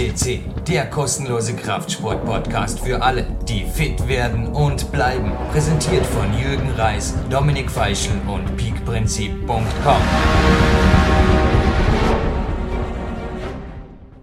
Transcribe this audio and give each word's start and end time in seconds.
FCC, 0.00 0.40
der 0.66 0.88
kostenlose 0.88 1.54
Kraftsport-Podcast 1.54 2.80
für 2.80 3.02
alle, 3.02 3.26
die 3.46 3.66
fit 3.66 4.08
werden 4.08 4.46
und 4.46 4.90
bleiben. 4.92 5.30
Präsentiert 5.52 6.06
von 6.06 6.32
Jürgen 6.38 6.70
Reis, 6.70 7.14
Dominik 7.28 7.70
Feischl 7.70 8.12
und 8.26 8.56
peakprinzip.com. 8.56 10.02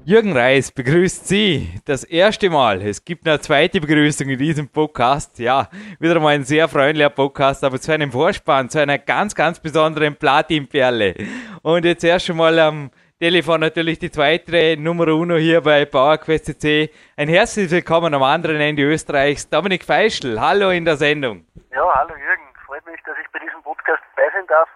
Jürgen 0.04 0.36
Reis 0.36 0.72
begrüßt 0.72 1.28
Sie 1.28 1.70
das 1.86 2.04
erste 2.04 2.50
Mal. 2.50 2.82
Es 2.82 3.06
gibt 3.06 3.28
eine 3.28 3.40
zweite 3.40 3.80
Begrüßung 3.80 4.30
in 4.30 4.40
diesem 4.40 4.70
Podcast. 4.70 5.38
Ja, 5.38 5.70
wieder 6.00 6.20
mal 6.20 6.34
ein 6.34 6.44
sehr 6.44 6.68
freundlicher 6.68 7.12
Podcast, 7.12 7.64
aber 7.64 7.80
zu 7.80 7.92
einem 7.92 8.12
Vorspann, 8.12 8.70
zu 8.70 8.82
einer 8.82 8.98
ganz, 8.98 9.36
ganz 9.36 9.60
besonderen 9.60 10.16
Platinperle. 10.16 11.14
Und 11.62 11.86
jetzt 11.86 12.04
erst 12.04 12.32
einmal 12.32 12.58
am 12.58 12.90
Telefon 13.20 13.62
natürlich 13.62 13.98
die 13.98 14.12
zweite 14.12 14.78
Nummer 14.78 15.08
uno 15.08 15.38
hier 15.38 15.62
bei 15.62 15.86
PowerQuest 15.86 16.46
CC. 16.46 16.94
Ein 17.18 17.28
herzliches 17.30 17.72
Willkommen 17.72 18.14
am 18.14 18.22
anderen 18.22 18.62
Ende 18.62 18.84
Österreichs, 18.84 19.50
Dominik 19.50 19.86
Feischl. 19.86 20.40
Hallo 20.40 20.70
in 20.70 20.86
der 20.86 20.98
Sendung. 20.98 21.42
Ja, 21.72 21.82
hallo 21.96 22.14
Jürgen. 22.14 22.46
Freut 22.68 22.86
mich, 22.86 23.02
dass 23.02 23.18
ich 23.18 23.26
bei 23.32 23.40
diesem 23.40 23.64
Podcast 23.64 24.04
dabei 24.16 24.30
sein 24.30 24.46
darf. 24.46 24.70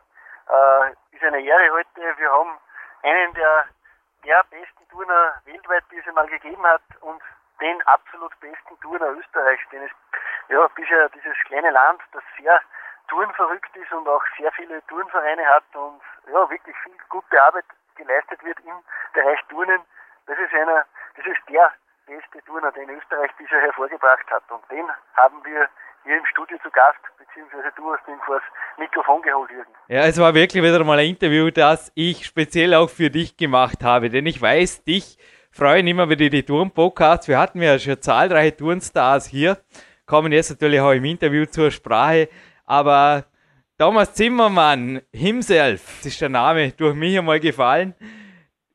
Äh, 0.50 1.16
ist 1.16 1.22
eine 1.22 1.40
Ehre 1.40 1.70
heute. 1.72 2.02
Wir 2.18 2.32
haben 2.32 2.58
einen 3.04 3.32
der 3.36 3.66
der 4.26 4.44
besten 4.50 4.90
Turner 4.90 5.38
weltweit, 5.46 5.84
die 5.92 6.02
es 6.02 6.16
mal 6.16 6.26
gegeben 6.26 6.66
hat 6.66 6.82
und 7.02 7.22
den 7.62 7.80
absolut 7.86 8.34
besten 8.40 8.74
Turner 8.82 9.22
Österreichs, 9.22 9.70
den 9.72 9.84
es 9.84 9.92
ja 10.50 10.68
bisher 10.74 11.10
dieses 11.10 11.38
kleine 11.46 11.70
Land, 11.70 12.02
das 12.12 12.24
sehr 12.42 12.60
turnverrückt 13.08 13.76
ist 13.78 13.92
und 13.94 14.08
auch 14.08 14.24
sehr 14.40 14.52
viele 14.54 14.82
Turnvereine 14.88 15.46
hat 15.46 15.70
und 15.76 16.02
ja 16.26 16.50
wirklich 16.50 16.76
viel 16.84 16.98
gute 17.08 17.38
Arbeit 17.44 17.66
geleistet 18.02 18.44
wird 18.44 18.58
im 18.66 18.78
Bereich 19.14 19.40
Turnen. 19.50 19.82
Das 20.28 20.38
ist 20.38 20.54
einer, 20.54 20.86
das 21.16 21.26
ist 21.26 21.42
der 21.50 21.72
beste 22.08 22.44
Turner, 22.46 22.72
den 22.72 22.90
Österreich 22.90 23.32
bisher 23.38 23.62
hervorgebracht 23.62 24.26
hat 24.30 24.44
und 24.50 24.64
den 24.72 24.86
haben 25.16 25.38
wir 25.46 25.70
hier 26.04 26.18
im 26.18 26.26
Studio 26.26 26.58
zu 26.64 26.70
Gast, 26.72 27.00
beziehungsweise 27.18 27.72
du 27.76 27.94
hast 27.94 28.08
ihn 28.08 28.20
vor 28.26 28.36
das 28.40 28.44
Mikrofon 28.78 29.22
geholt, 29.22 29.52
Jürgen. 29.52 29.72
Ja, 29.88 30.02
es 30.06 30.20
war 30.20 30.34
wirklich 30.34 30.64
wieder 30.64 30.84
mal 30.84 30.98
ein 30.98 31.10
Interview, 31.10 31.52
das 31.52 31.92
ich 31.96 32.26
speziell 32.26 32.74
auch 32.74 32.90
für 32.90 33.10
dich 33.10 33.38
gemacht 33.38 33.84
habe, 33.84 34.10
denn 34.10 34.26
ich 34.26 34.42
weiß, 34.42 34.84
dich 34.84 35.18
freuen 35.52 35.88
immer 35.88 36.10
wieder 36.10 36.30
die 36.30 36.44
Touren-Podcasts. 36.44 37.28
Wir 37.28 37.38
hatten 37.38 37.62
ja 37.62 37.78
schon 37.78 38.02
zahlreiche 38.02 38.58
Tourenstars 38.58 39.28
hier, 39.28 39.58
kommen 40.06 40.32
jetzt 40.32 40.50
natürlich 40.50 40.82
auch 40.82 40.92
im 40.92 41.06
Interview 41.06 41.46
zur 41.46 41.70
Sprache, 41.70 42.30
aber 42.66 43.26
Thomas 43.82 44.14
Zimmermann 44.14 45.02
himself, 45.12 45.82
das 46.04 46.14
ist 46.14 46.22
der 46.22 46.30
Name 46.30 46.72
durch 46.72 46.94
mich 46.94 47.18
einmal 47.18 47.40
gefallen. 47.40 47.96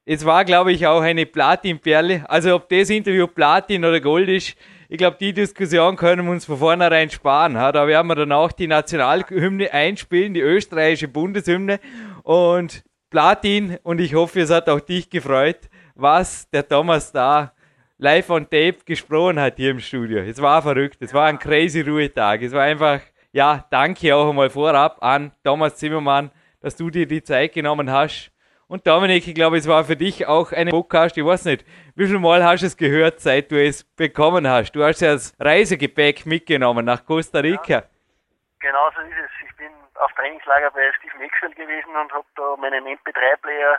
Es 0.05 0.25
war, 0.25 0.45
glaube 0.45 0.73
ich, 0.73 0.85
auch 0.85 1.01
eine 1.01 1.27
Platin-Perle. 1.27 2.29
Also 2.29 2.57
ob 2.57 2.69
das 2.69 2.91
Interview 2.91 3.29
Platin 3.29 3.85
oder 3.85 4.01
Gold 4.01 4.29
ist, 4.29 4.57
ich 4.89 4.99
glaube, 4.99 5.17
die 5.21 5.33
Diskussion 5.33 5.95
können 5.95 6.25
wir 6.25 6.33
uns 6.33 6.45
von 6.45 6.59
vornherein 6.59 7.09
sparen. 7.09 7.55
Da 7.55 7.87
werden 7.87 8.09
wir 8.09 8.17
dann 8.17 8.33
auch 8.33 8.51
die 8.51 8.67
Nationalhymne 8.67 9.73
einspielen, 9.73 10.35
die 10.35 10.41
österreichische 10.41 11.07
Bundeshymne. 11.07 11.79
Und 12.25 12.83
Platin, 13.09 13.79
und 13.85 14.01
ich 14.01 14.13
hoffe, 14.17 14.41
es 14.41 14.51
hat 14.51 14.69
auch 14.69 14.81
dich 14.81 15.09
gefreut, 15.09 15.71
was 15.95 16.51
der 16.51 16.67
Thomas 16.67 17.13
da 17.13 17.53
live 17.99 18.29
on 18.31 18.43
tape 18.43 18.79
gesprochen 18.85 19.39
hat 19.39 19.55
hier 19.55 19.71
im 19.71 19.79
Studio. 19.79 20.19
Es 20.19 20.43
war 20.43 20.63
verrückt, 20.63 20.97
es 20.99 21.15
war 21.15 21.27
ein 21.27 21.39
crazy 21.39 21.83
Ruhetag. 21.83 22.43
Es 22.43 22.51
war 22.51 22.65
einfach, 22.65 22.99
ja, 23.37 23.67
danke 23.71 24.17
auch 24.17 24.31
einmal 24.31 24.49
vorab 24.49 24.97
an 25.03 25.31
Thomas 25.45 25.77
Zimmermann, 25.77 26.31
dass 26.63 26.75
du 26.75 26.89
dir 26.89 27.07
die 27.07 27.23
Zeit 27.23 27.53
genommen 27.53 27.91
hast 27.91 28.33
und 28.67 28.87
Dominik, 28.87 29.29
ich 29.29 29.35
glaube, 29.35 29.59
es 29.59 29.69
war 29.69 29.85
für 29.85 29.95
dich 29.95 30.27
auch 30.27 30.53
ein 30.53 30.71
Podcast, 30.71 31.19
ich 31.19 31.25
weiß 31.25 31.45
nicht, 31.45 31.67
wie 31.97 32.07
viel 32.07 32.19
Mal 32.19 32.43
hast 32.43 32.63
du 32.63 32.67
es 32.67 32.79
gehört, 32.79 33.21
seit 33.21 33.51
du 33.51 33.63
es 33.63 33.85
bekommen 33.85 34.49
hast? 34.49 34.73
Du 34.73 34.83
hast 34.83 35.03
ja 35.03 35.13
das 35.13 35.37
Reisegepäck 35.39 36.25
mitgenommen 36.25 36.87
nach 36.87 37.05
Costa 37.05 37.41
Rica. 37.41 37.75
Ja, 37.75 37.83
genau 38.59 38.91
so 38.97 39.03
ist 39.03 39.19
es. 39.23 39.31
Ich 39.47 39.55
bin 39.57 39.71
auf 40.01 40.11
Trainingslager 40.15 40.71
bei 40.71 40.91
Steve 40.99 41.19
Maxwell 41.19 41.53
gewesen 41.53 41.95
und 41.95 42.11
habe 42.13 42.27
da 42.37 42.57
meinen 42.57 42.87
MP3-Player 42.87 43.79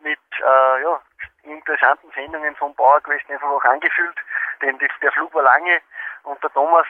mit 0.00 0.18
äh, 0.40 0.82
ja, 0.82 1.00
interessanten 1.44 2.10
Sendungen 2.12 2.56
von 2.56 2.74
PowerQuest 2.74 3.30
einfach 3.30 3.48
auch 3.48 3.64
angefüllt, 3.64 4.18
denn 4.62 4.76
der 5.00 5.12
Flug 5.12 5.32
war 5.32 5.44
lange 5.44 5.80
und 6.24 6.42
der 6.42 6.50
Thomas, 6.50 6.86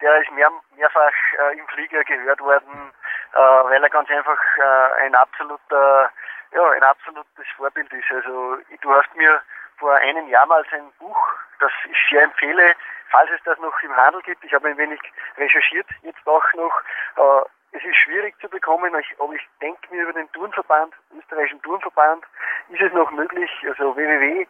der 0.00 0.20
ist 0.20 0.30
mehr, 0.32 0.50
mehrfach 0.76 1.12
äh, 1.38 1.58
im 1.58 1.66
Flieger 1.68 2.02
gehört 2.04 2.40
worden, 2.40 2.92
äh, 3.32 3.38
weil 3.38 3.82
er 3.82 3.90
ganz 3.90 4.10
einfach 4.10 4.38
äh, 4.58 5.04
ein 5.04 5.14
absoluter 5.14 6.10
ja, 6.52 6.70
ein 6.70 6.82
absolutes 6.82 7.46
Vorbild 7.56 7.92
ist. 7.92 8.10
Also 8.10 8.58
du 8.80 8.92
hast 8.92 9.14
mir 9.14 9.40
vor 9.78 9.94
einem 9.94 10.28
Jahr 10.28 10.46
mal 10.46 10.64
sein 10.70 10.90
Buch, 10.98 11.28
das 11.58 11.70
ich 11.88 11.96
sehr 12.10 12.22
empfehle, 12.22 12.74
falls 13.10 13.30
es 13.30 13.42
das 13.44 13.58
noch 13.58 13.80
im 13.82 13.96
Handel 13.96 14.20
gibt. 14.22 14.44
Ich 14.44 14.52
habe 14.52 14.68
ein 14.68 14.76
wenig 14.76 15.00
recherchiert, 15.36 15.86
jetzt 16.02 16.26
auch 16.26 16.52
noch. 16.54 16.82
Äh, 17.16 17.42
es 17.72 17.84
ist 17.84 17.96
schwierig 17.98 18.34
zu 18.40 18.48
bekommen, 18.48 18.92
aber 19.18 19.32
ich 19.32 19.48
denke 19.62 19.94
mir 19.94 20.02
über 20.02 20.12
den 20.12 20.30
Turnverband, 20.32 20.92
österreichischen 21.16 21.62
Turnverband, 21.62 22.24
ist 22.68 22.80
es 22.80 22.92
noch 22.92 23.12
möglich, 23.12 23.48
also 23.68 23.94
www.ueft.at, 23.94 24.48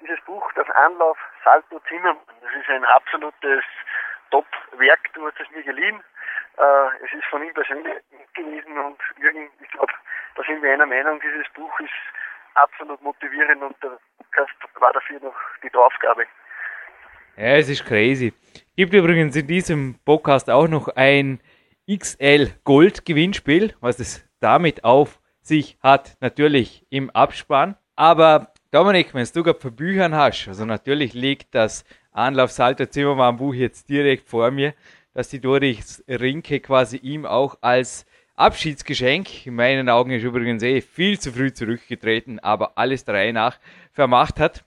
dieses 0.00 0.20
Buch, 0.24 0.50
das 0.54 0.68
Anlauf 0.70 1.18
Salto 1.44 1.80
Zimmermann. 1.88 2.20
Das 2.42 2.52
ist 2.52 2.68
ein 2.68 2.84
absolutes 2.84 3.64
Top-Werk, 4.30 5.12
du 5.14 5.26
hast 5.26 5.40
es 5.40 5.50
mir 5.50 5.62
geliehen. 5.62 6.02
Äh, 6.58 7.04
es 7.04 7.12
ist 7.12 7.24
von 7.30 7.42
ihm 7.42 7.54
persönlich 7.54 7.94
gewesen 8.34 8.78
und 8.78 8.98
Jürgen, 9.18 9.48
ich 9.60 9.70
glaube, 9.70 9.92
da 10.36 10.42
sind 10.44 10.62
wir 10.62 10.72
einer 10.72 10.86
Meinung, 10.86 11.20
dieses 11.20 11.46
Buch 11.54 11.80
ist 11.80 11.90
absolut 12.54 13.00
motivierend 13.02 13.62
und 13.62 13.76
der 13.82 13.98
Podcast 14.18 14.80
war 14.80 14.92
dafür 14.92 15.20
noch 15.20 15.36
die 15.62 15.70
Draufgabe. 15.70 16.26
Ja, 17.36 17.56
es 17.56 17.68
ist 17.68 17.84
crazy. 17.84 18.32
Gibt 18.76 18.94
übrigens 18.94 19.36
in 19.36 19.46
diesem 19.46 19.98
Podcast 20.04 20.48
auch 20.50 20.68
noch 20.68 20.88
ein 20.96 21.40
XL 21.86 22.48
Gold 22.64 23.04
Gewinnspiel, 23.04 23.74
was 23.80 23.98
es 23.98 24.26
damit 24.40 24.84
auf 24.84 25.20
sich 25.42 25.78
hat, 25.82 26.16
natürlich 26.20 26.86
im 26.90 27.10
Abspann. 27.10 27.76
Aber 27.94 28.54
Dominik, 28.76 29.14
wenn 29.14 29.26
du 29.32 29.42
gerade 29.42 29.58
für 29.58 29.70
Büchern 29.70 30.14
hast, 30.14 30.48
also 30.48 30.66
natürlich 30.66 31.14
liegt 31.14 31.54
das 31.54 31.86
Anlauf 32.12 32.50
Salter 32.50 32.90
Zimmermann 32.90 33.38
Buch 33.38 33.54
jetzt 33.54 33.88
direkt 33.88 34.28
vor 34.28 34.50
mir, 34.50 34.74
dass 35.14 35.30
die 35.30 35.40
Doris 35.40 36.04
Rinke 36.06 36.60
quasi 36.60 36.98
ihm 36.98 37.24
auch 37.24 37.56
als 37.62 38.04
Abschiedsgeschenk, 38.34 39.46
in 39.46 39.54
meinen 39.54 39.88
Augen 39.88 40.10
ist 40.10 40.24
übrigens 40.24 40.62
eh 40.62 40.82
viel 40.82 41.18
zu 41.18 41.32
früh 41.32 41.54
zurückgetreten, 41.54 42.38
aber 42.38 42.76
alles 42.76 43.06
drei 43.06 43.32
nach 43.32 43.58
vermacht 43.92 44.38
hat. 44.38 44.62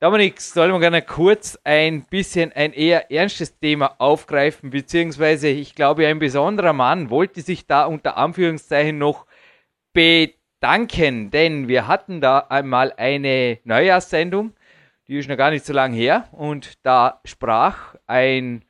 Dominik, 0.00 0.38
sollen 0.38 0.72
wir 0.72 0.80
gerne 0.80 1.00
kurz 1.00 1.58
ein 1.64 2.04
bisschen 2.04 2.52
ein 2.52 2.74
eher 2.74 3.10
ernstes 3.10 3.58
Thema 3.58 3.94
aufgreifen, 4.02 4.68
beziehungsweise 4.68 5.48
ich 5.48 5.74
glaube, 5.74 6.06
ein 6.06 6.18
besonderer 6.18 6.74
Mann 6.74 7.08
wollte 7.08 7.40
sich 7.40 7.66
da 7.66 7.86
unter 7.86 8.18
Anführungszeichen 8.18 8.98
noch 8.98 9.24
bedanken, 9.94 10.43
denn 11.30 11.68
wir 11.68 11.86
hatten 11.86 12.20
da 12.20 12.46
einmal 12.48 12.92
eine 12.96 13.58
Neujahrssendung, 13.64 14.54
die 15.06 15.18
ist 15.18 15.28
noch 15.28 15.36
gar 15.36 15.50
nicht 15.50 15.64
so 15.64 15.72
lange 15.72 15.96
her 15.96 16.28
und 16.32 16.84
da 16.84 17.20
sprach 17.24 17.94
ein 18.06 18.64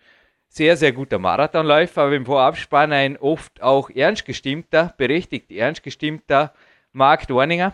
sehr, 0.48 0.76
sehr 0.76 0.92
guter 0.92 1.18
Marathonläufer, 1.18 2.02
aber 2.02 2.12
im 2.12 2.26
Vorabspann 2.26 2.92
ein 2.92 3.16
oft 3.16 3.62
auch 3.62 3.90
ernst 3.90 4.24
gestimmter, 4.24 4.94
berechtigt 4.96 5.50
ernst 5.50 5.82
gestimmter 5.82 6.52
Marc 6.92 7.26
Dorninger. 7.26 7.72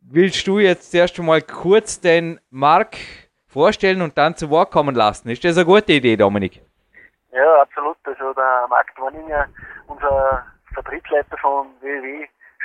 Willst 0.00 0.46
du 0.46 0.58
jetzt 0.58 0.94
erst 0.94 1.18
einmal 1.18 1.42
kurz 1.42 2.00
den 2.00 2.40
Marc 2.50 2.96
vorstellen 3.46 4.02
und 4.02 4.16
dann 4.16 4.36
zu 4.36 4.50
Wort 4.50 4.70
kommen 4.70 4.94
lassen? 4.94 5.28
Ist 5.28 5.44
das 5.44 5.56
eine 5.56 5.66
gute 5.66 5.92
Idee, 5.92 6.16
Dominik? 6.16 6.62
Ja, 7.32 7.62
absolut. 7.62 7.96
Also 8.04 8.32
der 8.32 8.66
Marc 8.68 8.94
Dorninger, 8.96 9.48
unser 9.86 10.44
Vertriebsleiter 10.72 11.36
von 11.38 11.66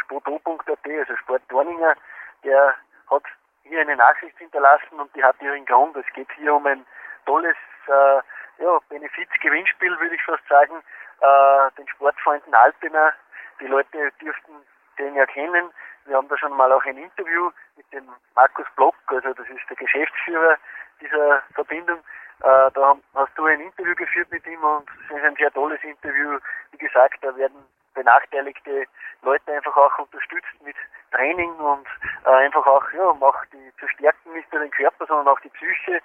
www.sporto.at, 0.09 0.85
also 0.85 1.15
Sport 1.17 1.41
Dorninger, 1.49 1.95
der 2.43 2.75
hat 3.09 3.23
hier 3.63 3.81
eine 3.81 3.95
Nachricht 3.95 4.37
hinterlassen 4.37 4.99
und 4.99 5.13
die 5.15 5.23
hat 5.23 5.41
ihren 5.41 5.65
Grund. 5.65 5.95
Es 5.95 6.05
geht 6.13 6.31
hier 6.33 6.53
um 6.53 6.65
ein 6.65 6.85
tolles 7.25 7.55
äh, 7.87 8.21
ja, 8.63 8.79
Benefiz-Gewinnspiel, 8.89 9.99
würde 9.99 10.15
ich 10.15 10.23
fast 10.23 10.45
sagen, 10.47 10.83
äh, 11.21 11.71
den 11.77 11.87
Sportfreunden 11.87 12.53
Alpina. 12.53 13.13
Die 13.59 13.67
Leute 13.67 14.11
dürften 14.21 14.53
den 14.99 15.15
ja 15.15 15.25
kennen. 15.25 15.71
Wir 16.05 16.17
haben 16.17 16.27
da 16.27 16.37
schon 16.37 16.55
mal 16.55 16.71
auch 16.71 16.83
ein 16.83 16.97
Interview 16.97 17.49
mit 17.77 17.91
dem 17.93 18.07
Markus 18.35 18.65
Block, 18.75 18.95
also 19.07 19.33
das 19.33 19.47
ist 19.47 19.69
der 19.69 19.77
Geschäftsführer 19.77 20.57
dieser 20.99 21.41
Verbindung. 21.53 21.99
Äh, 22.41 22.71
da 22.73 22.97
hast 23.15 23.37
du 23.37 23.45
ein 23.45 23.61
Interview 23.61 23.95
geführt 23.95 24.29
mit 24.31 24.45
ihm 24.45 24.61
und 24.63 24.89
es 25.05 25.15
ist 25.15 25.23
ein 25.23 25.35
sehr 25.35 25.51
tolles 25.51 25.81
Interview. 25.83 26.39
Wie 26.71 26.77
gesagt, 26.77 27.19
da 27.21 27.35
werden 27.37 27.65
benachteiligte 27.93 28.85
Leute 29.21 29.53
einfach 29.53 29.75
auch 29.75 29.99
unterstützt 29.99 30.53
mit 30.63 30.75
Training 31.11 31.53
und 31.55 31.87
äh, 32.25 32.29
einfach 32.29 32.65
auch, 32.65 32.83
ja, 32.93 33.05
um 33.05 33.21
auch 33.23 33.37
die 33.51 33.71
zu 33.79 33.87
stärken, 33.89 34.33
nicht 34.33 34.51
nur 34.51 34.61
den 34.61 34.71
Körper, 34.71 35.05
sondern 35.05 35.27
auch 35.27 35.39
die 35.41 35.49
Psyche. 35.49 36.01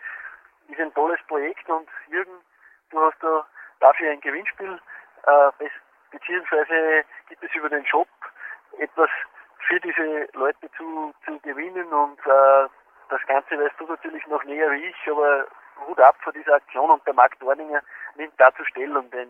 Ist 0.69 0.81
ein 0.81 0.93
tolles 0.95 1.21
Projekt 1.29 1.69
und 1.71 1.89
Jürgen, 2.09 2.45
du 2.91 3.01
hast 3.01 3.17
da 3.23 3.47
dafür 3.81 4.11
ein 4.11 4.21
Gewinnspiel, 4.21 4.79
äh, 5.27 5.69
beziehungsweise 6.11 7.05
gibt 7.29 7.43
es 7.43 7.55
über 7.55 7.71
den 7.71 7.87
Shop 7.87 8.09
etwas 8.79 9.09
für 9.67 9.81
diese 9.81 10.29
Leute 10.35 10.71
zu, 10.77 11.15
zu 11.25 11.39
gewinnen 11.41 11.87
und 11.89 12.19
äh, 12.21 12.69
das 13.09 13.21
Ganze 13.27 13.59
weißt 13.59 13.75
du 13.79 13.87
natürlich 13.87 14.27
noch 14.27 14.45
näher 14.45 14.71
wie 14.73 14.85
ich, 14.85 15.11
aber 15.11 15.47
Hut 15.87 16.01
ab 16.01 16.17
vor 16.23 16.33
dieser 16.33 16.55
Aktion 16.55 16.91
und 16.91 17.07
der 17.07 17.15
Markt 17.15 17.41
Dorninger 17.41 17.83
nimmt 18.17 18.35
dazu 18.39 18.65
Stellung, 18.65 19.11
denn 19.11 19.29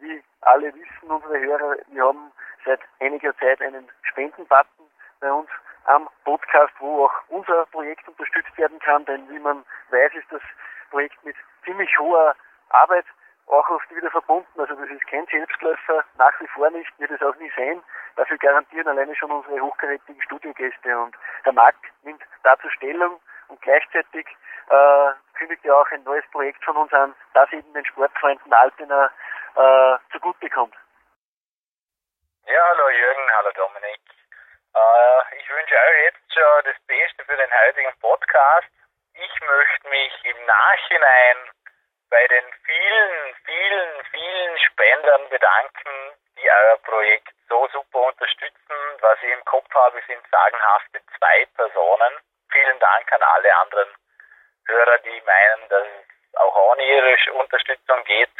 wie 0.00 0.22
alle 0.42 0.74
wissen, 0.74 1.08
unsere 1.08 1.38
Hörer, 1.38 1.76
wir 1.88 2.04
haben 2.04 2.32
seit 2.64 2.80
einiger 3.00 3.36
Zeit 3.38 3.60
einen 3.60 3.88
Spendenbutton 4.02 4.86
bei 5.20 5.32
uns 5.32 5.48
am 5.84 6.08
Podcast, 6.24 6.72
wo 6.80 7.04
auch 7.04 7.14
unser 7.28 7.66
Projekt 7.66 8.06
unterstützt 8.08 8.56
werden 8.58 8.78
kann, 8.80 9.04
denn 9.04 9.28
wie 9.30 9.38
man 9.38 9.64
weiß, 9.90 10.12
ist 10.14 10.30
das 10.30 10.42
Projekt 10.90 11.22
mit 11.24 11.36
ziemlich 11.64 11.96
hoher 11.98 12.34
Arbeit 12.70 13.04
auch 13.46 13.68
oft 13.70 13.94
wieder 13.94 14.10
verbunden. 14.10 14.60
Also 14.60 14.74
das 14.74 14.90
ist 14.90 15.06
kein 15.06 15.26
Selbstläufer, 15.26 16.04
nach 16.18 16.40
wie 16.40 16.48
vor 16.48 16.70
nicht, 16.70 16.90
wird 16.98 17.12
es 17.12 17.22
auch 17.22 17.36
nie 17.36 17.50
sein. 17.56 17.80
Dafür 18.16 18.38
garantieren 18.38 18.88
alleine 18.88 19.14
schon 19.14 19.30
unsere 19.30 19.60
hochkarätigen 19.60 20.20
Studiogäste. 20.22 20.98
Und 20.98 21.14
der 21.44 21.52
Markt 21.52 21.84
nimmt 22.02 22.22
dazu 22.42 22.68
Stellung 22.70 23.20
und 23.48 23.60
gleichzeitig 23.62 24.26
äh, 24.70 25.12
kündigt 25.38 25.64
ja 25.64 25.74
auch 25.74 25.90
ein 25.90 26.02
neues 26.04 26.24
Projekt 26.30 26.64
von 26.64 26.76
uns 26.76 26.92
an, 26.92 27.14
das 27.34 27.52
eben 27.52 27.72
den 27.72 27.84
Sportfreunden 27.86 28.52
Altena 28.52 29.10
äh, 29.54 29.98
zugute 30.12 30.50
kommt. 30.50 30.74
Ja, 32.46 32.62
hallo 32.68 32.88
Jürgen, 32.90 33.30
hallo 33.36 33.50
Dominik. 33.52 34.00
Äh, 34.74 35.36
ich 35.38 35.48
wünsche 35.48 35.74
euch 35.74 36.04
jetzt 36.04 36.34
schon 36.34 36.64
das 36.64 36.76
Beste 36.86 37.24
für 37.24 37.36
den 37.36 37.50
heutigen 37.50 37.92
Podcast. 38.00 38.68
Ich 39.14 39.40
möchte 39.40 39.88
mich 39.88 40.24
im 40.24 40.46
Nachhinein 40.46 41.36
bei 42.10 42.26
den 42.28 42.44
vielen, 42.64 43.34
vielen, 43.44 44.04
vielen 44.12 44.58
Spendern 44.58 45.28
bedanken, 45.28 46.12
die 46.36 46.50
euer 46.50 46.78
Projekt 46.78 47.32
so 47.48 47.66
super 47.72 48.00
unterstützen. 48.00 48.76
Was 49.00 49.18
ich 49.22 49.32
im 49.32 49.44
Kopf 49.44 49.72
habe, 49.74 50.00
sind 50.06 50.22
sagenhafte 50.30 51.00
zwei 51.18 51.46
Personen. 51.56 52.12
Vielen 52.52 52.78
Dank 52.78 53.12
an 53.12 53.22
alle 53.22 53.56
anderen 53.58 53.94
Hörer, 54.66 54.98
die 54.98 55.20
meinen, 55.22 55.68
dass 55.68 55.86
es 55.86 56.34
auch 56.36 56.56
ohne 56.70 56.82
ihre 56.82 57.32
Unterstützung 57.34 58.04
geht. 58.04 58.30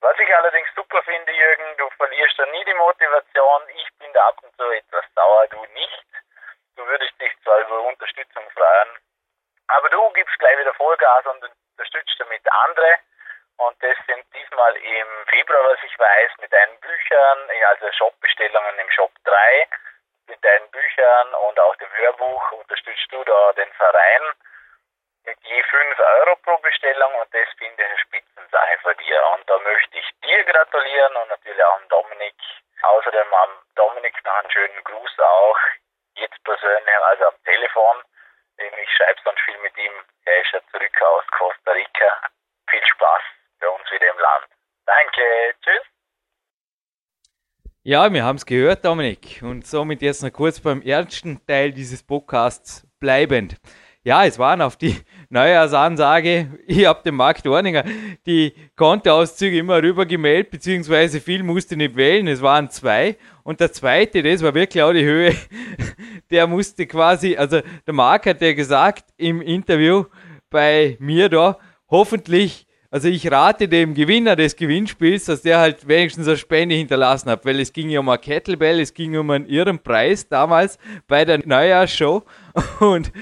Was 0.00 0.18
ich 0.18 0.34
allerdings 0.34 0.68
super 0.74 1.02
finde, 1.02 1.32
Jürgen, 1.32 1.76
du 1.76 1.90
verlierst 1.90 2.38
da 2.38 2.46
nie 2.46 2.64
die 2.64 2.74
Motivation. 2.74 3.62
Ich 3.74 3.88
bin 3.98 4.12
da 4.14 4.28
ab 4.28 4.36
und 4.42 4.56
zu 4.56 4.70
etwas 4.70 5.04
sauer, 5.14 5.46
du 5.48 5.62
nicht. 5.74 6.06
Du 6.76 6.86
würdest 6.86 7.20
dich 7.20 7.32
zwar 7.42 7.58
über 7.58 7.80
Unterstützung 7.82 8.48
freuen, 8.50 8.98
aber 9.68 9.90
du 9.90 10.10
gibst 10.12 10.38
gleich 10.38 10.58
wieder 10.58 10.72
Vollgas 10.74 11.26
und 11.26 11.44
unterstützt 11.44 12.16
damit 12.18 12.42
andere. 12.50 12.98
Und 13.58 13.76
das 13.82 13.96
sind 14.06 14.24
diesmal 14.34 14.74
im 14.76 15.26
Februar, 15.26 15.64
was 15.64 15.82
ich 15.82 15.98
weiß, 15.98 16.30
mit 16.40 16.50
deinen 16.50 16.80
Büchern, 16.80 17.50
also 17.68 17.92
Shopbestellungen 17.92 18.78
im 18.78 18.90
Shop 18.90 19.12
3, 19.24 19.68
mit 20.30 20.42
deinen 20.44 20.70
Büchern 20.70 21.34
und 21.34 21.60
auch 21.60 21.76
dem 21.76 21.92
Hörbuch 21.96 22.52
unterstützt 22.52 23.06
du 23.10 23.22
da 23.24 23.52
den 23.52 23.72
Verein 23.72 24.22
mit 25.24 25.38
je 25.42 25.62
5 25.62 25.98
Euro 25.98 26.36
pro 26.36 26.56
Bestellung 26.58 27.14
und 27.16 27.34
das 27.34 27.48
finde 27.58 27.82
ich 27.82 27.88
eine 27.88 27.98
Spitzensache 27.98 28.78
von 28.82 28.96
dir. 28.96 29.26
Und 29.34 29.50
da 29.50 29.58
möchte 29.58 29.98
ich 29.98 30.10
dir 30.24 30.44
gratulieren 30.44 31.16
und 31.16 31.28
natürlich 31.28 31.62
auch 31.64 31.78
dem 31.78 31.88
Dominik. 31.88 32.34
Außerdem 32.82 33.34
am 33.34 33.50
Dominik 33.74 34.14
noch 34.24 34.34
einen 34.36 34.50
schönen 34.50 34.84
Gruß 34.84 35.18
auch, 35.18 35.58
jetzt 36.14 36.42
persönlich, 36.44 36.96
also 36.96 37.26
am 37.26 37.44
Telefon. 37.44 38.02
Ich 38.56 38.90
schreibe 38.96 39.20
sonst 39.24 39.40
viel 39.42 39.58
mit 39.58 39.76
ihm. 39.76 40.04
Er 40.24 40.40
ist 40.40 40.52
ja 40.52 40.60
zurück 40.70 41.02
aus 41.02 41.26
Costa 41.38 41.72
Rica. 41.72 42.20
Viel 42.68 42.86
Spaß 42.86 43.22
bei 43.60 43.68
uns 43.68 43.90
wieder 43.90 44.08
im 44.08 44.18
Land. 44.18 44.46
Danke, 44.86 45.54
tschüss. 45.62 45.82
Ja, 47.82 48.12
wir 48.12 48.24
haben 48.24 48.36
es 48.36 48.44
gehört, 48.44 48.84
Dominik. 48.84 49.40
Und 49.42 49.66
somit 49.66 50.02
jetzt 50.02 50.22
noch 50.22 50.30
kurz 50.30 50.60
beim 50.60 50.82
ersten 50.82 51.40
Teil 51.46 51.72
dieses 51.72 52.02
Podcasts 52.02 52.86
bleibend. 52.98 53.56
Ja, 54.04 54.26
es 54.26 54.38
waren 54.38 54.60
auf 54.60 54.76
die 54.76 54.96
Neujahrsansage, 55.30 56.58
ich 56.66 56.84
habe 56.84 57.02
den 57.02 57.14
Markt 57.14 57.46
Dorninger 57.46 57.84
die 58.26 58.52
Kontoauszüge 58.76 59.56
immer 59.56 59.82
rüber 59.82 60.04
gemeldet, 60.04 60.50
beziehungsweise 60.50 61.22
viel 61.22 61.42
musste 61.42 61.74
nicht 61.74 61.96
wählen, 61.96 62.28
es 62.28 62.42
waren 62.42 62.68
zwei. 62.68 63.16
Und 63.44 63.60
der 63.60 63.72
zweite, 63.72 64.22
das 64.22 64.42
war 64.42 64.54
wirklich 64.54 64.82
auch 64.82 64.92
die 64.92 65.04
Höhe, 65.04 65.34
der 66.30 66.46
musste 66.46 66.86
quasi, 66.86 67.36
also 67.36 67.62
der 67.86 67.94
Mark 67.94 68.26
hat 68.26 68.42
ja 68.42 68.52
gesagt 68.52 69.06
im 69.16 69.40
Interview 69.40 70.04
bei 70.50 70.98
mir 71.00 71.30
da, 71.30 71.58
hoffentlich 71.88 72.66
also 72.90 73.08
ich 73.08 73.30
rate 73.30 73.68
dem 73.68 73.94
Gewinner 73.94 74.34
des 74.34 74.56
Gewinnspiels, 74.56 75.26
dass 75.26 75.42
der 75.42 75.60
halt 75.60 75.86
wenigstens 75.86 76.26
eine 76.26 76.36
Spende 76.36 76.74
hinterlassen 76.74 77.30
hat, 77.30 77.44
weil 77.44 77.60
es 77.60 77.72
ging 77.72 77.88
ja 77.88 78.00
um 78.00 78.08
eine 78.08 78.18
Kettlebell, 78.18 78.80
es 78.80 78.92
ging 78.92 79.16
um 79.16 79.30
einen 79.30 79.46
irren 79.46 79.78
Preis 79.78 80.28
damals 80.28 80.78
bei 81.06 81.24
der 81.24 81.46
Neujahrsshow 81.46 82.24
und 82.80 83.12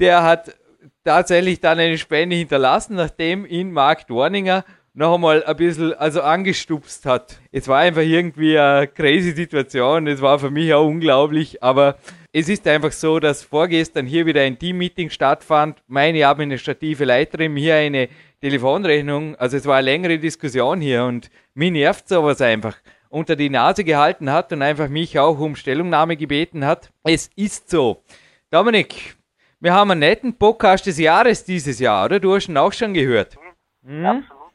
der 0.00 0.22
hat 0.24 0.56
tatsächlich 1.04 1.60
dann 1.60 1.78
eine 1.78 1.98
Spende 1.98 2.34
hinterlassen, 2.34 2.96
nachdem 2.96 3.46
ihn 3.46 3.70
Mark 3.70 4.08
Dorninger 4.08 4.64
noch 4.92 5.14
einmal 5.14 5.44
ein 5.44 5.56
bisschen 5.56 5.92
also 5.94 6.22
angestupst 6.22 7.06
hat. 7.06 7.38
Es 7.52 7.68
war 7.68 7.78
einfach 7.78 8.02
irgendwie 8.02 8.58
eine 8.58 8.88
crazy 8.88 9.32
Situation, 9.32 10.08
es 10.08 10.20
war 10.20 10.38
für 10.38 10.50
mich 10.50 10.74
auch 10.74 10.86
unglaublich, 10.86 11.62
aber 11.62 11.96
es 12.38 12.50
ist 12.50 12.68
einfach 12.68 12.92
so, 12.92 13.18
dass 13.18 13.42
vorgestern 13.42 14.04
hier 14.04 14.26
wieder 14.26 14.42
ein 14.42 14.58
Teammeeting 14.58 15.08
stattfand, 15.08 15.82
meine 15.86 16.26
administrative 16.26 17.06
Leiterin 17.06 17.56
hier 17.56 17.76
eine 17.76 18.10
Telefonrechnung, 18.42 19.36
also 19.36 19.56
es 19.56 19.64
war 19.64 19.76
eine 19.76 19.86
längere 19.86 20.18
Diskussion 20.18 20.82
hier 20.82 21.04
und 21.04 21.30
mir 21.54 21.70
nervt 21.70 22.06
sowas 22.06 22.42
einfach 22.42 22.76
unter 23.08 23.36
die 23.36 23.48
Nase 23.48 23.84
gehalten 23.84 24.30
hat 24.30 24.52
und 24.52 24.60
einfach 24.60 24.88
mich 24.88 25.18
auch 25.18 25.38
um 25.38 25.56
Stellungnahme 25.56 26.18
gebeten 26.18 26.66
hat. 26.66 26.92
Es 27.04 27.30
ist 27.36 27.70
so. 27.70 28.02
Dominik, 28.50 29.16
wir 29.58 29.72
haben 29.72 29.92
einen 29.92 30.00
netten 30.00 30.36
Podcast 30.36 30.84
des 30.84 30.98
Jahres 30.98 31.42
dieses 31.42 31.80
Jahr, 31.80 32.04
oder? 32.04 32.20
Du 32.20 32.34
hast 32.34 32.48
ihn 32.48 32.58
auch 32.58 32.72
schon 32.74 32.92
gehört. 32.92 33.38
Mhm. 33.80 34.04
Absolut. 34.04 34.52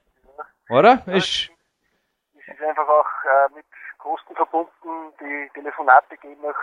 Ja. 0.69 0.77
Oder? 0.77 1.03
Ja, 1.07 1.13
es 1.13 1.25
ist 1.25 2.61
einfach 2.61 2.87
auch 2.87 3.09
äh, 3.25 3.55
mit 3.55 3.65
Kosten 3.97 4.35
verbunden. 4.35 4.69
Die 5.19 5.49
Telefonate 5.55 6.15
gehen 6.17 6.37
nach 6.43 6.53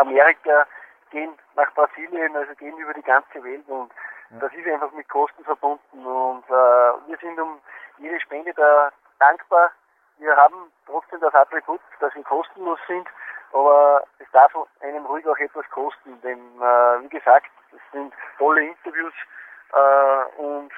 Amerika, 0.00 0.66
gehen 1.10 1.32
nach 1.56 1.72
Brasilien, 1.74 2.36
also 2.36 2.54
gehen 2.54 2.76
über 2.78 2.94
die 2.94 3.02
ganze 3.02 3.42
Welt 3.42 3.66
und 3.68 3.90
ja. 4.30 4.38
das 4.40 4.52
ist 4.52 4.66
einfach 4.66 4.92
mit 4.92 5.08
Kosten 5.08 5.44
verbunden 5.44 6.06
und 6.06 6.44
äh, 6.48 7.08
wir 7.08 7.16
sind 7.20 7.38
um 7.40 7.60
jede 7.98 8.20
Spende 8.20 8.52
da 8.54 8.92
dankbar. 9.18 9.72
Wir 10.18 10.36
haben 10.36 10.70
trotzdem 10.86 11.20
das 11.20 11.34
Attribut, 11.34 11.80
dass 12.00 12.14
wir 12.14 12.22
kostenlos 12.24 12.78
sind 12.86 13.08
aber 13.52 14.04
es 14.18 14.26
darf 14.32 14.52
einem 14.80 15.06
ruhig 15.06 15.26
auch 15.26 15.38
etwas 15.38 15.68
kosten, 15.70 16.20
denn 16.22 16.38
äh, 16.38 17.02
wie 17.02 17.08
gesagt, 17.08 17.50
es 17.72 17.80
sind 17.92 18.12
tolle 18.36 18.66
Interviews 18.66 19.14
äh, 19.72 20.40
und 20.40 20.70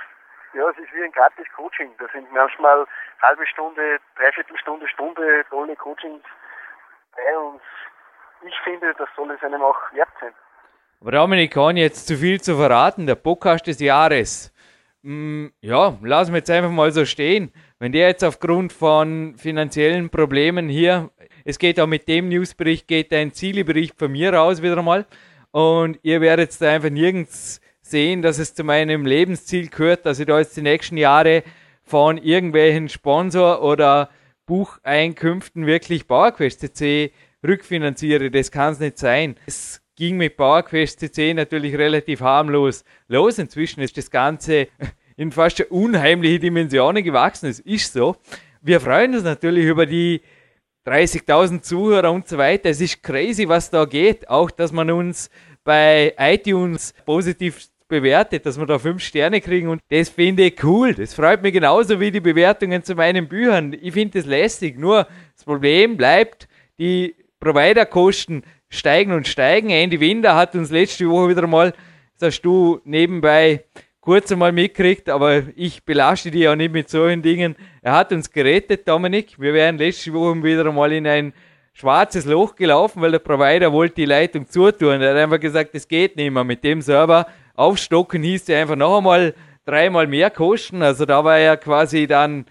ja, 0.53 0.69
es 0.69 0.79
ist 0.79 0.93
wie 0.93 1.05
ein 1.05 1.13
gratis 1.13 1.47
Coaching. 1.57 1.95
Da 1.99 2.07
sind 2.13 2.31
manchmal 2.33 2.87
halbe 3.23 3.47
Stunde, 3.47 3.99
Dreiviertelstunde, 4.17 4.89
Stunde 4.89 5.45
tolle 5.49 5.77
Coachings 5.77 6.25
bei 7.17 7.39
uns. 7.39 7.63
Ich 8.47 8.55
finde, 8.65 8.95
das 8.99 9.09
soll 9.17 9.31
es 9.31 9.43
einem 9.43 9.63
auch 9.63 9.77
wert 9.93 10.09
sein. 10.21 10.33
Aber 11.01 11.13
Dominik, 11.13 11.53
kann 11.53 11.77
jetzt 11.77 12.07
zu 12.07 12.17
viel 12.17 12.41
zu 12.41 12.57
verraten. 12.57 13.07
Der 13.07 13.15
Podcast 13.15 13.67
des 13.67 13.81
Jahres. 13.81 14.53
Hm, 15.03 15.53
ja, 15.61 15.97
lassen 16.03 16.33
wir 16.33 16.39
jetzt 16.39 16.51
einfach 16.51 16.71
mal 16.71 16.93
so 16.93 17.05
stehen. 17.05 17.53
Wenn 17.79 17.93
der 17.93 18.09
jetzt 18.09 18.25
aufgrund 18.25 18.73
von 18.73 19.35
finanziellen 19.37 20.11
Problemen 20.11 20.69
hier 20.69 21.11
es 21.45 21.59
geht 21.59 21.81
auch 21.81 21.87
mit 21.87 22.09
dem 22.09 22.29
Newsbericht, 22.29 22.87
geht 22.87 23.13
ein 23.13 23.33
Zielebericht 23.33 23.99
von 23.99 24.13
mir 24.13 24.33
raus 24.33 24.63
wieder 24.63 24.83
mal. 24.83 25.07
Und 25.51 25.99
ihr 26.03 26.21
werdet 26.21 26.61
da 26.61 26.71
einfach 26.71 26.91
nirgends 26.91 27.61
sehen, 27.83 28.23
dass 28.23 28.39
es 28.39 28.55
zu 28.55 28.63
meinem 28.63 29.07
Lebensziel 29.07 29.69
gehört, 29.69 30.07
dass 30.07 30.21
ich 30.21 30.27
da 30.27 30.39
jetzt 30.39 30.57
die 30.57 30.63
nächsten 30.63 30.97
Jahre 30.97 31.43
von 31.83 32.19
irgendwelchen 32.19 32.89
Sponsor 32.89 33.63
oder 33.63 34.11
Bucheinkünften 34.47 35.67
wirklich 35.67 36.07
PowerQuest 36.07 36.61
CC 36.61 37.13
rückfinanziere. 37.47 38.31
Das 38.31 38.51
kann 38.51 38.73
es 38.73 38.81
nicht 38.81 38.99
sein. 38.99 39.37
Es 39.47 39.81
ging 39.97 40.17
mit 40.17 40.37
PowerQuest 40.37 41.01
CC 41.01 41.35
natürlich 41.35 41.77
relativ 41.77 42.21
harmlos 42.21 42.85
los. 43.09 43.39
Inzwischen 43.39 43.81
ist 43.81 43.97
das 43.97 44.11
Ganze 44.11 44.69
in 45.17 45.33
fast 45.33 45.61
unheimliche 45.71 46.39
Dimensionen 46.39 47.05
gewachsen. 47.05 47.51
Es 47.51 47.61
ist 47.61 47.93
so. 47.93 48.17
Wir 48.63 48.81
freuen 48.81 49.15
uns 49.15 49.25
natürlich 49.25 49.67
über 49.67 49.87
die 49.87 50.23
30.000 50.87 51.61
Zuhörer 51.63 52.11
und 52.11 52.29
so 52.29 52.39
weiter. 52.39 52.71
Es 52.71 52.81
ist 52.81 53.03
crazy, 53.03 53.49
was 53.49 53.71
da 53.71 53.85
geht. 53.85 54.29
Auch, 54.29 54.51
dass 54.51 54.73
man 54.73 54.91
uns 54.91 55.31
bei 55.65 56.15
iTunes 56.19 56.95
positiv 57.05 57.69
bewertet, 57.91 58.47
dass 58.47 58.59
wir 58.59 58.65
da 58.65 58.79
fünf 58.79 59.03
Sterne 59.03 59.43
kriegen 59.43 59.69
und 59.69 59.83
das 59.91 60.09
finde 60.09 60.45
ich 60.45 60.65
cool. 60.65 60.95
Das 60.95 61.13
freut 61.13 61.43
mich 61.43 61.53
genauso 61.53 62.01
wie 62.01 62.11
die 62.11 62.21
Bewertungen 62.21 62.83
zu 62.83 62.95
meinen 62.95 63.29
Büchern. 63.29 63.77
Ich 63.79 63.93
finde 63.93 64.19
das 64.19 64.27
lästig. 64.27 64.79
Nur 64.79 65.07
das 65.35 65.45
Problem 65.45 65.99
bleibt, 65.99 66.49
die 66.79 67.15
Providerkosten 67.41 68.45
steigen 68.69 69.13
und 69.13 69.27
steigen. 69.27 69.71
Andy 69.71 69.99
Winder 69.99 70.37
hat 70.37 70.55
uns 70.55 70.71
letzte 70.71 71.09
Woche 71.09 71.31
wieder 71.31 71.47
mal, 71.47 71.73
sagst 72.17 72.45
du, 72.45 72.81
nebenbei 72.85 73.65
kurz 74.01 74.31
einmal 74.33 74.53
mitkriegt, 74.53 75.09
aber 75.09 75.43
ich 75.57 75.85
belaste 75.85 76.31
die 76.31 76.49
auch 76.49 76.57
nicht 76.57 76.73
mit 76.73 76.89
solchen 76.89 77.23
Dingen. 77.23 77.57
Er 77.83 77.93
hat 77.93 78.13
uns 78.13 78.31
gerettet, 78.31 78.87
Dominik. 78.87 79.39
Wir 79.39 79.53
wären 79.55 79.79
letzte 79.79 80.13
Woche 80.13 80.43
wieder 80.43 80.67
einmal 80.67 80.93
in 80.93 81.07
ein 81.07 81.33
schwarzes 81.73 82.25
Loch 82.25 82.57
gelaufen, 82.57 83.03
weil 83.03 83.13
der 83.13 83.19
Provider 83.19 83.73
wollte 83.73 83.97
die 83.97 84.05
Leitung 84.05 84.47
zutun. 84.47 85.01
Er 85.01 85.11
hat 85.11 85.17
einfach 85.17 85.41
gesagt, 85.41 85.75
das 85.75 85.89
geht 85.89 86.17
nicht 86.17 86.31
mehr. 86.31 86.45
Mit 86.45 86.65
dem 86.65 86.83
Server 86.83 87.27
aufstocken 87.55 88.23
hieß 88.23 88.49
ja 88.49 88.61
einfach 88.61 88.77
noch 88.77 88.99
einmal 88.99 89.35
dreimal 89.65 90.07
mehr 90.07 90.31
kosten. 90.31 90.83
Also 90.83 91.05
da 91.07 91.25
war 91.25 91.39
er 91.39 91.57
quasi 91.57 92.07
dann, 92.07 92.47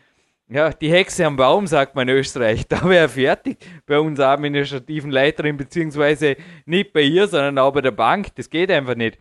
ja, 0.50 0.72
die 0.72 0.92
Hexe 0.92 1.26
am 1.26 1.36
Baum, 1.36 1.68
sagt 1.68 1.96
man 1.96 2.08
in 2.10 2.16
Österreich. 2.16 2.66
Da 2.70 2.84
wäre 2.84 3.04
er 3.04 3.10
fertig 3.10 3.58
bei 3.86 4.00
unserer 4.00 4.30
administrativen 4.30 5.12
Leiterin, 5.12 5.58
beziehungsweise 5.58 6.38
nicht 6.66 6.92
bei 6.92 7.02
ihr, 7.02 7.28
sondern 7.28 7.60
auch 7.60 7.72
bei 7.72 7.82
der 7.82 7.92
Bank. 7.92 8.36
Das 8.36 8.50
geht 8.50 8.72
einfach 8.72 8.96
nicht. 8.96 9.20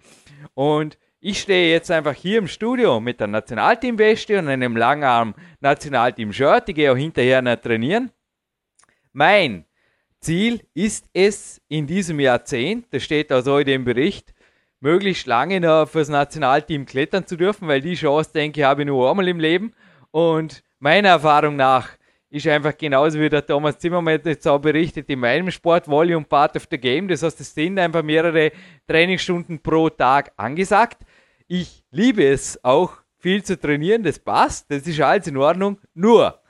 Und 0.55 0.99
ich 1.21 1.41
stehe 1.41 1.73
jetzt 1.73 1.91
einfach 1.91 2.15
hier 2.15 2.39
im 2.39 2.49
Studio 2.49 3.01
mit 3.01 3.21
der 3.21 3.27
Nationalteam-Weste 3.27 4.39
und 4.39 4.49
einem 4.49 4.77
langarm 4.77 5.35
Nationalteam-Shirt. 5.61 6.69
Ich 6.71 6.75
gehe 6.75 6.93
auch 6.93 6.97
hinterher 6.97 7.43
noch 7.43 7.57
trainieren. 7.57 8.11
Mein 9.13 9.67
Ziel 10.21 10.63
ist 10.75 11.11
es 11.13 11.61
in 11.69 11.87
diesem 11.87 12.21
Jahrzehnt, 12.21 12.87
das 12.91 13.03
steht 13.03 13.31
also 13.31 13.59
in 13.59 13.67
dem 13.67 13.85
Bericht, 13.85 14.33
möglichst 14.81 15.27
lange 15.27 15.61
noch 15.61 15.89
fürs 15.89 16.09
Nationalteam 16.09 16.87
klettern 16.87 17.27
zu 17.27 17.37
dürfen, 17.37 17.69
weil 17.69 17.81
die 17.81 17.95
Chance, 17.95 18.33
denke 18.33 18.61
ich, 18.61 18.67
habe 18.67 18.83
ich 18.83 18.87
nur 18.87 19.11
einmal 19.11 19.29
im 19.29 19.41
Leben. 19.41 19.75
Und 20.11 20.63
meiner 20.79 21.11
Erfahrung 21.11 21.57
nach 21.57 21.91
ist 22.31 22.47
einfach 22.47 22.77
genauso 22.77 23.19
wie 23.19 23.29
der 23.29 23.45
Thomas 23.45 23.79
Zimmermann 23.79 24.21
jetzt 24.25 24.47
auch 24.47 24.59
berichtet, 24.59 25.09
in 25.09 25.21
meinem 25.21 25.51
Sport 25.51 25.89
Volume 25.89 26.25
Part 26.25 26.57
of 26.57 26.67
the 26.71 26.79
Game. 26.79 27.09
Das 27.09 27.23
heißt, 27.23 27.41
es 27.41 27.55
sind 27.55 27.79
einfach 27.79 28.03
mehrere 28.03 28.53
Trainingsstunden 28.87 29.61
pro 29.61 29.89
Tag 29.89 30.33
angesagt. 30.37 31.03
Ich 31.47 31.85
liebe 31.91 32.25
es 32.25 32.63
auch 32.63 32.93
viel 33.17 33.43
zu 33.43 33.59
trainieren, 33.59 34.03
das 34.03 34.19
passt, 34.19 34.71
das 34.71 34.87
ist 34.87 35.01
alles 35.01 35.27
in 35.27 35.37
Ordnung. 35.37 35.81
Nur, 35.95 36.41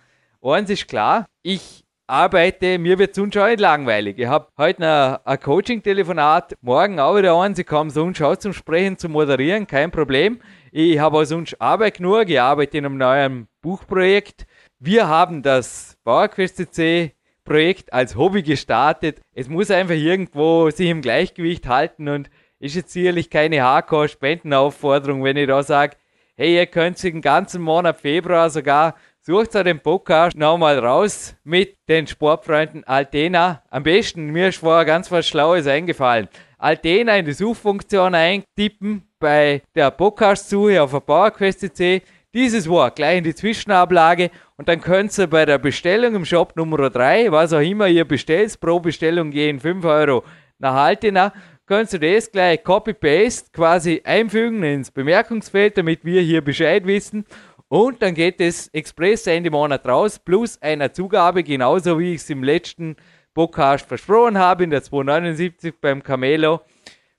eins 0.42 0.68
ist 0.68 0.88
klar, 0.88 1.26
ich 1.42 1.84
arbeite, 2.08 2.78
mir 2.78 2.98
wird 2.98 3.18
auch 3.18 3.24
nicht 3.24 3.60
langweilig. 3.60 4.18
Ich 4.18 4.26
habe 4.26 4.48
heute 4.56 5.20
ein, 5.24 5.40
Coaching-Telefonat, 5.40 6.56
morgen 6.62 6.98
auch 6.98 7.16
wieder 7.16 7.38
eins, 7.38 7.58
ich 7.58 7.66
komme 7.66 7.90
sonst 7.90 8.22
auch 8.22 8.36
zum 8.36 8.54
Sprechen, 8.54 8.96
zum 8.96 9.12
Moderieren, 9.12 9.66
kein 9.66 9.90
Problem. 9.90 10.40
Ich 10.72 10.98
habe 10.98 11.18
auch 11.18 11.24
sonst 11.24 11.60
Arbeit 11.60 11.98
genug, 11.98 12.28
ich 12.28 12.40
arbeite 12.40 12.78
in 12.78 12.86
einem 12.86 12.96
neuen 12.96 13.48
Buchprojekt. 13.60 14.46
Wir 14.78 15.06
haben 15.06 15.42
das 15.42 15.98
PowerQuest 16.04 16.56
CC 16.56 17.12
Projekt 17.44 17.92
als 17.92 18.16
Hobby 18.16 18.42
gestartet. 18.42 19.20
Es 19.34 19.48
muss 19.48 19.70
einfach 19.70 19.94
irgendwo 19.94 20.70
sich 20.70 20.88
im 20.88 21.02
Gleichgewicht 21.02 21.66
halten 21.66 22.08
und 22.08 22.30
ist 22.58 22.74
jetzt 22.74 22.92
sicherlich 22.92 23.30
keine 23.30 23.62
Hardcore-Spendenaufforderung, 23.62 25.24
wenn 25.24 25.36
ich 25.36 25.46
da 25.46 25.62
sage, 25.62 25.96
hey, 26.36 26.54
ihr 26.54 26.66
könnt 26.66 26.98
sich 26.98 27.12
den 27.12 27.20
ganzen 27.20 27.60
Monat 27.60 28.00
Februar 28.00 28.48
sogar 28.48 28.94
Sucht 29.28 29.54
euch 29.56 29.64
den 29.64 29.78
Podcast 29.78 30.38
nochmal 30.38 30.78
raus 30.78 31.36
mit 31.44 31.76
den 31.86 32.06
Sportfreunden 32.06 32.82
Altena. 32.84 33.62
Am 33.68 33.82
besten, 33.82 34.28
mir 34.30 34.48
ist 34.48 34.60
vorher 34.60 34.86
ganz 34.86 35.12
was 35.12 35.28
Schlaues 35.28 35.66
eingefallen. 35.66 36.28
Altena 36.56 37.14
in 37.14 37.26
die 37.26 37.34
Suchfunktion 37.34 38.14
eintippen 38.14 39.02
bei 39.18 39.60
der 39.74 39.90
Podcast-Suche 39.90 40.82
auf 40.82 40.92
der 40.92 41.00
PowerQuest.cc. 41.00 42.00
Dieses 42.32 42.66
Wort 42.70 42.96
gleich 42.96 43.18
in 43.18 43.24
die 43.24 43.34
Zwischenablage 43.34 44.30
und 44.56 44.66
dann 44.66 44.80
könnt 44.80 45.18
ihr 45.18 45.26
bei 45.26 45.44
der 45.44 45.58
Bestellung 45.58 46.14
im 46.14 46.24
Shop 46.24 46.56
Nummer 46.56 46.88
3, 46.88 47.30
was 47.30 47.52
auch 47.52 47.60
immer 47.60 47.86
ihr 47.86 48.06
bestellt, 48.06 48.58
pro 48.58 48.80
Bestellung 48.80 49.30
gehen 49.30 49.60
5 49.60 49.84
Euro 49.84 50.24
nach 50.58 50.72
Altena, 50.74 51.34
könnt 51.66 51.92
ihr 51.92 51.98
das 51.98 52.32
gleich 52.32 52.64
Copy-Paste 52.64 53.50
quasi 53.52 54.00
einfügen 54.04 54.62
ins 54.62 54.90
Bemerkungsfeld, 54.90 55.76
damit 55.76 56.02
wir 56.02 56.22
hier 56.22 56.42
Bescheid 56.42 56.86
wissen 56.86 57.26
und 57.68 58.02
dann 58.02 58.14
geht 58.14 58.40
es 58.40 58.68
Express 58.68 59.26
Ende 59.26 59.50
Monat 59.50 59.86
raus, 59.86 60.18
plus 60.18 60.60
einer 60.60 60.92
Zugabe, 60.92 61.42
genauso 61.42 61.98
wie 61.98 62.14
ich 62.14 62.22
es 62.22 62.30
im 62.30 62.42
letzten 62.42 62.96
Podcast 63.34 63.86
versprochen 63.86 64.38
habe, 64.38 64.64
in 64.64 64.70
der 64.70 64.82
279 64.82 65.74
beim 65.80 66.02
Camelo. 66.02 66.62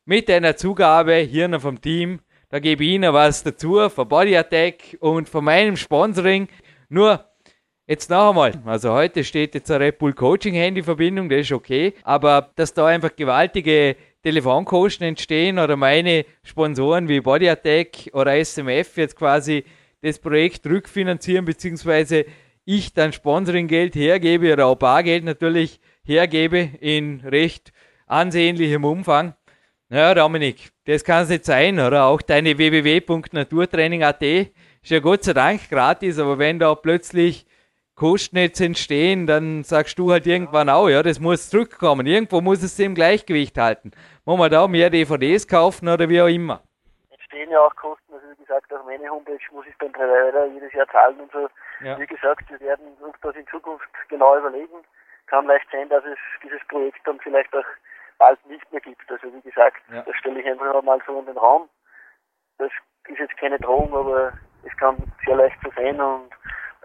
Mit 0.05 0.29
einer 0.29 0.55
Zugabe 0.55 1.15
hier 1.15 1.47
noch 1.47 1.61
vom 1.61 1.79
Team. 1.79 2.19
Da 2.49 2.59
gebe 2.59 2.83
ich 2.83 2.91
Ihnen 2.91 3.13
was 3.13 3.43
dazu, 3.43 3.89
von 3.89 4.07
Body 4.07 4.35
Attack 4.35 4.97
und 4.99 5.29
von 5.29 5.45
meinem 5.45 5.77
Sponsoring. 5.77 6.47
Nur, 6.89 7.25
Jetzt 7.89 8.11
noch 8.11 8.29
einmal, 8.29 8.53
also 8.65 8.93
heute 8.93 9.23
steht 9.23 9.55
jetzt 9.55 9.71
eine 9.71 9.85
Red 9.85 9.97
Bull 9.97 10.13
Coaching 10.13 10.53
Handy 10.53 10.83
Verbindung, 10.83 11.27
das 11.27 11.39
ist 11.39 11.51
okay, 11.51 11.95
aber 12.03 12.51
dass 12.55 12.71
da 12.71 12.85
einfach 12.85 13.15
gewaltige 13.15 13.95
Telefonkosten 14.21 15.07
entstehen 15.07 15.57
oder 15.57 15.75
meine 15.75 16.25
Sponsoren 16.43 17.07
wie 17.07 17.19
Body 17.19 17.49
Attack 17.49 18.11
oder 18.13 18.45
SMF 18.45 18.95
jetzt 18.95 19.15
quasi 19.15 19.63
das 20.01 20.19
Projekt 20.19 20.65
rückfinanzieren, 20.65 21.45
beziehungsweise 21.45 22.25
ich 22.65 22.93
dann 22.93 23.13
Sponsoringgeld 23.13 23.95
hergebe 23.95 24.53
oder 24.53 24.67
auch 24.67 24.75
Bargeld 24.75 25.23
natürlich 25.23 25.79
hergebe 26.03 26.69
in 26.79 27.21
recht 27.21 27.71
ansehnlichem 28.07 28.83
Umfang. 28.83 29.33
Ja, 29.89 30.13
Dominik, 30.13 30.71
das 30.85 31.03
kann 31.03 31.23
es 31.23 31.29
nicht 31.29 31.45
sein, 31.45 31.79
oder? 31.79 32.05
Auch 32.05 32.21
deine 32.21 32.57
www.naturtraining.at 32.57 34.21
ist 34.21 34.51
ja 34.83 34.99
Gott 34.99 35.23
sei 35.23 35.33
Dank 35.33 35.67
gratis, 35.69 36.19
aber 36.19 36.37
wenn 36.37 36.59
da 36.59 36.75
plötzlich 36.75 37.45
Kosten 37.95 38.37
jetzt 38.37 38.61
entstehen, 38.61 39.27
dann 39.27 39.63
sagst 39.63 39.99
du 39.99 40.11
halt 40.11 40.25
irgendwann 40.25 40.69
auch, 40.69 40.87
ja, 40.87 41.03
das 41.03 41.19
muss 41.19 41.49
zurückkommen. 41.49 42.07
Irgendwo 42.07 42.39
muss 42.39 42.63
es 42.63 42.79
im 42.79 42.95
Gleichgewicht 42.95 43.57
halten. 43.57 43.91
Muss 44.23 44.37
man 44.37 44.49
da 44.49 44.67
mehr 44.67 44.89
DVDs 44.89 45.47
kaufen 45.47 45.89
oder 45.89 46.07
wie 46.07 46.21
auch 46.21 46.27
immer? 46.27 46.63
Entstehen 47.29 47.51
ja 47.51 47.59
auch 47.59 47.75
Kosten 47.75 48.13
gesagt, 48.39 48.73
auf 48.73 48.83
meine 48.85 49.07
Homepage 49.07 49.37
muss 49.51 49.67
ich 49.67 49.77
beim 49.77 49.91
Provider 49.91 50.47
jedes 50.47 50.73
Jahr 50.73 50.87
zahlen 50.87 51.19
und 51.19 51.31
so. 51.31 51.47
Ja. 51.79 51.95
Wie 51.99 52.07
gesagt, 52.07 52.49
wir 52.49 52.59
werden 52.59 52.97
uns 53.01 53.15
das 53.21 53.35
in 53.35 53.45
Zukunft 53.45 53.87
genau 54.07 54.35
überlegen. 54.35 54.83
Kann 55.27 55.45
leicht 55.45 55.67
sein, 55.71 55.89
dass 55.89 56.03
es 56.05 56.17
dieses 56.41 56.59
Projekt 56.69 56.97
dann 57.05 57.19
vielleicht 57.19 57.53
auch 57.55 57.65
bald 58.17 58.43
nicht 58.47 58.71
mehr 58.71 58.81
gibt. 58.81 59.11
Also 59.11 59.31
wie 59.31 59.41
gesagt, 59.41 59.77
ja. 59.93 60.01
das 60.01 60.15
stelle 60.15 60.39
ich 60.39 60.47
einfach 60.47 60.81
mal 60.81 60.99
so 61.05 61.19
in 61.19 61.27
den 61.27 61.37
Raum. 61.37 61.69
Das 62.57 62.71
ist 63.07 63.19
jetzt 63.19 63.37
keine 63.37 63.59
Drohung, 63.59 63.93
aber 63.93 64.33
es 64.65 64.75
kann 64.77 64.97
sehr 65.23 65.35
leicht 65.35 65.57
so 65.63 65.69
sein 65.75 66.01
und 66.01 66.31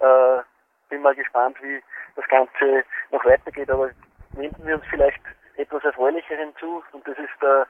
äh, 0.01 0.43
bin 0.91 1.01
mal 1.01 1.15
gespannt, 1.15 1.57
wie 1.63 1.83
das 2.17 2.29
Ganze 2.29 2.85
noch 3.11 3.25
weitergeht. 3.25 3.71
Aber 3.71 3.91
wenden 4.33 4.67
wir 4.67 4.75
uns 4.75 4.85
vielleicht 4.91 5.23
etwas 5.57 5.83
Erfreulicheren 5.85 6.55
zu 6.57 6.85
und 6.93 7.09
das 7.09 7.17
ist 7.17 7.41
der 7.41 7.67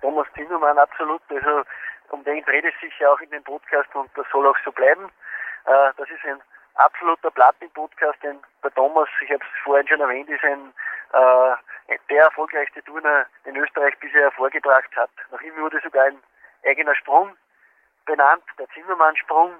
Thomas 0.00 0.26
Zimmermann 0.34 0.78
absolut. 0.78 1.22
Also 1.30 1.62
um 2.10 2.24
den 2.24 2.44
dreht 2.44 2.64
es 2.64 2.78
sich 2.80 2.98
ja 2.98 3.10
auch 3.10 3.20
in 3.20 3.30
dem 3.30 3.42
Podcast 3.44 3.94
und 3.94 4.10
das 4.16 4.26
soll 4.30 4.46
auch 4.46 4.56
so 4.64 4.72
bleiben. 4.72 5.06
Äh, 5.66 5.92
das 5.96 6.08
ist 6.10 6.24
ein 6.24 6.40
absoluter 6.74 7.30
Platin-Podcast, 7.30 8.22
denn 8.22 8.38
der 8.62 8.74
Thomas, 8.74 9.08
ich 9.20 9.30
habe 9.30 9.42
es 9.42 9.62
vorhin 9.64 9.88
schon 9.88 10.00
erwähnt, 10.00 10.28
ist 10.28 10.44
ein 10.44 10.72
äh, 11.12 11.96
der 12.10 12.24
erfolgreichste 12.24 12.82
Turner, 12.82 13.26
den 13.44 13.56
Österreich 13.56 13.98
bisher 13.98 14.22
hervorgebracht 14.22 14.94
hat. 14.96 15.10
Nach 15.30 15.40
ihm 15.40 15.56
wurde 15.56 15.80
sogar 15.82 16.04
ein 16.04 16.18
eigener 16.64 16.94
Sprung 16.94 17.36
benannt, 18.06 18.44
der 18.58 18.68
Zimmermann-Sprung. 18.70 19.54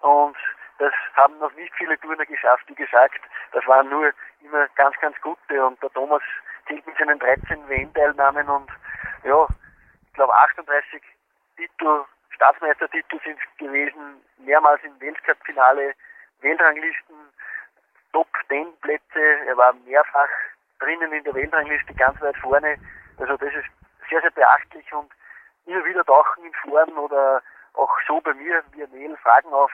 Und 0.00 0.36
das 0.78 0.92
haben 1.16 1.38
noch 1.38 1.52
nicht 1.54 1.72
viele 1.74 1.98
Turner 2.00 2.26
geschafft. 2.26 2.64
Wie 2.68 2.74
gesagt, 2.74 3.20
das 3.52 3.66
waren 3.66 3.88
nur 3.88 4.12
immer 4.40 4.68
ganz, 4.76 4.96
ganz 5.00 5.20
gute. 5.20 5.64
Und 5.64 5.82
der 5.82 5.90
Thomas 5.90 6.22
zählt 6.66 6.86
mit 6.86 6.96
seinen 6.96 7.18
13 7.18 7.68
WM-Teilnahmen 7.68 8.48
und 8.48 8.70
ja, 9.24 9.46
ich 10.06 10.12
glaube 10.14 10.34
38 10.34 11.02
Titel, 11.58 12.04
Staatsmeistertitel 12.30 13.18
sind 13.24 13.38
gewesen, 13.58 14.22
mehrmals 14.38 14.80
im 14.84 14.98
Weltcup-Finale, 15.00 15.92
Weltranglisten, 16.40 17.16
Top 18.12 18.28
10 18.48 18.76
Plätze, 18.80 19.20
er 19.46 19.56
war 19.56 19.72
mehrfach 19.84 20.28
drinnen 20.78 21.12
in 21.12 21.24
der 21.24 21.34
Weltrangliste, 21.34 21.92
ganz 21.94 22.20
weit 22.20 22.36
vorne. 22.36 22.78
Also 23.18 23.36
das 23.36 23.52
ist 23.52 23.68
sehr, 24.08 24.20
sehr 24.20 24.30
beachtlich 24.30 24.90
und 24.92 25.10
immer 25.66 25.84
wieder 25.84 26.04
tauchen 26.04 26.44
in 26.44 26.52
Foren 26.54 26.96
oder 26.96 27.42
auch 27.74 27.90
so 28.06 28.20
bei 28.20 28.34
mir 28.34 28.62
via 28.72 28.86
Mail 28.92 29.16
Fragen 29.16 29.52
auf, 29.52 29.72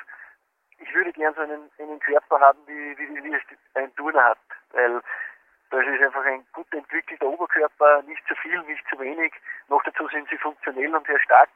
ich 0.79 0.93
würde 0.95 1.13
gern 1.13 1.35
so 1.35 1.43
einen, 1.43 1.71
einen 1.79 2.01
Körper 2.01 2.41
haben, 2.41 2.59
wie, 2.67 2.99
wie, 2.99 3.25
wie 3.25 3.35
es 3.35 3.43
ein 3.75 3.95
Turner 3.95 4.25
hat, 4.25 4.39
weil 4.73 5.03
das 5.75 5.87
ist 5.87 6.03
einfach 6.03 6.25
ein 6.25 6.47
gut 6.53 6.73
entwickelter 6.73 7.27
Oberkörper, 7.27 8.03
nicht 8.03 8.27
zu 8.27 8.35
viel, 8.37 8.61
nicht 8.63 8.85
zu 8.89 8.99
wenig. 8.99 9.33
Noch 9.69 9.83
dazu 9.83 10.07
sind 10.09 10.29
sie 10.29 10.39
funktionell 10.39 10.95
und 10.95 11.07
sehr 11.07 11.21
stark. 11.21 11.49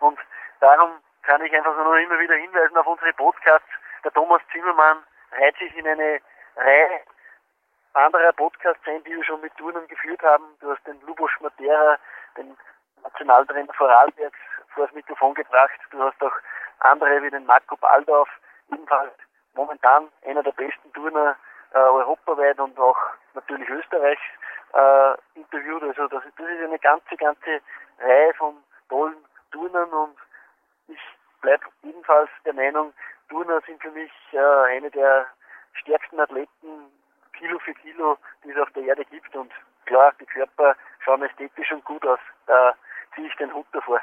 Und 0.00 0.18
darum 0.60 0.90
kann 1.22 1.44
ich 1.44 1.54
einfach 1.54 1.76
nur 1.76 1.98
immer 1.98 2.18
wieder 2.18 2.34
hinweisen 2.34 2.76
auf 2.76 2.86
unsere 2.86 3.12
Podcasts. 3.14 3.68
Der 4.04 4.12
Thomas 4.12 4.42
Zimmermann 4.52 4.98
reiht 5.32 5.56
sich 5.58 5.76
in 5.76 5.86
eine 5.86 6.20
Reihe 6.56 7.00
anderer 7.94 8.32
Podcasts 8.32 8.86
ein, 8.86 9.04
die 9.04 9.14
wir 9.14 9.24
schon 9.24 9.40
mit 9.40 9.56
Turnen 9.56 9.86
geführt 9.88 10.22
haben. 10.22 10.44
Du 10.60 10.70
hast 10.70 10.86
den 10.86 11.00
Lubos 11.02 11.30
Matera, 11.40 11.98
den 12.36 12.56
Nationaltrainer 13.02 13.72
Vorarlbergs, 13.74 14.38
vor 14.74 14.86
das 14.86 14.94
Mikrofon 14.94 15.34
gebracht. 15.34 15.78
Du 15.90 16.02
hast 16.02 16.20
auch 16.22 16.34
andere 16.80 17.22
wie 17.22 17.30
den 17.30 17.46
Marco 17.46 17.76
Baldorf, 17.76 18.28
ebenfalls 18.72 19.12
momentan 19.54 20.08
einer 20.26 20.42
der 20.42 20.52
besten 20.52 20.92
Turner 20.92 21.36
äh, 21.74 21.78
europaweit 21.78 22.58
und 22.58 22.78
auch 22.78 22.98
natürlich 23.34 23.68
Österreich 23.68 24.18
äh, 24.74 25.38
interviewt. 25.38 25.82
Also 25.82 26.08
das, 26.08 26.22
das 26.36 26.48
ist 26.48 26.64
eine 26.64 26.78
ganze, 26.78 27.16
ganze 27.16 27.60
Reihe 27.98 28.34
von 28.34 28.54
tollen 28.88 29.16
Turnern 29.50 29.90
und 29.90 30.16
ich 30.88 30.98
bleibe 31.40 31.64
ebenfalls 31.82 32.30
der 32.44 32.54
Meinung, 32.54 32.92
Turner 33.28 33.60
sind 33.66 33.80
für 33.80 33.90
mich 33.90 34.10
äh, 34.32 34.38
eine 34.76 34.90
der 34.90 35.26
stärksten 35.80 36.20
Athleten 36.20 36.90
Kilo 37.38 37.58
für 37.58 37.74
Kilo, 37.74 38.18
die 38.44 38.50
es 38.50 38.58
auf 38.58 38.70
der 38.72 38.84
Erde 38.84 39.04
gibt. 39.06 39.34
Und 39.34 39.50
klar, 39.86 40.12
die 40.20 40.26
Körper 40.26 40.76
schauen 41.04 41.22
ästhetisch 41.22 41.72
und 41.72 41.84
gut 41.84 42.06
aus. 42.06 42.18
Da 42.46 42.74
ziehe 43.14 43.26
ich 43.26 43.34
den 43.36 43.52
Hut 43.52 43.66
davor. 43.72 44.00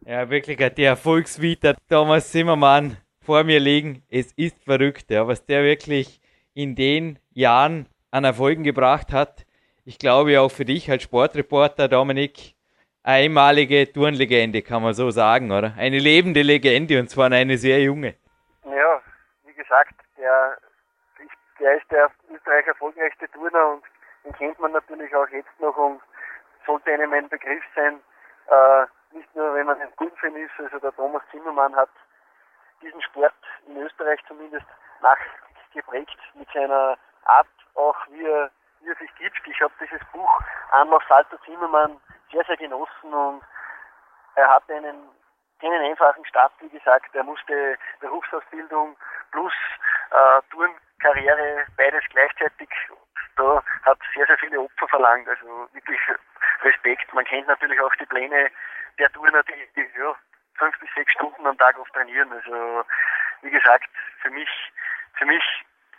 Ja, 0.00 0.28
wirklich 0.28 0.58
die 0.74 0.84
Erfolgsvita 0.84 1.74
Thomas 1.88 2.30
Zimmermann 2.30 2.96
vor 3.24 3.44
mir 3.44 3.60
liegen. 3.60 4.02
Es 4.10 4.32
ist 4.32 4.64
verrückt, 4.64 5.10
ja, 5.10 5.26
was 5.26 5.44
der 5.46 5.62
wirklich 5.62 6.20
in 6.54 6.74
den 6.74 7.18
Jahren 7.32 7.88
an 8.14 8.22
Erfolgen 8.22 8.62
gebracht 8.62 9.12
hat. 9.12 9.44
Ich 9.84 9.98
glaube 9.98 10.40
auch 10.40 10.48
für 10.50 10.64
dich 10.64 10.88
als 10.88 11.02
Sportreporter, 11.02 11.88
Dominik, 11.88 12.54
einmalige 13.02 13.92
Turnlegende, 13.92 14.62
kann 14.62 14.84
man 14.84 14.94
so 14.94 15.10
sagen, 15.10 15.50
oder? 15.50 15.74
Eine 15.76 15.98
lebende 15.98 16.42
Legende 16.42 17.00
und 17.00 17.10
zwar 17.10 17.32
eine 17.32 17.58
sehr 17.58 17.80
junge. 17.80 18.14
Ja, 18.64 19.02
wie 19.44 19.52
gesagt, 19.52 19.94
der, 20.16 20.56
der 21.58 21.76
ist 21.76 21.90
der 21.90 22.08
Österreich 22.32 22.64
erfolgreichste 22.68 23.28
Turner 23.32 23.72
und 23.72 23.82
den 24.24 24.32
kennt 24.34 24.60
man 24.60 24.70
natürlich 24.70 25.12
auch 25.16 25.28
jetzt 25.30 25.58
noch 25.58 25.76
und 25.76 26.00
sollte 26.66 26.92
einem 26.92 27.12
ein 27.12 27.28
Begriff 27.28 27.64
sein. 27.74 27.98
Äh, 28.46 29.16
nicht 29.16 29.34
nur, 29.34 29.54
wenn 29.54 29.66
man 29.66 29.80
ein 29.80 29.92
Gutfan 29.96 30.36
ist, 30.36 30.52
also 30.58 30.78
der 30.78 30.94
Thomas 30.94 31.22
Zimmermann 31.32 31.74
hat 31.74 31.90
diesen 32.80 33.02
Sport 33.02 33.34
in 33.66 33.76
Österreich 33.76 34.20
zumindest 34.28 34.66
nachgeprägt 35.02 36.18
mit 36.38 36.48
seiner 36.54 36.96
Art, 37.26 37.48
auch 37.74 37.96
wie 38.10 38.24
er, 38.24 38.50
wie 38.80 38.88
er 38.88 38.96
sich 38.96 39.14
gibt. 39.16 39.40
Ich 39.46 39.60
habe 39.60 39.72
dieses 39.80 40.00
Buch 40.12 40.40
Anlauf 40.70 41.02
Salto 41.08 41.36
Zimmermann 41.44 42.00
sehr, 42.32 42.44
sehr 42.44 42.56
genossen 42.56 43.12
und 43.12 43.42
er 44.36 44.48
hatte 44.48 44.74
einen 44.74 45.08
keinen 45.60 45.82
einfachen 45.82 46.24
Start, 46.26 46.52
wie 46.60 46.68
gesagt. 46.68 47.14
Er 47.14 47.24
musste 47.24 47.78
Berufsausbildung 48.00 48.96
plus 49.30 49.52
äh, 50.10 50.42
Turnkarriere 50.50 51.66
beides 51.76 52.04
gleichzeitig. 52.10 52.68
Da 53.36 53.62
hat 53.84 53.98
sehr, 54.14 54.26
sehr 54.26 54.38
viele 54.38 54.60
Opfer 54.60 54.88
verlangt. 54.88 55.28
Also 55.28 55.68
wirklich 55.72 56.00
Respekt. 56.62 57.12
Man 57.14 57.24
kennt 57.24 57.46
natürlich 57.46 57.80
auch 57.80 57.94
die 57.96 58.06
Pläne 58.06 58.50
der 58.98 59.10
Turner, 59.12 59.42
die, 59.44 59.68
die 59.76 59.98
ja, 59.98 60.14
fünf 60.56 60.78
bis 60.80 60.88
sechs 60.94 61.12
Stunden 61.12 61.46
am 61.46 61.58
Tag 61.58 61.78
oft 61.78 61.92
trainieren. 61.92 62.32
Also 62.32 62.84
wie 63.42 63.50
gesagt, 63.50 63.88
für 64.22 64.30
mich, 64.30 64.48
für 65.14 65.26
mich, 65.26 65.42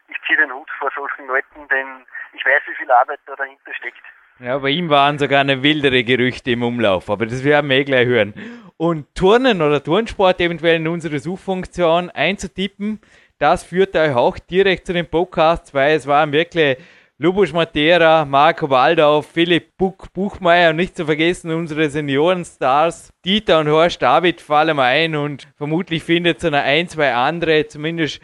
ich 0.08 0.18
ziehe 0.26 0.38
den 0.38 0.52
Hut 0.54 0.70
vor 0.80 0.90
solchen 0.96 1.28
Leuten, 1.28 1.68
denn 1.70 2.06
ich 2.34 2.46
weiß, 2.46 2.62
wie 2.68 2.76
viel 2.76 2.92
Arbeit 2.92 3.20
da 3.26 3.36
dahinter 3.36 3.74
steckt. 3.74 4.02
Ja, 4.40 4.58
bei 4.58 4.70
ihm 4.70 4.90
waren 4.90 5.18
sogar 5.18 5.42
eine 5.42 5.64
wildere 5.64 6.04
Gerüchte 6.04 6.52
im 6.52 6.64
Umlauf, 6.64 7.10
aber 7.10 7.26
das 7.26 7.44
werden 7.44 7.70
wir 7.70 7.78
eh 7.78 7.84
gleich 7.86 8.06
hören. 8.06 8.34
Und 8.76 9.16
Turnen 9.16 9.62
oder 9.62 9.82
Turnsport 9.82 10.42
eventuell 10.42 10.76
in 10.76 10.88
unsere 10.90 11.20
Suchfunktion 11.20 12.10
einzutippen, 12.10 13.00
das 13.38 13.64
führt 13.64 13.96
euch 13.96 14.14
auch 14.14 14.38
direkt 14.38 14.88
zu 14.88 14.94
den 14.94 15.10
Podcasts, 15.10 15.74
weil 15.74 15.96
es 15.96 16.08
waren 16.08 16.34
wirklich 16.34 16.78
Lubos 17.18 17.54
Matera, 17.54 18.26
Marco 18.26 18.70
Waldau, 18.70 19.22
Philipp 19.22 19.78
Buch, 19.78 20.08
Buchmeier 20.14 20.72
und 20.72 20.76
nicht 20.76 20.98
zu 20.98 21.06
vergessen 21.06 21.50
unsere 21.52 21.90
Seniorenstars 21.90 23.14
Dieter 23.24 23.60
und 23.60 23.70
Horst 23.70 24.02
David 24.02 24.42
fallen 24.42 24.78
ein 24.80 25.16
und 25.16 25.48
vermutlich 25.56 26.04
findet 26.04 26.42
so 26.42 26.48
eine 26.48 26.64
ein, 26.64 26.90
zwei 26.90 27.14
andere, 27.14 27.68
zumindest 27.68 28.22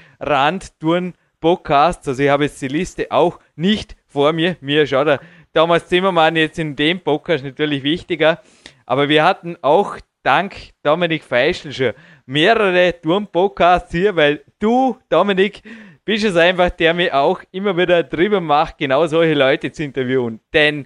Randtouren-Podcasts. 1.42 2.08
Also 2.08 2.24
ich 2.24 2.30
habe 2.30 2.46
jetzt 2.46 2.62
die 2.62 2.68
Liste 2.68 3.08
auch 3.12 3.40
nicht 3.56 3.96
vor 4.08 4.34
mir. 4.34 4.56
Mir 4.62 4.86
schaut 4.88 5.08
der 5.08 5.20
Thomas 5.54 5.88
Zimmermann 5.88 6.36
jetzt 6.36 6.60
in 6.60 6.76
dem 6.76 7.00
Podcast 7.00 7.44
natürlich 7.44 7.84
wichtiger. 7.84 8.42
Aber 8.86 9.10
wir 9.10 9.24
hatten 9.24 9.58
auch 9.62 9.98
dank 10.24 10.56
Dominik 10.84 11.24
Feischl 11.24 11.74
schon 11.74 11.94
mehrere 12.26 12.94
Turm-Podcasts 13.02 13.92
hier, 13.92 14.16
weil 14.16 14.44
du, 14.60 14.98
Dominik, 15.10 15.62
bist 16.06 16.24
es 16.24 16.36
einfach, 16.36 16.70
der 16.70 16.94
mir 16.94 17.16
auch 17.16 17.42
immer 17.52 17.76
wieder 17.76 18.04
drüber 18.04 18.40
macht, 18.42 18.77
genau 18.77 19.06
solche 19.08 19.34
Leute 19.34 19.72
zu 19.72 19.84
interviewen. 19.84 20.40
Denn 20.54 20.86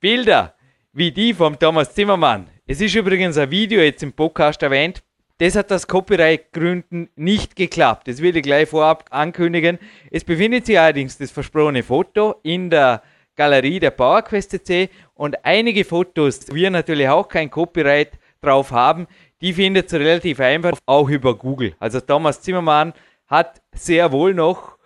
Bilder 0.00 0.54
wie 0.92 1.10
die 1.10 1.34
vom 1.34 1.58
Thomas 1.58 1.94
Zimmermann, 1.94 2.46
es 2.66 2.80
ist 2.80 2.94
übrigens 2.94 3.36
ein 3.36 3.50
Video 3.50 3.80
jetzt 3.80 4.02
im 4.02 4.12
Podcast 4.12 4.62
erwähnt, 4.62 5.02
das 5.38 5.56
hat 5.56 5.72
aus 5.72 5.86
Copyright-Gründen 5.86 7.10
nicht 7.16 7.56
geklappt. 7.56 8.06
Das 8.08 8.22
will 8.22 8.36
ich 8.36 8.42
gleich 8.42 8.68
vorab 8.68 9.06
ankündigen. 9.10 9.78
Es 10.10 10.24
befindet 10.24 10.66
sich 10.66 10.78
allerdings 10.78 11.18
das 11.18 11.30
versprochene 11.30 11.82
Foto 11.82 12.36
in 12.42 12.70
der 12.70 13.02
Galerie 13.36 13.80
der 13.80 13.90
PowerQuest 13.90 14.50
CC 14.50 14.90
und 15.14 15.44
einige 15.44 15.84
Fotos, 15.84 16.46
wir 16.52 16.70
natürlich 16.70 17.08
auch 17.08 17.28
kein 17.28 17.50
Copyright 17.50 18.12
drauf 18.40 18.70
haben, 18.70 19.08
die 19.40 19.52
findet 19.52 19.92
ihr 19.92 20.00
relativ 20.00 20.38
einfach 20.40 20.78
auch 20.86 21.08
über 21.08 21.36
Google. 21.36 21.74
Also 21.80 22.00
Thomas 22.00 22.40
Zimmermann 22.40 22.92
hat 23.26 23.60
sehr 23.72 24.12
wohl 24.12 24.34
noch, 24.34 24.78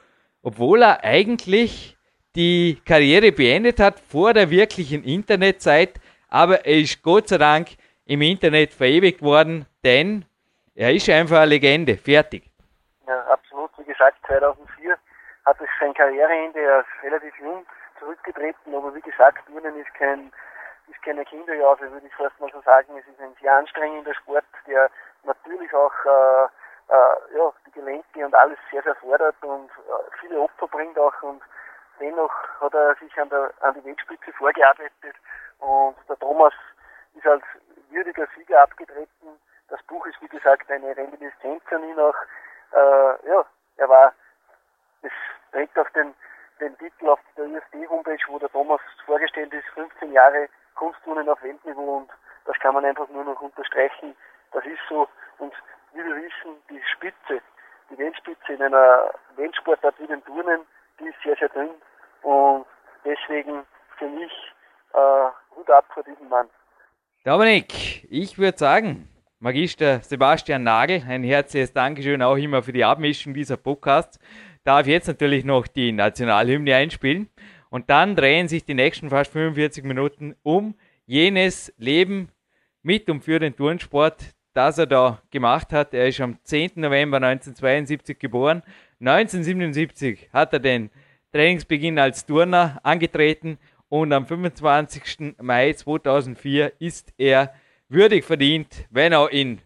obwohl 0.42 0.82
er 0.82 1.04
eigentlich 1.04 1.96
die 2.36 2.78
Karriere 2.84 3.32
beendet 3.32 3.80
hat 3.80 4.00
vor 4.00 4.32
der 4.32 4.50
wirklichen 4.50 5.04
Internetzeit, 5.04 6.00
aber 6.28 6.64
er 6.64 6.78
ist 6.78 7.02
Gott 7.02 7.28
sei 7.28 7.38
Dank 7.38 7.68
im 8.06 8.22
Internet 8.22 8.72
verewigt 8.72 9.20
worden, 9.20 9.66
denn 9.84 10.24
er 10.78 10.94
ist 10.94 11.08
einfach 11.10 11.38
eine 11.38 11.46
Legende. 11.46 11.96
Fertig. 11.96 12.44
Ja, 13.08 13.18
absolut. 13.26 13.70
Wie 13.78 13.84
gesagt, 13.84 14.16
2004 14.28 14.96
hat 15.44 15.60
es 15.60 15.68
sein 15.80 15.92
Karriereende. 15.92 16.60
Er 16.60 16.80
ist 16.80 17.02
relativ 17.02 17.34
jung 17.40 17.66
zurückgetreten, 17.98 18.72
aber 18.72 18.94
wie 18.94 19.00
gesagt, 19.00 19.44
Turnen 19.46 19.76
ist 19.76 19.92
kein, 19.94 20.30
ist 20.88 21.02
keine 21.02 21.24
Kinderjahre, 21.24 21.90
würde 21.90 22.06
ich 22.06 22.14
fast 22.14 22.38
mal 22.38 22.50
so 22.52 22.60
sagen. 22.60 22.96
Es 22.96 23.06
ist 23.12 23.20
ein 23.20 23.34
sehr 23.40 23.52
anstrengender 23.54 24.14
Sport, 24.14 24.44
der 24.68 24.88
natürlich 25.24 25.74
auch 25.74 25.92
äh, 26.06 26.44
äh, 26.94 27.36
ja, 27.36 27.52
die 27.66 27.72
Gelenke 27.72 28.24
und 28.24 28.34
alles 28.36 28.58
sehr, 28.70 28.82
sehr 28.84 28.94
fordert 28.94 29.36
und 29.42 29.70
äh, 29.70 30.10
viele 30.20 30.38
Opfer 30.40 30.68
bringt 30.68 30.96
auch 30.96 31.22
und 31.22 31.42
dennoch 31.98 32.32
hat 32.60 32.72
er 32.74 32.94
sich 33.00 33.18
an, 33.18 33.28
der, 33.30 33.50
an 33.62 33.74
die 33.74 33.84
Weltspitze 33.84 34.32
vorgearbeitet 34.32 35.16
und 35.58 35.96
der 36.08 36.18
Thomas 36.20 36.54
ist 37.14 37.26
als 37.26 37.42
würdiger 37.90 38.28
Sieger 38.36 38.62
abgetreten. 38.62 39.40
Das 39.68 39.82
Buch 39.84 40.04
ist 40.06 40.20
wie 40.20 40.28
gesagt 40.28 40.70
eine 40.70 40.96
Reminiszenz 40.96 41.62
an 41.70 41.84
ihn 41.84 41.98
auch. 41.98 42.14
Äh, 42.72 43.28
ja, 43.28 43.44
er 43.76 43.88
war, 43.88 44.12
es 45.02 45.12
trägt 45.52 45.78
auf 45.78 45.90
den, 45.90 46.14
den 46.60 46.76
Titel 46.78 47.08
auf 47.08 47.20
der 47.36 47.46
ISD-Homepage, 47.46 48.24
wo 48.28 48.38
der 48.38 48.50
Thomas 48.50 48.80
vorgestellt 49.06 49.52
ist, 49.52 49.66
15 49.74 50.12
Jahre 50.12 50.48
Kunstturnen 50.74 51.28
auf 51.28 51.42
Weltniveau 51.42 51.98
und 51.98 52.10
das 52.44 52.58
kann 52.60 52.74
man 52.74 52.84
einfach 52.84 53.08
nur 53.08 53.24
noch 53.24 53.40
unterstreichen. 53.40 54.16
Das 54.52 54.64
ist 54.64 54.80
so 54.88 55.08
und 55.38 55.52
wie 55.92 56.04
wir 56.04 56.16
wissen, 56.16 56.56
die 56.70 56.82
Spitze, 56.94 57.42
die 57.90 57.98
Weltspitze 57.98 58.52
in 58.52 58.62
einer 58.62 59.12
Weltsportart 59.36 59.98
wie 59.98 60.06
den 60.06 60.24
Turnen, 60.24 60.60
die 61.00 61.08
ist 61.08 61.16
sehr, 61.22 61.36
sehr 61.36 61.48
dünn. 61.50 61.70
Und 62.22 62.66
deswegen 63.04 63.66
für 63.98 64.08
mich 64.08 64.32
äh, 64.92 65.56
Hut 65.56 65.70
ab 65.70 65.84
vor 65.92 66.02
diesem 66.02 66.28
Mann. 66.28 66.48
Dominik, 67.24 68.04
ich 68.10 68.38
würde 68.38 68.58
sagen, 68.58 69.08
Magister 69.40 70.00
Sebastian 70.00 70.64
Nagel, 70.64 71.04
ein 71.06 71.22
herzliches 71.22 71.72
Dankeschön 71.72 72.22
auch 72.22 72.36
immer 72.36 72.60
für 72.60 72.72
die 72.72 72.82
Abmischung 72.82 73.34
dieser 73.34 73.56
Podcasts. 73.56 74.18
Darf 74.64 74.88
jetzt 74.88 75.06
natürlich 75.06 75.44
noch 75.44 75.68
die 75.68 75.92
Nationalhymne 75.92 76.74
einspielen. 76.74 77.28
Und 77.70 77.88
dann 77.88 78.16
drehen 78.16 78.48
sich 78.48 78.64
die 78.64 78.74
nächsten 78.74 79.10
fast 79.10 79.30
45 79.30 79.84
Minuten 79.84 80.34
um 80.42 80.74
jenes 81.06 81.72
Leben 81.78 82.30
mit 82.82 83.08
und 83.08 83.22
für 83.22 83.38
den 83.38 83.54
Turnsport, 83.54 84.34
das 84.54 84.78
er 84.78 84.86
da 84.86 85.22
gemacht 85.30 85.72
hat. 85.72 85.94
Er 85.94 86.08
ist 86.08 86.20
am 86.20 86.38
10. 86.42 86.72
November 86.74 87.18
1972 87.18 88.18
geboren. 88.18 88.64
1977 88.98 90.30
hat 90.32 90.52
er 90.52 90.58
den 90.58 90.90
Trainingsbeginn 91.30 92.00
als 92.00 92.26
Turner 92.26 92.80
angetreten 92.82 93.58
und 93.88 94.12
am 94.12 94.26
25. 94.26 95.36
Mai 95.40 95.74
2004 95.74 96.72
ist 96.80 97.14
er 97.18 97.54
würdig 97.88 98.24
verdient, 98.24 98.86
wenn 98.90 99.14
auch 99.14 99.28
in 99.28 99.60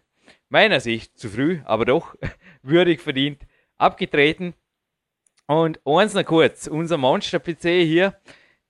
meiner 0.49 0.79
Sicht 0.79 1.17
zu 1.17 1.29
früh, 1.29 1.59
aber 1.65 1.85
doch 1.85 2.15
würdig 2.61 3.01
verdient 3.01 3.41
abgetreten. 3.77 4.53
Und 5.45 5.79
eins 5.85 6.13
noch 6.13 6.23
kurz, 6.23 6.67
unser 6.67 6.97
Monster-PC 6.97 7.83
hier, 7.83 8.15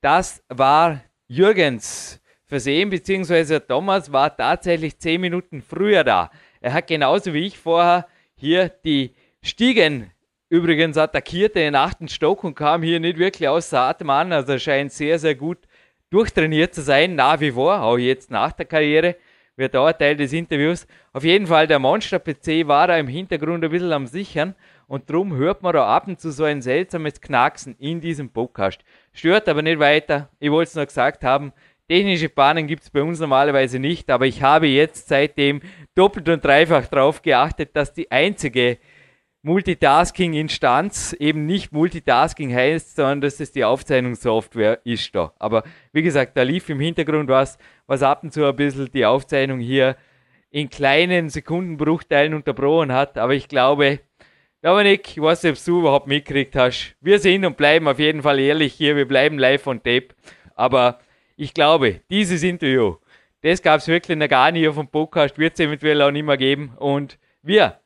das 0.02 0.44
war 0.50 1.02
Jürgens 1.28 2.20
versehen, 2.46 2.90
beziehungsweise 2.90 3.66
Thomas 3.66 4.12
war 4.12 4.36
tatsächlich 4.36 4.98
zehn 5.00 5.22
Minuten 5.22 5.62
früher 5.62 6.04
da. 6.04 6.32
Er 6.62 6.74
hat 6.74 6.88
genauso 6.88 7.34
wie 7.34 7.48
ich 7.48 7.58
vorher 7.58 8.08
hier 8.36 8.70
die 8.70 9.14
Stiegen 9.42 10.12
übrigens 10.50 10.98
attackiert, 10.98 11.56
den 11.56 11.76
achten 11.76 12.08
Stock 12.08 12.44
und 12.44 12.56
kam 12.56 12.84
hier 12.84 13.00
nicht 13.00 13.18
wirklich 13.18 13.50
außer 13.50 13.80
Atem 13.80 14.10
an. 14.10 14.32
Also 14.32 14.58
scheint 14.60 14.92
sehr, 14.92 15.20
sehr 15.20 15.36
gut 15.36 15.60
durchtrainiert 16.10 16.76
zu 16.76 16.82
sein, 16.82 17.16
nach 17.16 17.40
wie 17.40 17.52
vor, 17.52 17.82
auch 17.82 17.98
jetzt 17.98 18.30
nach 18.30 18.52
der 18.52 18.66
Karriere 18.66 19.16
wird 19.56 19.76
auch 19.76 19.92
Teil 19.92 20.16
des 20.16 20.34
Interviews. 20.34 20.88
Auf 21.12 21.24
jeden 21.24 21.48
Fall, 21.48 21.68
der 21.68 21.80
Monster-PC 21.80 22.68
war 22.68 22.88
da 22.88 22.98
im 22.98 23.08
Hintergrund 23.08 23.64
ein 23.64 23.72
bisschen 23.72 23.94
am 23.94 24.08
Sichern 24.08 24.56
und 24.88 25.10
darum 25.10 25.36
hört 25.36 25.62
man 25.62 25.74
da 25.74 25.88
ab 25.88 26.08
und 26.08 26.20
zu 26.20 26.32
so 26.32 26.44
ein 26.44 26.62
seltsames 26.62 27.22
Knacksen 27.22 27.76
in 27.80 28.02
diesem 28.02 28.30
Podcast. 28.30 28.82
Stört 29.12 29.48
aber 29.48 29.62
nicht 29.62 29.80
weiter. 29.80 30.30
Ich 30.40 30.52
wollte 30.52 30.70
es 30.70 30.76
nur 30.76 30.86
gesagt 30.86 31.24
haben, 31.24 31.54
Technische 31.90 32.30
Bahnen 32.30 32.66
gibt 32.66 32.84
es 32.84 32.90
bei 32.90 33.04
uns 33.04 33.20
normalerweise 33.20 33.78
nicht, 33.78 34.10
aber 34.10 34.26
ich 34.26 34.42
habe 34.42 34.68
jetzt 34.68 35.10
seitdem 35.10 35.62
doppelt 35.96 36.30
und 36.30 36.44
dreifach 36.44 36.88
darauf 36.88 37.22
geachtet, 37.22 37.76
dass 37.76 37.94
die 37.94 38.10
einzige 38.10 38.78
Multitasking-Instanz 39.46 41.14
eben 41.20 41.46
nicht 41.46 41.74
Multitasking 41.74 42.54
heißt, 42.54 42.96
sondern 42.96 43.22
dass 43.22 43.42
es 43.42 43.52
die 43.52 43.66
Aufzeichnungssoftware 43.66 44.80
ist 44.86 45.14
da. 45.14 45.34
Aber 45.38 45.64
wie 45.92 46.02
gesagt, 46.02 46.38
da 46.38 46.44
lief 46.44 46.70
im 46.70 46.80
Hintergrund 46.80 47.30
was, 47.30 47.58
was 47.86 48.04
ab 48.04 48.24
und 48.24 48.32
zu 48.32 48.46
ein 48.46 48.56
bisschen 48.56 48.90
die 48.94 49.06
Aufzeichnung 49.06 49.60
hier 49.60 49.98
in 50.50 50.70
kleinen 50.70 51.30
Sekundenbruchteilen 51.30 52.34
unterbrochen 52.34 52.94
hat. 52.94 53.18
Aber 53.18 53.34
ich 53.34 53.50
glaube, 53.50 54.00
Dominik, 54.62 55.10
ich 55.10 55.22
weiß 55.22 55.44
nicht, 55.44 55.60
ob 55.60 55.66
du 55.66 55.80
überhaupt 55.80 56.08
mitgekriegt 56.08 56.56
hast. 56.56 56.96
Wir 57.02 57.20
sind 57.20 57.44
und 57.44 57.58
bleiben 57.58 57.86
auf 57.90 58.00
jeden 58.00 58.22
Fall 58.22 58.40
ehrlich 58.40 58.74
hier. 58.74 58.96
Wir 58.96 59.08
bleiben 59.08 59.38
live 59.38 59.68
on 59.68 59.84
tape. 59.84 60.16
Aber 60.56 61.00
ich 61.36 61.54
glaube, 61.54 62.00
dieses 62.10 62.44
Interview, 62.44 62.96
das 63.42 63.62
gab 63.62 63.82
es 63.82 63.90
wirklich 63.90 64.18
noch 64.18 64.30
gar 64.30 64.52
nicht 64.52 64.70
auf 64.70 64.76
dem 64.76 64.88
Podcast, 64.88 65.38
wird 65.38 65.56
es 65.56 65.60
eventuell 65.60 66.02
auch 66.02 66.12
nicht 66.12 66.24
mehr 66.24 66.38
geben. 66.38 66.72
Und 66.78 67.20
wir 67.42 67.83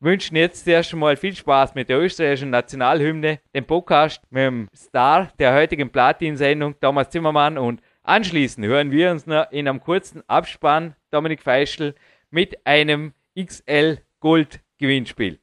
wünschen 0.00 0.36
jetzt 0.36 0.66
erst 0.68 0.92
einmal 0.92 1.16
viel 1.16 1.34
Spaß 1.34 1.74
mit 1.74 1.88
der 1.88 1.98
österreichischen 1.98 2.50
Nationalhymne, 2.50 3.40
dem 3.54 3.64
Podcast 3.64 4.22
mit 4.30 4.42
dem 4.42 4.68
Star 4.74 5.32
der 5.38 5.54
heutigen 5.54 5.90
Platin-Sendung, 5.90 6.78
Thomas 6.80 7.10
Zimmermann. 7.10 7.58
Und 7.58 7.80
anschließend 8.02 8.66
hören 8.66 8.90
wir 8.90 9.10
uns 9.10 9.26
noch 9.26 9.50
in 9.50 9.68
einem 9.68 9.80
kurzen 9.80 10.22
Abspann, 10.28 10.94
Dominik 11.10 11.42
Feischl, 11.42 11.94
mit 12.30 12.66
einem 12.66 13.12
XL 13.38 13.98
Gold 14.20 14.60
Gewinnspiel. 14.78 15.38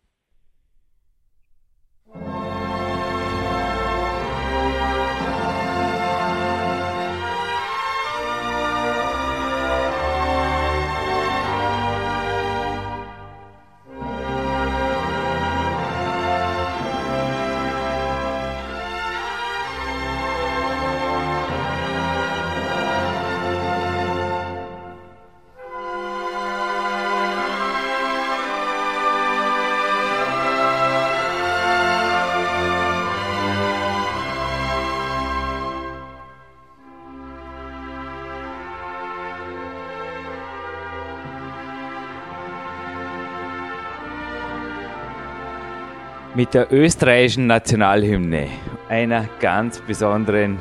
Mit 46.43 46.53
der 46.53 46.73
österreichischen 46.73 47.47
Nationalhymne, 47.47 48.49
einer 48.89 49.29
ganz 49.39 49.79
besonderen 49.79 50.59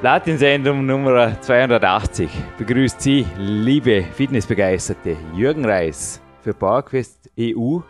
Platinsendung 0.00 0.86
Nummer 0.86 1.38
280, 1.38 2.30
begrüßt 2.56 3.02
Sie, 3.02 3.26
liebe 3.36 4.02
Fitnessbegeisterte, 4.02 5.18
Jürgen 5.34 5.66
Reis 5.66 6.22
für 6.42 6.54
PowerQuest 6.54 7.28
EU, 7.38 7.80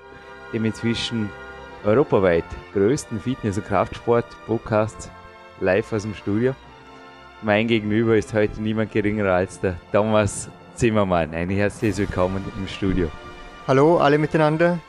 dem 0.53 0.64
inzwischen 0.64 1.31
europaweit 1.85 2.42
größten 2.75 3.21
Fitness- 3.21 3.59
und 3.59 3.69
Kraftsport-Podcast 3.69 5.09
live 5.61 5.92
aus 5.92 6.03
dem 6.03 6.14
Studio. 6.16 6.57
Mein 7.40 7.69
Gegenüber 7.69 8.16
ist 8.16 8.35
heute 8.35 8.61
niemand 8.61 8.90
geringer 8.90 9.27
als 9.33 9.61
der 9.61 9.77
Thomas 9.92 10.51
Zimmermann. 10.75 11.33
Ein 11.35 11.51
herzliches 11.51 11.99
Willkommen 11.99 12.45
im 12.59 12.66
Studio. 12.66 13.09
Hallo 13.69 13.99
alle 13.99 14.19
miteinander, 14.19 14.81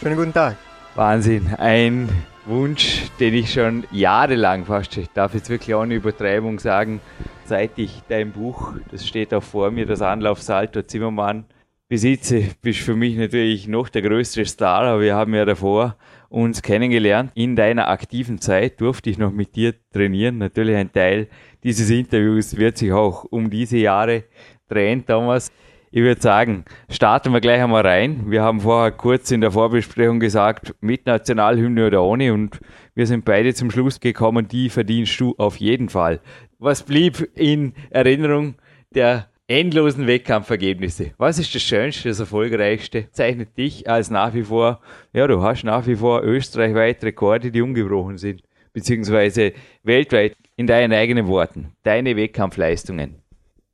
schönen 0.00 0.14
guten 0.14 0.32
Tag. 0.32 0.63
Wahnsinn. 0.94 1.48
Ein 1.58 2.08
Wunsch, 2.46 3.10
den 3.18 3.34
ich 3.34 3.52
schon 3.52 3.84
jahrelang 3.90 4.64
fast, 4.64 4.96
ich 4.96 5.08
darf 5.08 5.34
jetzt 5.34 5.50
wirklich 5.50 5.74
ohne 5.74 5.94
Übertreibung 5.94 6.60
sagen, 6.60 7.00
seit 7.46 7.78
ich 7.78 8.02
dein 8.08 8.30
Buch, 8.30 8.74
das 8.92 9.04
steht 9.06 9.34
auch 9.34 9.42
vor 9.42 9.72
mir, 9.72 9.86
das 9.86 10.02
Anlaufsalto 10.02 10.82
Zimmermann, 10.82 11.46
besitze, 11.88 12.44
bist 12.62 12.80
für 12.80 12.94
mich 12.94 13.16
natürlich 13.16 13.66
noch 13.66 13.88
der 13.88 14.02
größte 14.02 14.44
Star, 14.44 14.82
aber 14.82 15.00
wir 15.00 15.16
haben 15.16 15.34
ja 15.34 15.44
davor 15.44 15.96
uns 16.28 16.62
kennengelernt. 16.62 17.32
In 17.34 17.56
deiner 17.56 17.88
aktiven 17.88 18.40
Zeit 18.40 18.80
durfte 18.80 19.10
ich 19.10 19.18
noch 19.18 19.32
mit 19.32 19.56
dir 19.56 19.74
trainieren. 19.92 20.38
Natürlich 20.38 20.76
ein 20.76 20.92
Teil 20.92 21.28
dieses 21.64 21.90
Interviews 21.90 22.56
wird 22.56 22.78
sich 22.78 22.92
auch 22.92 23.24
um 23.24 23.50
diese 23.50 23.78
Jahre 23.78 24.24
drehen, 24.68 25.04
Thomas. 25.04 25.50
Ich 25.96 26.02
würde 26.02 26.20
sagen, 26.20 26.64
starten 26.88 27.32
wir 27.32 27.40
gleich 27.40 27.62
einmal 27.62 27.86
rein. 27.86 28.24
Wir 28.26 28.42
haben 28.42 28.58
vorher 28.58 28.90
kurz 28.90 29.30
in 29.30 29.40
der 29.40 29.52
Vorbesprechung 29.52 30.18
gesagt, 30.18 30.74
mit 30.80 31.06
Nationalhymne 31.06 31.86
oder 31.86 32.02
ohne 32.02 32.32
und 32.32 32.58
wir 32.96 33.06
sind 33.06 33.24
beide 33.24 33.54
zum 33.54 33.70
Schluss 33.70 34.00
gekommen, 34.00 34.48
die 34.48 34.70
verdienst 34.70 35.20
du 35.20 35.36
auf 35.38 35.58
jeden 35.58 35.88
Fall. 35.88 36.18
Was 36.58 36.82
blieb 36.82 37.30
in 37.36 37.74
Erinnerung 37.90 38.56
der 38.92 39.28
endlosen 39.46 40.08
Wettkampfergebnisse? 40.08 41.12
Was 41.16 41.38
ist 41.38 41.54
das 41.54 41.62
Schönste, 41.62 42.08
das 42.08 42.18
Erfolgreichste? 42.18 43.08
Zeichnet 43.12 43.56
dich 43.56 43.88
als 43.88 44.10
nach 44.10 44.34
wie 44.34 44.42
vor, 44.42 44.80
ja, 45.12 45.28
du 45.28 45.42
hast 45.42 45.62
nach 45.62 45.86
wie 45.86 45.94
vor 45.94 46.24
österreichweit 46.24 47.04
Rekorde, 47.04 47.52
die 47.52 47.62
ungebrochen 47.62 48.18
sind, 48.18 48.42
beziehungsweise 48.72 49.52
weltweit 49.84 50.34
in 50.56 50.66
deinen 50.66 50.92
eigenen 50.92 51.28
Worten, 51.28 51.70
deine 51.84 52.16
Wettkampfleistungen. 52.16 53.23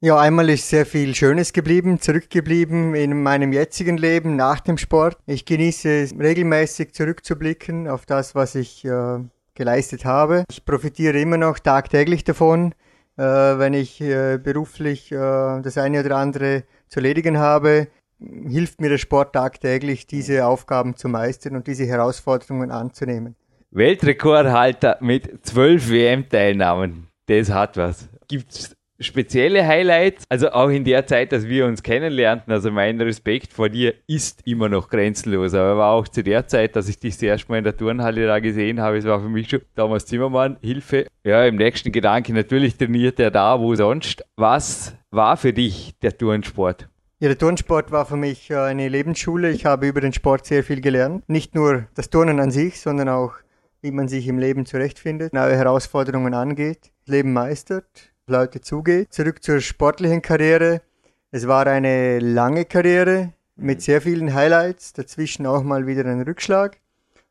Ja, 0.03 0.19
einmal 0.19 0.49
ist 0.49 0.67
sehr 0.67 0.87
viel 0.87 1.15
Schönes 1.15 1.53
geblieben, 1.53 2.01
zurückgeblieben 2.01 2.95
in 2.95 3.23
meinem 3.23 3.53
jetzigen 3.53 3.99
Leben 3.99 4.35
nach 4.35 4.61
dem 4.61 4.79
Sport. 4.79 5.19
Ich 5.27 5.45
genieße 5.45 5.91
es 5.91 6.19
regelmäßig 6.19 6.95
zurückzublicken 6.95 7.87
auf 7.87 8.07
das, 8.07 8.35
was 8.35 8.55
ich 8.55 8.83
äh, 8.87 9.19
geleistet 9.53 10.07
habe. 10.07 10.45
Ich 10.51 10.65
profitiere 10.65 11.21
immer 11.21 11.37
noch 11.37 11.59
tagtäglich 11.59 12.25
davon, 12.25 12.75
äh, 13.19 13.23
wenn 13.23 13.75
ich 13.75 14.01
äh, 14.01 14.39
beruflich 14.43 15.13
äh, 15.13 15.17
das 15.17 15.77
eine 15.77 16.01
oder 16.01 16.17
andere 16.17 16.65
zu 16.89 17.01
erledigen 17.01 17.37
habe. 17.37 17.89
Hilft 18.19 18.81
mir 18.81 18.89
der 18.89 18.97
Sport 18.97 19.35
tagtäglich, 19.35 20.07
diese 20.07 20.47
Aufgaben 20.47 20.97
zu 20.97 21.11
meistern 21.11 21.57
und 21.57 21.67
diese 21.67 21.85
Herausforderungen 21.85 22.71
anzunehmen. 22.71 23.37
Weltrekordhalter 23.71 24.97
mit 25.03 25.45
zwölf 25.47 25.91
WM-Teilnahmen, 25.91 27.09
das 27.27 27.51
hat 27.51 27.77
was. 27.77 28.09
Gibt's 28.29 28.75
spezielle 29.01 29.67
Highlights, 29.67 30.25
also 30.29 30.51
auch 30.51 30.69
in 30.69 30.85
der 30.85 31.07
Zeit, 31.07 31.33
dass 31.33 31.49
wir 31.49 31.67
uns 31.67 31.83
kennenlernten, 31.83 32.53
also 32.53 32.71
mein 32.71 33.01
Respekt 33.01 33.53
vor 33.53 33.69
dir 33.69 33.95
ist 34.07 34.47
immer 34.47 34.69
noch 34.69 34.89
grenzenlos, 34.89 35.55
aber 35.55 35.77
war 35.77 35.93
auch 35.93 36.07
zu 36.07 36.23
der 36.23 36.47
Zeit, 36.47 36.77
dass 36.77 36.89
ich 36.89 36.99
dich 36.99 37.15
das 37.15 37.23
erste 37.23 37.51
Mal 37.51 37.59
in 37.59 37.65
der 37.65 37.77
Turnhalle 37.77 38.27
da 38.27 38.39
gesehen 38.39 38.81
habe, 38.81 38.99
es 38.99 39.05
war 39.05 39.21
für 39.21 39.29
mich 39.29 39.49
schon 39.49 39.63
Thomas 39.75 40.07
Zimmermann, 40.07 40.59
Hilfe. 40.61 41.07
Ja, 41.25 41.45
im 41.45 41.57
nächsten 41.57 41.93
Gedanke, 41.93 42.33
natürlich 42.33 42.77
trainiert 42.77 43.19
er 43.19 43.31
da, 43.31 43.59
wo 43.61 43.75
sonst. 43.75 44.25
Was 44.37 44.95
war 45.11 45.37
für 45.37 45.53
dich 45.53 45.95
der 46.03 46.17
Turnsport? 46.17 46.89
Ja, 47.19 47.29
der 47.29 47.39
Turnsport 47.39 47.91
war 47.91 48.07
für 48.07 48.17
mich 48.17 48.51
äh, 48.51 48.57
eine 48.57 48.89
Lebensschule. 48.89 49.51
Ich 49.51 49.67
habe 49.67 49.87
über 49.87 50.01
den 50.01 50.15
Sport 50.15 50.47
sehr 50.47 50.65
viel 50.65 50.81
gelernt. 50.81 51.29
Nicht 51.29 51.55
nur 51.55 51.87
das 51.95 52.09
Turnen 52.09 52.41
an 52.41 52.51
sich, 52.51 52.81
sondern 52.81 53.11
auch, 53.11 53.35
wie 53.83 53.91
man 53.91 54.09
sich 54.09 54.27
im 54.27 54.39
Leben 54.39 54.65
zurechtfindet, 54.65 55.35
neue 55.35 55.55
Herausforderungen 55.55 56.33
angeht, 56.33 56.91
Leben 57.05 57.35
meistert 57.35 58.10
Leute 58.31 58.61
zugeht. 58.61 59.13
Zurück 59.13 59.43
zur 59.43 59.61
sportlichen 59.61 60.23
Karriere. 60.23 60.81
Es 61.31 61.47
war 61.47 61.67
eine 61.67 62.19
lange 62.19 62.65
Karriere 62.65 63.33
mit 63.57 63.83
sehr 63.83 64.01
vielen 64.01 64.33
Highlights, 64.33 64.93
dazwischen 64.95 65.47
auch 65.47 65.63
mal 65.63 65.87
wieder 65.87 66.05
ein 66.07 66.23
Rückschlag. 66.23 66.79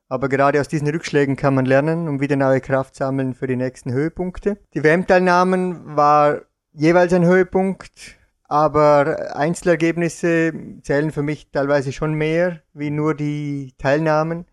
Aber 0.08 0.30
gerade 0.30 0.60
aus 0.60 0.68
diesen 0.68 0.88
Rückschlägen 0.88 1.36
kann 1.36 1.56
man 1.56 1.66
lernen 1.66 2.08
und 2.08 2.20
wieder 2.20 2.36
neue 2.36 2.62
Kraft 2.62 2.96
sammeln 2.96 3.34
für 3.34 3.48
die 3.48 3.56
nächsten 3.56 3.92
Höhepunkte. 3.92 4.58
Die 4.74 4.84
WM-Teilnahmen 4.84 5.96
war 5.96 6.42
jeweils 6.74 7.14
ein 7.14 7.26
Höhepunkt, 7.26 8.18
aber 8.48 9.36
Einzelergebnisse 9.36 10.52
zählen 10.82 11.12
für 11.12 11.22
mich 11.22 11.52
teilweise 11.52 11.92
schon 11.92 12.14
mehr 12.14 12.62
wie 12.74 12.90
nur 12.90 13.14
die 13.14 13.74
Teilnahmen. 13.78 14.46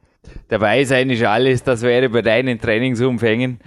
Dabei 0.48 0.84
sein 0.84 1.10
ist 1.10 1.22
alles, 1.24 1.62
das 1.62 1.82
wäre 1.82 2.08
bei 2.08 2.22
deinen 2.22 2.60
Trainingsumfängen 2.60 3.60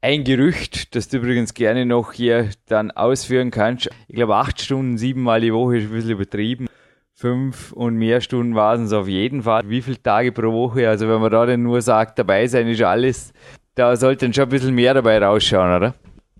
ein 0.00 0.24
Gerücht, 0.24 0.94
das 0.94 1.08
du 1.08 1.18
übrigens 1.18 1.54
gerne 1.54 1.86
noch 1.86 2.12
hier 2.12 2.50
dann 2.66 2.90
ausführen 2.90 3.50
kannst. 3.50 3.88
Ich 4.08 4.16
glaube, 4.16 4.36
acht 4.36 4.60
Stunden, 4.60 4.98
siebenmal 4.98 5.40
die 5.40 5.52
Woche 5.52 5.78
ist 5.78 5.84
ein 5.84 5.92
bisschen 5.92 6.10
übertrieben. 6.10 6.66
Fünf 7.14 7.72
und 7.72 7.96
mehr 7.96 8.20
Stunden 8.20 8.54
waren 8.54 8.84
es 8.84 8.92
auf 8.92 9.06
jeden 9.06 9.44
Fall. 9.44 9.62
Wie 9.66 9.82
viele 9.82 10.02
Tage 10.02 10.32
pro 10.32 10.52
Woche? 10.52 10.88
Also 10.88 11.08
wenn 11.08 11.20
man 11.20 11.30
da 11.30 11.46
dann 11.46 11.62
nur 11.62 11.80
sagt, 11.80 12.18
dabei 12.18 12.46
sein 12.46 12.66
ist 12.68 12.82
alles, 12.82 13.32
da 13.74 13.96
sollte 13.96 14.26
dann 14.26 14.34
schon 14.34 14.44
ein 14.44 14.50
bisschen 14.50 14.74
mehr 14.74 14.94
dabei 14.94 15.18
rausschauen, 15.18 15.76
oder? 15.76 15.94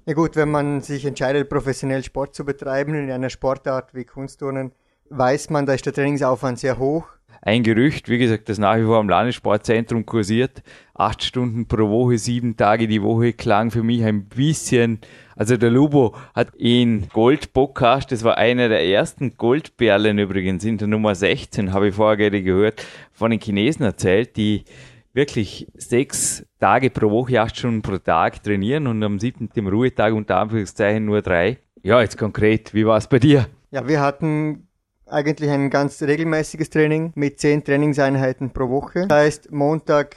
Ja 0.06 0.12
gut, 0.12 0.36
wenn 0.36 0.50
man 0.50 0.82
sich 0.82 1.06
entscheidet, 1.06 1.48
professionell 1.48 2.02
Sport 2.02 2.34
zu 2.34 2.44
betreiben 2.44 2.94
in 2.94 3.10
einer 3.10 3.30
Sportart 3.30 3.94
wie 3.94 4.04
Kunstturnen, 4.04 4.72
weiß 5.08 5.48
man, 5.50 5.64
da 5.64 5.72
ist 5.72 5.86
der 5.86 5.94
Trainingsaufwand 5.94 6.58
sehr 6.58 6.78
hoch. 6.78 7.06
Ein 7.44 7.62
Gerücht, 7.62 8.08
wie 8.08 8.18
gesagt, 8.18 8.48
das 8.48 8.58
nach 8.58 8.76
wie 8.76 8.84
vor 8.84 8.98
am 8.98 9.08
Landessportzentrum 9.08 10.06
kursiert. 10.06 10.62
Acht 10.94 11.22
Stunden 11.22 11.66
pro 11.66 11.88
Woche, 11.88 12.18
sieben 12.18 12.56
Tage 12.56 12.88
die 12.88 13.02
Woche 13.02 13.32
klang 13.32 13.70
für 13.70 13.82
mich 13.82 14.02
ein 14.04 14.24
bisschen 14.26 15.00
also 15.36 15.56
der 15.56 15.70
Lubo 15.70 16.14
hat 16.34 16.54
in 16.56 17.08
Gold 17.12 17.52
Podcast, 17.52 18.12
das 18.12 18.22
war 18.22 18.38
einer 18.38 18.68
der 18.68 18.86
ersten 18.86 19.36
Goldperlen 19.36 20.18
übrigens, 20.18 20.64
in 20.64 20.78
der 20.78 20.86
Nummer 20.86 21.14
16, 21.14 21.72
habe 21.72 21.88
ich 21.88 21.94
vorher 21.96 22.16
gerade 22.16 22.42
gehört, 22.42 22.86
von 23.12 23.32
den 23.32 23.40
Chinesen 23.40 23.84
erzählt, 23.84 24.36
die 24.36 24.64
wirklich 25.12 25.66
sechs 25.74 26.46
Tage 26.60 26.90
pro 26.90 27.10
Woche, 27.10 27.40
acht 27.40 27.56
Stunden 27.56 27.82
pro 27.82 27.98
Tag 27.98 28.42
trainieren 28.44 28.86
und 28.86 29.02
am 29.02 29.18
siebten 29.18 29.48
dem 29.48 29.66
Ruhetag 29.66 30.14
unter 30.14 30.38
Anführungszeichen 30.38 31.04
nur 31.04 31.20
drei. 31.20 31.58
Ja, 31.82 32.00
jetzt 32.00 32.16
konkret, 32.16 32.72
wie 32.72 32.86
war 32.86 32.96
es 32.96 33.08
bei 33.08 33.18
dir? 33.18 33.46
Ja, 33.72 33.88
wir 33.88 34.00
hatten 34.00 34.68
eigentlich 35.06 35.50
ein 35.50 35.70
ganz 35.70 36.00
regelmäßiges 36.02 36.70
Training 36.70 37.12
mit 37.14 37.40
zehn 37.40 37.64
Trainingseinheiten 37.64 38.50
pro 38.50 38.68
Woche. 38.68 39.06
Das 39.06 39.18
heißt, 39.18 39.52
Montag, 39.52 40.16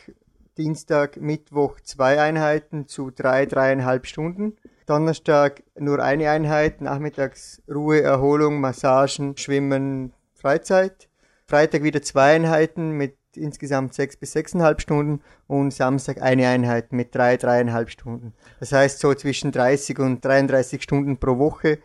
Dienstag, 0.58 1.18
Mittwoch 1.18 1.80
zwei 1.82 2.20
Einheiten 2.20 2.88
zu 2.88 3.12
drei, 3.12 3.46
dreieinhalb 3.46 4.08
Stunden. 4.08 4.54
Donnerstag 4.86 5.64
nur 5.78 6.02
eine 6.02 6.30
Einheit, 6.30 6.82
nachmittags 6.82 7.62
Ruhe, 7.70 8.02
Erholung, 8.02 8.62
Massagen, 8.62 9.36
Schwimmen, 9.38 10.14
Freizeit. 10.34 11.10
Freitag 11.46 11.84
wieder 11.84 12.02
zwei 12.02 12.36
Einheiten 12.36 12.92
mit 12.92 13.18
insgesamt 13.36 13.94
sechs 13.94 14.18
bis 14.18 14.32
sechseinhalb 14.32 14.82
Stunden 14.82 15.22
und 15.46 15.72
Samstag 15.74 16.22
eine 16.22 16.48
Einheit 16.48 16.92
mit 16.92 17.14
drei, 17.14 17.38
dreieinhalb 17.38 17.90
Stunden. 17.90 18.34
Das 18.60 18.72
heißt 18.72 19.00
so 19.00 19.14
zwischen 19.14 19.52
30 19.52 20.00
und 20.00 20.26
33 20.26 20.82
Stunden 20.82 21.18
pro 21.18 21.38
Woche. 21.38 21.80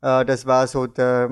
Äh, 0.00 0.24
das 0.24 0.46
war 0.46 0.66
so 0.66 0.86
der, 0.86 1.30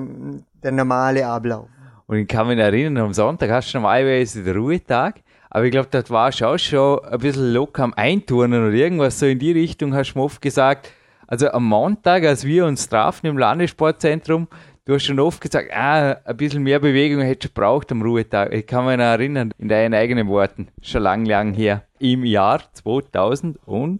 der 0.63 0.71
normale 0.71 1.25
Ablauf. 1.25 1.67
Und 2.07 2.17
ich 2.17 2.27
kann 2.27 2.47
mich 2.47 2.59
erinnern, 2.59 3.05
am 3.05 3.13
Sonntag 3.13 3.49
hast 3.49 3.73
du 3.73 3.77
normalerweise 3.77 4.43
den 4.43 4.55
Ruhetag. 4.55 5.21
Aber 5.49 5.65
ich 5.65 5.71
glaube, 5.71 5.89
das 5.91 6.09
war 6.09 6.29
auch 6.29 6.57
schon 6.57 7.05
ein 7.05 7.19
bisschen 7.19 7.53
locker 7.53 7.83
am 7.83 7.93
Einturnen 7.95 8.67
oder 8.67 8.73
irgendwas 8.73 9.19
so 9.19 9.27
in 9.27 9.37
die 9.39 9.51
Richtung, 9.51 9.93
hast 9.93 10.13
du 10.13 10.19
mir 10.19 10.25
oft 10.25 10.41
gesagt, 10.41 10.91
also 11.27 11.49
am 11.51 11.65
Montag, 11.65 12.23
als 12.25 12.43
wir 12.43 12.65
uns 12.65 12.89
trafen 12.89 13.27
im 13.27 13.37
Landessportzentrum, 13.37 14.47
du 14.85 14.95
hast 14.95 15.03
schon 15.03 15.19
oft 15.19 15.41
gesagt, 15.41 15.71
ah, 15.71 16.17
ein 16.25 16.37
bisschen 16.37 16.63
mehr 16.63 16.79
Bewegung 16.79 17.21
hätte 17.21 17.47
ich 17.47 17.53
gebraucht 17.53 17.91
am 17.91 18.01
Ruhetag. 18.01 18.51
Ich 18.51 18.65
kann 18.65 18.85
mich 18.85 18.97
noch 18.97 19.03
erinnern, 19.03 19.53
in 19.57 19.69
deinen 19.69 19.93
eigenen 19.93 20.27
Worten, 20.27 20.69
schon 20.81 21.03
lang, 21.03 21.25
lang 21.25 21.53
her. 21.53 21.83
Im 21.99 22.25
Jahr 22.25 22.61
2002, 22.73 23.99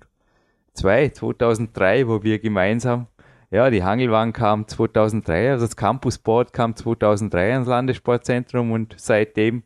2003, 0.74 2.08
wo 2.08 2.24
wir 2.24 2.40
gemeinsam, 2.40 3.08
ja, 3.54 3.70
die 3.70 3.84
Hangelwagen 3.84 4.34
kam 4.34 4.68
2003, 4.68 5.52
also 5.52 5.66
das 5.68 5.76
Campusboard 5.76 6.54
kam 6.54 6.76
2003 6.76 7.54
ans 7.54 7.68
Landessportzentrum 7.68 8.72
und 8.72 8.96
seitdem 8.98 9.62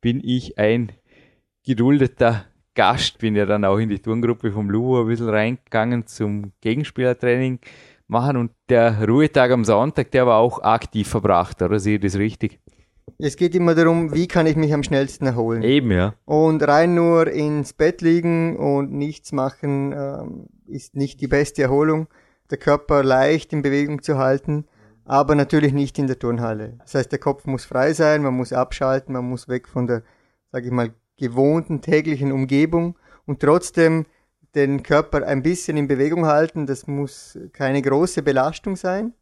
bin 0.00 0.20
ich 0.24 0.58
ein 0.58 0.90
geduldeter 1.64 2.46
Gast, 2.74 3.18
bin 3.18 3.36
ja 3.36 3.46
dann 3.46 3.64
auch 3.64 3.78
in 3.78 3.90
die 3.90 4.00
Turngruppe 4.00 4.50
vom 4.50 4.70
Luo 4.70 5.02
ein 5.02 5.06
bisschen 5.06 5.28
reingegangen 5.28 6.08
zum 6.08 6.50
Gegenspielertraining 6.62 7.60
machen 8.08 8.36
und 8.38 8.50
der 8.68 9.06
Ruhetag 9.06 9.52
am 9.52 9.64
Sonntag, 9.64 10.10
der 10.10 10.26
war 10.26 10.38
auch 10.38 10.60
aktiv 10.64 11.06
verbracht, 11.06 11.62
oder 11.62 11.78
sehe 11.78 11.94
ich 11.94 12.00
das 12.00 12.16
richtig? 12.16 12.58
Es 13.18 13.36
geht 13.36 13.54
immer 13.54 13.76
darum, 13.76 14.12
wie 14.14 14.26
kann 14.26 14.46
ich 14.48 14.56
mich 14.56 14.74
am 14.74 14.82
schnellsten 14.82 15.26
erholen. 15.26 15.62
Eben, 15.62 15.92
ja. 15.92 16.14
Und 16.24 16.66
rein 16.66 16.96
nur 16.96 17.28
ins 17.28 17.72
Bett 17.72 18.00
liegen 18.02 18.56
und 18.56 18.92
nichts 18.92 19.30
machen 19.30 19.92
ähm, 19.92 20.46
ist 20.66 20.96
nicht 20.96 21.20
die 21.20 21.28
beste 21.28 21.62
Erholung. 21.62 22.08
Der 22.50 22.58
Körper 22.58 23.02
leicht 23.02 23.52
in 23.52 23.62
Bewegung 23.62 24.02
zu 24.02 24.18
halten, 24.18 24.66
aber 25.04 25.34
natürlich 25.34 25.72
nicht 25.72 25.98
in 25.98 26.06
der 26.06 26.18
Turnhalle. 26.18 26.78
Das 26.80 26.94
heißt, 26.94 27.12
der 27.12 27.18
Kopf 27.18 27.46
muss 27.46 27.64
frei 27.64 27.92
sein, 27.92 28.22
man 28.22 28.34
muss 28.34 28.52
abschalten, 28.52 29.14
man 29.14 29.24
muss 29.24 29.48
weg 29.48 29.68
von 29.68 29.86
der, 29.86 30.02
sage 30.52 30.66
ich 30.66 30.72
mal, 30.72 30.90
gewohnten 31.16 31.80
täglichen 31.80 32.32
Umgebung 32.32 32.98
und 33.26 33.40
trotzdem 33.40 34.06
den 34.54 34.82
Körper 34.82 35.26
ein 35.26 35.42
bisschen 35.42 35.76
in 35.76 35.88
Bewegung 35.88 36.26
halten. 36.26 36.66
Das 36.66 36.86
muss 36.86 37.38
keine 37.52 37.82
große 37.82 38.22
Belastung 38.22 38.76
sein. 38.76 39.12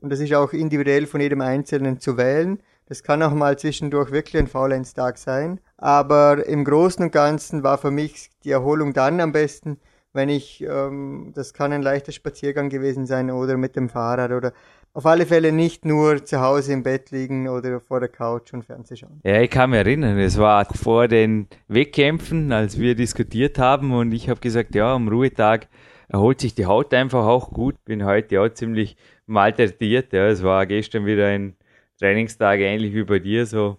Und 0.00 0.10
das 0.10 0.20
ist 0.20 0.34
auch 0.34 0.52
individuell 0.52 1.06
von 1.06 1.20
jedem 1.20 1.40
Einzelnen 1.40 1.98
zu 2.00 2.16
wählen. 2.16 2.62
Das 2.86 3.02
kann 3.02 3.22
auch 3.22 3.32
mal 3.32 3.58
zwischendurch 3.58 4.12
wirklich 4.12 4.40
ein 4.40 4.46
Faulenztag 4.46 5.18
sein. 5.18 5.60
Aber 5.76 6.46
im 6.46 6.64
Großen 6.64 7.04
und 7.04 7.10
Ganzen 7.10 7.62
war 7.62 7.78
für 7.78 7.90
mich 7.90 8.30
die 8.44 8.50
Erholung 8.50 8.92
dann 8.92 9.20
am 9.20 9.32
besten, 9.32 9.78
wenn 10.12 10.28
ich, 10.28 10.62
ähm, 10.62 11.32
das 11.34 11.52
kann 11.52 11.72
ein 11.72 11.82
leichter 11.82 12.12
Spaziergang 12.12 12.68
gewesen 12.68 13.06
sein 13.06 13.30
oder 13.30 13.56
mit 13.56 13.76
dem 13.76 13.88
Fahrrad 13.88 14.32
oder 14.32 14.52
auf 14.94 15.04
alle 15.04 15.26
Fälle 15.26 15.52
nicht 15.52 15.84
nur 15.84 16.24
zu 16.24 16.40
Hause 16.40 16.72
im 16.72 16.82
Bett 16.82 17.10
liegen 17.10 17.48
oder 17.48 17.80
vor 17.80 18.00
der 18.00 18.08
Couch 18.08 18.54
und 18.54 18.64
Fernsehen 18.64 18.96
schauen. 18.96 19.20
Ja, 19.24 19.42
ich 19.42 19.50
kann 19.50 19.70
mich 19.70 19.80
erinnern, 19.80 20.18
es 20.18 20.38
war 20.38 20.64
vor 20.64 21.06
den 21.06 21.48
Wettkämpfen, 21.68 22.50
als 22.50 22.78
wir 22.78 22.94
diskutiert 22.94 23.58
haben 23.58 23.92
und 23.92 24.12
ich 24.12 24.30
habe 24.30 24.40
gesagt, 24.40 24.74
ja, 24.74 24.94
am 24.94 25.08
Ruhetag 25.08 25.68
erholt 26.08 26.40
sich 26.40 26.54
die 26.54 26.66
Haut 26.66 26.94
einfach 26.94 27.26
auch 27.26 27.50
gut. 27.50 27.84
Bin 27.84 28.04
heute 28.04 28.40
auch 28.40 28.48
ziemlich 28.48 28.96
malträtiert. 29.26 30.12
Ja, 30.12 30.28
es 30.28 30.42
war 30.42 30.64
gestern 30.66 31.04
wieder 31.04 31.26
ein 31.26 31.56
Trainingstag 31.98 32.60
ähnlich 32.60 32.94
wie 32.94 33.04
bei 33.04 33.18
dir, 33.18 33.46
so 33.46 33.78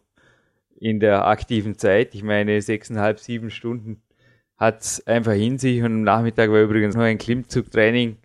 in 0.79 0.99
der 0.99 1.25
aktiven 1.25 1.77
Zeit. 1.77 2.13
Ich 2.13 2.23
meine, 2.23 2.61
sechseinhalb, 2.61 3.19
sieben 3.19 3.49
Stunden 3.49 4.03
hat 4.57 4.81
es 4.81 5.05
einfach 5.05 5.33
in 5.33 5.57
sich 5.57 5.79
und 5.79 5.85
am 5.85 6.01
Nachmittag 6.03 6.49
war 6.49 6.61
übrigens 6.61 6.95
noch 6.95 7.03
ein 7.03 7.17
Klimmzugtraining 7.17 8.17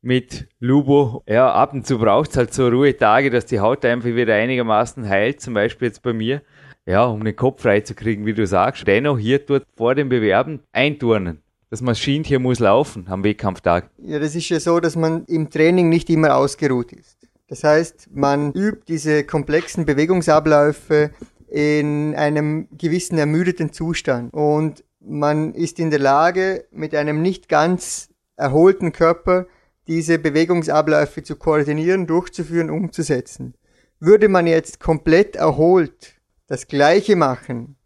mit 0.00 0.48
Lubo. 0.60 1.22
Ja, 1.26 1.52
ab 1.52 1.72
und 1.72 1.86
zu 1.86 1.98
braucht 1.98 2.30
es 2.30 2.36
halt 2.36 2.54
so 2.54 2.68
Ruhetage, 2.68 3.30
dass 3.30 3.46
die 3.46 3.60
Haut 3.60 3.84
einfach 3.84 4.08
wieder 4.08 4.34
einigermaßen 4.34 5.08
heilt, 5.08 5.40
zum 5.40 5.54
Beispiel 5.54 5.88
jetzt 5.88 6.02
bei 6.02 6.12
mir. 6.12 6.42
Ja, 6.86 7.06
um 7.06 7.24
den 7.24 7.34
Kopf 7.34 7.62
frei 7.62 7.80
zu 7.80 7.94
kriegen, 7.94 8.26
wie 8.26 8.34
du 8.34 8.46
sagst. 8.46 8.86
Dennoch 8.86 9.18
hier 9.18 9.38
dort 9.38 9.64
vor 9.74 9.94
dem 9.94 10.10
Bewerben 10.10 10.60
einturnen. 10.72 11.40
Das 11.70 11.80
Maschinchen 11.80 12.42
muss 12.42 12.60
laufen 12.60 13.06
am 13.08 13.24
Wettkampftag. 13.24 13.88
Ja, 13.98 14.18
das 14.18 14.34
ist 14.34 14.48
ja 14.50 14.60
so, 14.60 14.80
dass 14.80 14.94
man 14.94 15.24
im 15.24 15.48
Training 15.48 15.88
nicht 15.88 16.10
immer 16.10 16.36
ausgeruht 16.36 16.92
ist. 16.92 17.16
Das 17.48 17.64
heißt, 17.64 18.10
man 18.14 18.52
übt 18.52 18.82
diese 18.88 19.24
komplexen 19.24 19.86
Bewegungsabläufe 19.86 21.10
in 21.48 22.14
einem 22.14 22.68
gewissen 22.76 23.16
ermüdeten 23.16 23.72
Zustand. 23.72 24.32
Und 24.34 24.84
man 25.06 25.54
ist 25.54 25.78
in 25.78 25.90
der 25.90 26.00
Lage, 26.00 26.66
mit 26.70 26.94
einem 26.94 27.22
nicht 27.22 27.48
ganz 27.48 28.08
erholten 28.36 28.92
Körper 28.92 29.46
diese 29.86 30.18
Bewegungsabläufe 30.18 31.22
zu 31.22 31.36
koordinieren, 31.36 32.06
durchzuführen, 32.06 32.70
umzusetzen. 32.70 33.54
Würde 34.00 34.28
man 34.28 34.46
jetzt 34.46 34.80
komplett 34.80 35.36
erholt 35.36 36.14
das 36.46 36.66
Gleiche 36.66 37.16
machen, 37.16 37.76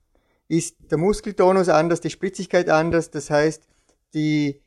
ist 0.48 0.76
der 0.90 0.98
Muskeltonus 0.98 1.68
anders, 1.68 2.00
die 2.00 2.11
Spritzigkeit 2.11 2.68
anders, 2.70 3.11
das 3.11 3.31
heißt, 3.31 3.62
die 4.14 4.62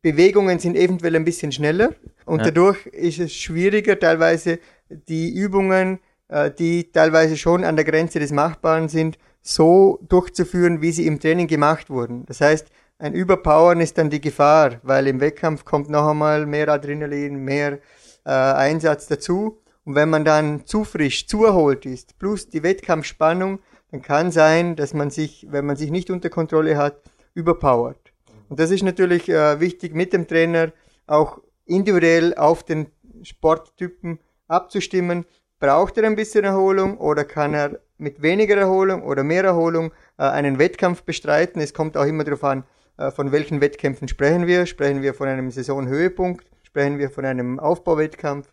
Bewegungen 0.00 0.58
sind 0.58 0.76
eventuell 0.76 1.16
ein 1.16 1.24
bisschen 1.24 1.52
schneller 1.52 1.94
und 2.24 2.38
ja. 2.38 2.46
dadurch 2.46 2.86
ist 2.86 3.18
es 3.18 3.34
schwieriger, 3.34 3.98
teilweise 3.98 4.60
die 4.88 5.34
Übungen, 5.34 5.98
äh, 6.28 6.50
die 6.50 6.90
teilweise 6.90 7.36
schon 7.36 7.64
an 7.64 7.76
der 7.76 7.84
Grenze 7.84 8.18
des 8.18 8.32
Machbaren 8.32 8.88
sind, 8.88 9.18
so 9.40 9.98
durchzuführen, 10.08 10.82
wie 10.82 10.92
sie 10.92 11.06
im 11.06 11.20
Training 11.20 11.46
gemacht 11.46 11.90
wurden. 11.90 12.26
Das 12.26 12.40
heißt, 12.40 12.68
ein 12.98 13.14
Überpowern 13.14 13.80
ist 13.80 13.96
dann 13.96 14.10
die 14.10 14.20
Gefahr, 14.20 14.80
weil 14.82 15.06
im 15.06 15.20
Wettkampf 15.20 15.64
kommt 15.64 15.88
noch 15.88 16.08
einmal 16.08 16.46
mehr 16.46 16.68
Adrenalin, 16.68 17.36
mehr 17.36 17.78
äh, 18.24 18.30
Einsatz 18.30 19.06
dazu. 19.06 19.60
Und 19.84 19.94
wenn 19.94 20.10
man 20.10 20.24
dann 20.24 20.66
zu 20.66 20.84
frisch, 20.84 21.26
zu 21.26 21.44
erholt 21.44 21.86
ist, 21.86 22.18
plus 22.18 22.48
die 22.48 22.62
Wettkampfspannung, 22.62 23.60
dann 23.90 24.02
kann 24.02 24.30
sein, 24.30 24.76
dass 24.76 24.92
man 24.94 25.10
sich, 25.10 25.46
wenn 25.50 25.64
man 25.64 25.76
sich 25.76 25.90
nicht 25.90 26.10
unter 26.10 26.28
Kontrolle 26.28 26.76
hat, 26.76 27.00
überpowert. 27.34 28.12
Und 28.48 28.58
das 28.58 28.70
ist 28.70 28.82
natürlich 28.82 29.28
äh, 29.28 29.60
wichtig 29.60 29.94
mit 29.94 30.12
dem 30.12 30.26
Trainer 30.26 30.72
auch 31.06 31.40
individuell 31.64 32.34
auf 32.34 32.64
den 32.64 32.88
Sporttypen 33.22 34.18
abzustimmen. 34.48 35.24
Braucht 35.60 35.98
er 35.98 36.04
ein 36.04 36.14
bisschen 36.14 36.44
Erholung 36.44 36.98
oder 36.98 37.24
kann 37.24 37.52
er 37.52 37.80
mit 37.96 38.22
weniger 38.22 38.56
Erholung 38.56 39.02
oder 39.02 39.24
mehr 39.24 39.42
Erholung 39.42 39.92
äh, 40.16 40.22
einen 40.22 40.58
Wettkampf 40.58 41.02
bestreiten? 41.02 41.60
Es 41.60 41.74
kommt 41.74 41.96
auch 41.96 42.04
immer 42.04 42.22
darauf 42.22 42.44
an, 42.44 42.64
äh, 42.96 43.10
von 43.10 43.32
welchen 43.32 43.60
Wettkämpfen 43.60 44.06
sprechen 44.06 44.46
wir? 44.46 44.66
Sprechen 44.66 45.02
wir 45.02 45.14
von 45.14 45.26
einem 45.26 45.50
Saisonhöhepunkt? 45.50 46.46
Sprechen 46.62 46.98
wir 46.98 47.10
von 47.10 47.24
einem 47.24 47.58
Aufbauwettkampf? 47.58 48.52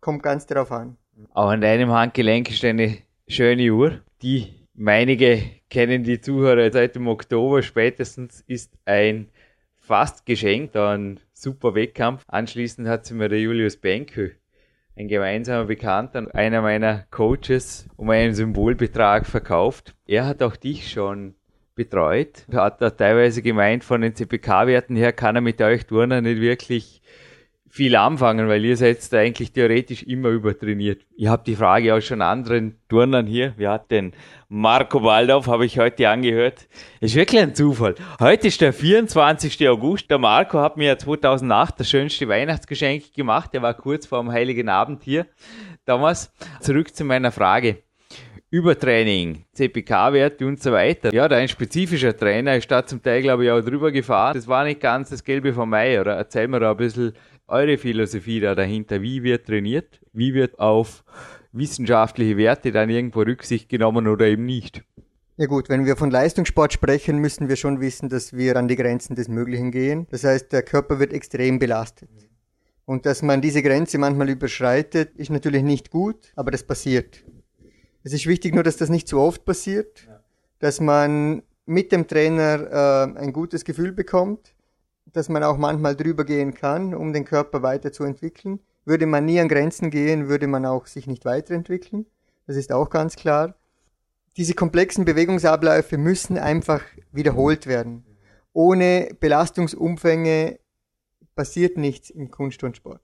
Kommt 0.00 0.22
ganz 0.22 0.46
darauf 0.46 0.72
an. 0.72 0.96
Auch 1.32 1.50
an 1.50 1.60
deinem 1.60 1.92
Handgelenk 1.92 2.50
ist 2.50 2.64
eine 2.64 2.98
schöne 3.28 3.70
Uhr. 3.70 4.00
Die 4.22 4.66
meinige 4.74 5.42
kennen 5.68 6.02
die 6.02 6.20
Zuhörer 6.20 6.72
seit 6.72 6.96
dem 6.96 7.06
Oktober 7.06 7.62
spätestens, 7.62 8.42
ist 8.48 8.72
ein 8.84 9.28
fast 9.78 10.26
geschenkt, 10.26 10.76
ein 10.76 11.20
super 11.32 11.74
Wettkampf. 11.74 12.24
Anschließend 12.26 12.88
hat 12.88 13.06
sie 13.06 13.14
mir 13.14 13.28
der 13.28 13.40
Julius 13.40 13.76
Benkö, 13.76 14.30
ein 14.96 15.08
gemeinsamer 15.08 15.64
Bekannter, 15.64 16.26
einer 16.34 16.62
meiner 16.62 17.04
Coaches, 17.10 17.88
um 17.96 18.10
einen 18.10 18.34
Symbolbetrag 18.34 19.26
verkauft. 19.26 19.94
Er 20.06 20.26
hat 20.26 20.42
auch 20.42 20.56
dich 20.56 20.90
schon 20.90 21.34
betreut. 21.74 22.46
Hat 22.52 22.82
er 22.82 22.96
teilweise 22.96 23.40
gemeint, 23.42 23.84
von 23.84 24.02
den 24.02 24.14
CPK-Werten 24.14 24.96
her 24.96 25.12
kann 25.12 25.36
er 25.36 25.40
mit 25.40 25.62
euch 25.62 25.86
Turner 25.86 26.20
nicht 26.20 26.40
wirklich 26.40 27.00
viel 27.70 27.94
anfangen, 27.94 28.48
weil 28.48 28.64
ihr 28.64 28.76
seid 28.76 29.12
da 29.12 29.18
eigentlich 29.18 29.52
theoretisch 29.52 30.02
immer 30.02 30.30
übertrainiert. 30.30 31.06
Ich 31.16 31.28
habe 31.28 31.44
die 31.46 31.54
Frage 31.54 31.94
auch 31.94 32.00
schon 32.00 32.20
anderen 32.20 32.80
Turnern 32.88 33.26
hier. 33.26 33.54
Wir 33.56 33.70
hatten 33.70 33.88
den 33.88 34.12
Marco 34.48 35.04
Waldorf, 35.04 35.46
habe 35.46 35.64
ich 35.64 35.78
heute 35.78 36.08
angehört. 36.08 36.68
Ist 37.00 37.14
wirklich 37.14 37.40
ein 37.40 37.54
Zufall. 37.54 37.94
Heute 38.18 38.48
ist 38.48 38.60
der 38.60 38.72
24. 38.72 39.68
August. 39.68 40.10
Der 40.10 40.18
Marco 40.18 40.58
hat 40.58 40.76
mir 40.76 40.98
2008 40.98 41.78
das 41.78 41.88
schönste 41.88 42.28
Weihnachtsgeschenk 42.28 43.14
gemacht. 43.14 43.50
Er 43.52 43.62
war 43.62 43.74
kurz 43.74 44.04
vor 44.04 44.20
dem 44.20 44.32
Heiligen 44.32 44.68
Abend 44.68 45.04
hier. 45.04 45.26
Damals. 45.84 46.32
Zurück 46.60 46.94
zu 46.94 47.04
meiner 47.04 47.30
Frage. 47.30 47.84
Übertraining, 48.52 49.44
CPK-Werte 49.52 50.44
und 50.44 50.60
so 50.60 50.72
weiter. 50.72 51.14
Ja, 51.14 51.28
da 51.28 51.36
ein 51.36 51.46
spezifischer 51.46 52.16
Trainer 52.16 52.56
ist 52.56 52.68
da 52.68 52.84
zum 52.84 53.00
Teil, 53.00 53.22
glaube 53.22 53.44
ich, 53.44 53.50
auch 53.52 53.60
drüber 53.60 53.92
gefahren. 53.92 54.34
Das 54.34 54.48
war 54.48 54.64
nicht 54.64 54.80
ganz 54.80 55.10
das 55.10 55.22
Gelbe 55.22 55.52
vom 55.52 55.70
Mai, 55.70 56.00
oder? 56.00 56.16
Erzähl 56.16 56.48
mir 56.48 56.58
da 56.58 56.72
ein 56.72 56.76
bisschen 56.76 57.12
eure 57.50 57.78
Philosophie 57.78 58.40
da 58.40 58.54
dahinter. 58.54 59.02
Wie 59.02 59.22
wird 59.22 59.46
trainiert? 59.46 60.00
Wie 60.12 60.34
wird 60.34 60.58
auf 60.58 61.04
wissenschaftliche 61.52 62.36
Werte 62.36 62.72
dann 62.72 62.90
irgendwo 62.90 63.20
Rücksicht 63.20 63.68
genommen 63.68 64.06
oder 64.06 64.26
eben 64.26 64.46
nicht? 64.46 64.82
Ja 65.36 65.46
gut, 65.46 65.68
wenn 65.68 65.86
wir 65.86 65.96
von 65.96 66.10
Leistungssport 66.10 66.72
sprechen, 66.72 67.18
müssen 67.18 67.48
wir 67.48 67.56
schon 67.56 67.80
wissen, 67.80 68.08
dass 68.08 68.36
wir 68.36 68.56
an 68.56 68.68
die 68.68 68.76
Grenzen 68.76 69.16
des 69.16 69.28
Möglichen 69.28 69.70
gehen. 69.70 70.06
Das 70.10 70.22
heißt, 70.22 70.52
der 70.52 70.62
Körper 70.62 70.98
wird 70.98 71.12
extrem 71.12 71.58
belastet. 71.58 72.10
Und 72.84 73.06
dass 73.06 73.22
man 73.22 73.40
diese 73.40 73.62
Grenze 73.62 73.98
manchmal 73.98 74.28
überschreitet, 74.28 75.16
ist 75.16 75.30
natürlich 75.30 75.62
nicht 75.62 75.90
gut, 75.90 76.32
aber 76.36 76.50
das 76.50 76.62
passiert. 76.62 77.24
Es 78.02 78.12
ist 78.12 78.26
wichtig 78.26 78.54
nur, 78.54 78.64
dass 78.64 78.76
das 78.76 78.88
nicht 78.88 79.08
zu 79.08 79.18
oft 79.18 79.44
passiert, 79.44 80.08
dass 80.58 80.80
man 80.80 81.42
mit 81.66 81.92
dem 81.92 82.06
Trainer 82.06 83.14
äh, 83.16 83.18
ein 83.18 83.32
gutes 83.32 83.64
Gefühl 83.64 83.92
bekommt, 83.92 84.54
dass 85.12 85.28
man 85.28 85.42
auch 85.42 85.56
manchmal 85.56 85.96
drüber 85.96 86.24
gehen 86.24 86.54
kann, 86.54 86.94
um 86.94 87.12
den 87.12 87.24
Körper 87.24 87.62
weiterzuentwickeln. 87.62 88.60
Würde 88.84 89.06
man 89.06 89.24
nie 89.24 89.40
an 89.40 89.48
Grenzen 89.48 89.90
gehen, 89.90 90.28
würde 90.28 90.46
man 90.46 90.66
auch 90.66 90.86
sich 90.86 91.06
nicht 91.06 91.24
weiterentwickeln. 91.24 92.06
Das 92.46 92.56
ist 92.56 92.72
auch 92.72 92.90
ganz 92.90 93.16
klar. 93.16 93.54
Diese 94.36 94.54
komplexen 94.54 95.04
Bewegungsabläufe 95.04 95.98
müssen 95.98 96.38
einfach 96.38 96.82
wiederholt 97.12 97.66
werden. 97.66 98.04
Ohne 98.52 99.10
Belastungsumfänge 99.20 100.58
passiert 101.34 101.76
nichts 101.76 102.10
im 102.10 102.30
Kunst 102.30 102.62
und 102.64 102.76
Sport. 102.76 103.02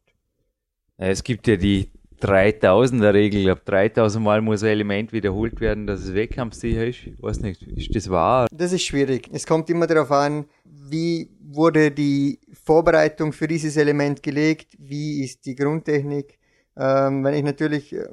Es 0.97 1.23
gibt 1.25 1.47
ja 1.47 1.57
die 1.57 1.91
3000er 2.21 3.13
Regel, 3.13 3.41
ich 3.41 3.47
glaube 3.47 3.63
3000 3.65 4.25
Mal 4.25 4.41
muss 4.41 4.63
ein 4.63 4.71
Element 4.71 5.13
wiederholt 5.13 5.61
werden, 5.61 5.87
dass 5.87 6.01
es 6.01 6.15
wettkampfsicher 6.15 6.87
ist. 6.87 7.07
Ich 7.07 7.23
weiß 7.23 7.41
nicht, 7.41 7.63
ist 7.63 7.95
das 7.95 8.11
wahr? 8.11 8.47
Das 8.53 8.73
ist 8.73 8.83
schwierig. 8.83 9.29
Es 9.33 9.47
kommt 9.47 9.69
immer 9.71 9.87
darauf 9.87 10.11
an, 10.11 10.47
wie 10.65 11.31
wurde 11.41 11.91
die 11.91 12.41
Vorbereitung 12.65 13.33
für 13.33 13.47
dieses 13.47 13.77
Element 13.77 14.23
gelegt, 14.23 14.77
wie 14.79 15.25
ist 15.25 15.45
die 15.47 15.55
Grundtechnik. 15.55 16.39
Ähm, 16.77 17.25
wenn 17.25 17.35
ich 17.35 17.45
natürlich 17.45 17.95
äh, 17.95 18.07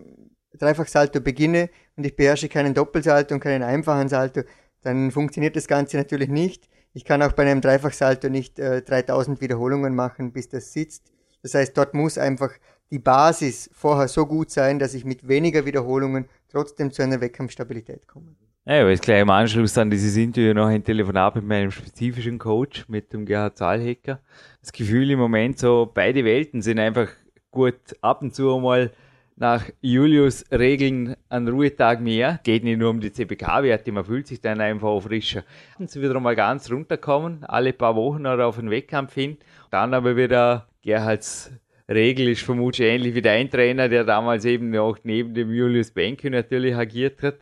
Dreifachsalto 0.57 1.19
beginne 1.19 1.69
und 1.95 2.05
ich 2.05 2.15
beherrsche 2.15 2.49
keinen 2.49 2.73
Doppelsalto 2.73 3.33
und 3.33 3.41
keinen 3.41 3.63
einfachen 3.63 4.07
Salto, 4.07 4.41
dann 4.81 5.11
funktioniert 5.11 5.55
das 5.55 5.67
Ganze 5.67 5.97
natürlich 5.97 6.29
nicht. 6.29 6.69
Ich 6.93 7.05
kann 7.05 7.21
auch 7.21 7.31
bei 7.31 7.43
einem 7.43 7.61
Dreifachsalto 7.61 8.29
nicht 8.29 8.59
äh, 8.59 8.81
3000 8.81 9.41
Wiederholungen 9.41 9.95
machen, 9.95 10.31
bis 10.31 10.49
das 10.49 10.71
sitzt. 10.71 11.11
Das 11.41 11.55
heißt, 11.55 11.77
dort 11.77 11.93
muss 11.93 12.17
einfach 12.17 12.51
die 12.93 12.99
Basis 12.99 13.71
vorher 13.73 14.08
so 14.08 14.27
gut 14.27 14.51
sein, 14.51 14.77
dass 14.77 14.93
ich 14.93 15.03
mit 15.03 15.27
weniger 15.27 15.65
Wiederholungen 15.65 16.25
trotzdem 16.47 16.91
zu 16.91 17.01
einer 17.01 17.19
Wettkampfstabilität 17.19 18.08
komme. 18.08 18.36
Ja, 18.65 18.82
aber 18.82 18.91
jetzt 18.91 19.01
gleich 19.01 19.19
im 19.19 19.32
Anschluss 19.32 19.75
an 19.79 19.89
dieses 19.89 20.15
Interview 20.15 20.53
noch 20.53 20.67
ein 20.67 20.84
Telefonat 20.84 21.36
mit 21.36 21.43
meinem 21.43 21.71
spezifischen 21.71 22.38
Coach, 22.38 22.88
mit 22.88 23.12
dem 23.12 23.25
Gerhard 23.25 23.58
Zahlhecker. 23.58 24.19
Das 24.62 24.71
Gefühl 24.71 25.10
im 25.10 25.17
Moment 25.17 25.58
so, 25.58 25.91
beide 25.91 26.23
Welten 26.23 26.62
sind 26.62 26.77
einfach 26.77 27.10
gut 27.49 27.79
ab 28.01 28.21
und 28.21 28.36
zu 28.36 28.60
mal 28.60 28.91
nach 29.36 29.65
Julius 29.82 30.45
Regeln 30.51 31.15
einen 31.29 31.47
Ruhetag 31.47 31.99
mehr. 31.99 32.39
Geht 32.43 32.63
nicht 32.63 32.77
nur 32.77 32.91
um 32.91 33.01
die 33.01 33.12
CPK-Werte, 33.12 33.91
man 33.91 34.06
fühlt 34.06 34.27
sich 34.27 34.39
dann 34.39 34.62
einfach 34.62 34.89
auch 34.89 35.01
frischer. 35.01 35.43
Und 35.79 35.89
sie 35.89 35.99
wieder 35.99 36.19
mal 36.19 36.36
ganz 36.36 36.71
runterkommen, 36.71 37.43
alle 37.43 37.73
paar 37.73 37.95
Wochen 37.95 38.27
oder 38.27 38.45
auf 38.45 38.58
den 38.58 38.69
Wettkampf 38.69 39.15
hin. 39.15 39.38
Dann 39.71 39.95
aber 39.95 40.15
wieder 40.15 40.67
Gerhards 40.84 41.51
Regel 41.89 42.30
ist 42.30 42.41
vermutlich 42.41 42.88
ähnlich 42.88 43.13
wie 43.13 43.22
dein 43.22 43.50
Trainer, 43.50 43.89
der 43.89 44.04
damals 44.04 44.46
eben 44.46 44.76
auch 44.78 44.98
neben 45.04 45.34
dem 45.34 45.52
Julius 45.52 45.91
Benke 45.91 46.30
natürlich 46.30 46.76
agiert 46.76 47.22
hat. 47.22 47.39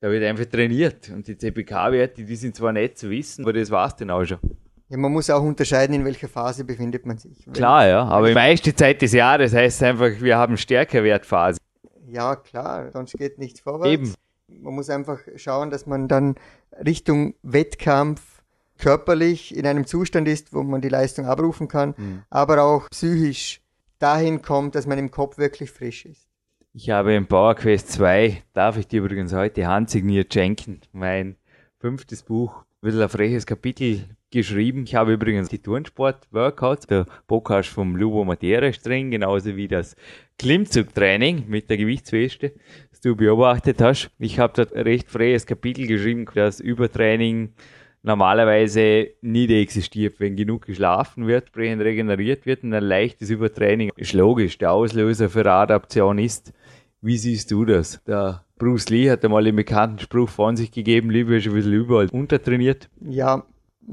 Da 0.00 0.10
wird 0.10 0.24
einfach 0.24 0.46
trainiert. 0.46 1.10
Und 1.10 1.26
die 1.26 1.36
CPK-Werte, 1.36 2.24
die 2.24 2.36
sind 2.36 2.54
zwar 2.54 2.72
nett 2.72 2.98
zu 2.98 3.10
wissen, 3.10 3.42
aber 3.44 3.52
das 3.52 3.70
war's 3.70 3.96
dann 3.96 4.10
auch 4.10 4.24
schon. 4.24 4.38
Ja, 4.88 4.96
man 4.96 5.12
muss 5.12 5.28
auch 5.28 5.42
unterscheiden, 5.42 5.94
in 5.94 6.04
welcher 6.04 6.28
Phase 6.28 6.64
befindet 6.64 7.04
man 7.04 7.18
sich. 7.18 7.46
Klar, 7.52 7.86
ja, 7.86 8.04
aber 8.04 8.28
die 8.28 8.34
meiste 8.34 8.74
Zeit 8.74 9.02
des 9.02 9.12
Jahres 9.12 9.52
heißt 9.52 9.82
es 9.82 9.86
einfach, 9.86 10.20
wir 10.20 10.36
haben 10.38 10.56
stärker 10.56 11.04
Wertphase. 11.04 11.58
Ja, 12.06 12.36
klar, 12.36 12.90
sonst 12.90 13.18
geht 13.18 13.38
nichts 13.38 13.60
vorwärts. 13.60 13.92
Eben. 13.92 14.14
Man 14.62 14.74
muss 14.74 14.88
einfach 14.88 15.18
schauen, 15.36 15.70
dass 15.70 15.86
man 15.86 16.08
dann 16.08 16.36
Richtung 16.84 17.34
Wettkampf 17.42 18.37
körperlich 18.78 19.56
in 19.56 19.66
einem 19.66 19.86
Zustand 19.86 20.28
ist, 20.28 20.52
wo 20.52 20.62
man 20.62 20.80
die 20.80 20.88
Leistung 20.88 21.26
abrufen 21.26 21.68
kann, 21.68 21.94
mhm. 21.96 22.22
aber 22.30 22.62
auch 22.62 22.88
psychisch 22.90 23.60
dahin 23.98 24.42
kommt, 24.42 24.74
dass 24.74 24.86
man 24.86 24.98
im 24.98 25.10
Kopf 25.10 25.38
wirklich 25.38 25.70
frisch 25.70 26.06
ist. 26.06 26.28
Ich 26.72 26.90
habe 26.90 27.14
im 27.14 27.26
Power 27.26 27.54
Quest 27.56 27.90
2, 27.92 28.42
darf 28.52 28.76
ich 28.76 28.86
dir 28.86 29.02
übrigens 29.02 29.32
heute 29.32 29.66
handsigniert 29.66 30.32
schenken, 30.32 30.80
mein 30.92 31.36
fünftes 31.80 32.22
Buch, 32.22 32.62
ein 32.80 32.86
bisschen 32.86 33.02
ein 33.02 33.08
freches 33.08 33.46
Kapitel 33.46 34.04
geschrieben. 34.30 34.84
Ich 34.84 34.94
habe 34.94 35.14
übrigens 35.14 35.48
die 35.48 35.58
Turnsport-Workouts, 35.58 36.86
der 36.86 37.06
Podcast 37.26 37.70
vom 37.70 37.96
Lubo 37.96 38.24
Matera 38.24 38.70
drin, 38.70 39.10
genauso 39.10 39.56
wie 39.56 39.68
das 39.68 39.96
Klimmzugtraining 40.38 41.48
mit 41.48 41.70
der 41.70 41.78
Gewichtsweste, 41.78 42.52
das 42.90 43.00
du 43.00 43.16
beobachtet 43.16 43.80
hast. 43.80 44.10
Ich 44.18 44.38
habe 44.38 44.52
dort 44.54 44.72
ein 44.74 44.82
recht 44.82 45.10
freies 45.10 45.46
Kapitel 45.46 45.86
geschrieben, 45.86 46.26
das 46.34 46.60
Übertraining 46.60 47.54
normalerweise 48.02 49.08
nie 49.20 49.52
existiert. 49.60 50.20
Wenn 50.20 50.36
genug 50.36 50.66
geschlafen 50.66 51.26
wird, 51.26 51.44
entsprechend 51.44 51.82
regeneriert 51.82 52.46
wird 52.46 52.64
und 52.64 52.72
ein 52.74 52.84
leichtes 52.84 53.30
Übertraining 53.30 53.90
ist 53.96 54.12
logisch. 54.12 54.58
Der 54.58 54.72
Auslöser 54.72 55.28
für 55.28 55.50
Adaption 55.50 56.18
ist, 56.18 56.52
wie 57.00 57.18
siehst 57.18 57.50
du 57.50 57.64
das? 57.64 58.02
Der 58.06 58.44
Bruce 58.58 58.88
Lee 58.88 59.10
hat 59.10 59.24
einmal 59.24 59.44
den 59.44 59.56
bekannten 59.56 60.00
Spruch 60.00 60.28
von 60.28 60.56
sich 60.56 60.72
gegeben, 60.72 61.10
Liebe 61.10 61.36
ist 61.36 61.46
ein 61.46 61.54
bisschen 61.54 61.72
überall 61.72 62.08
untertrainiert. 62.10 62.88
Ja, 63.00 63.44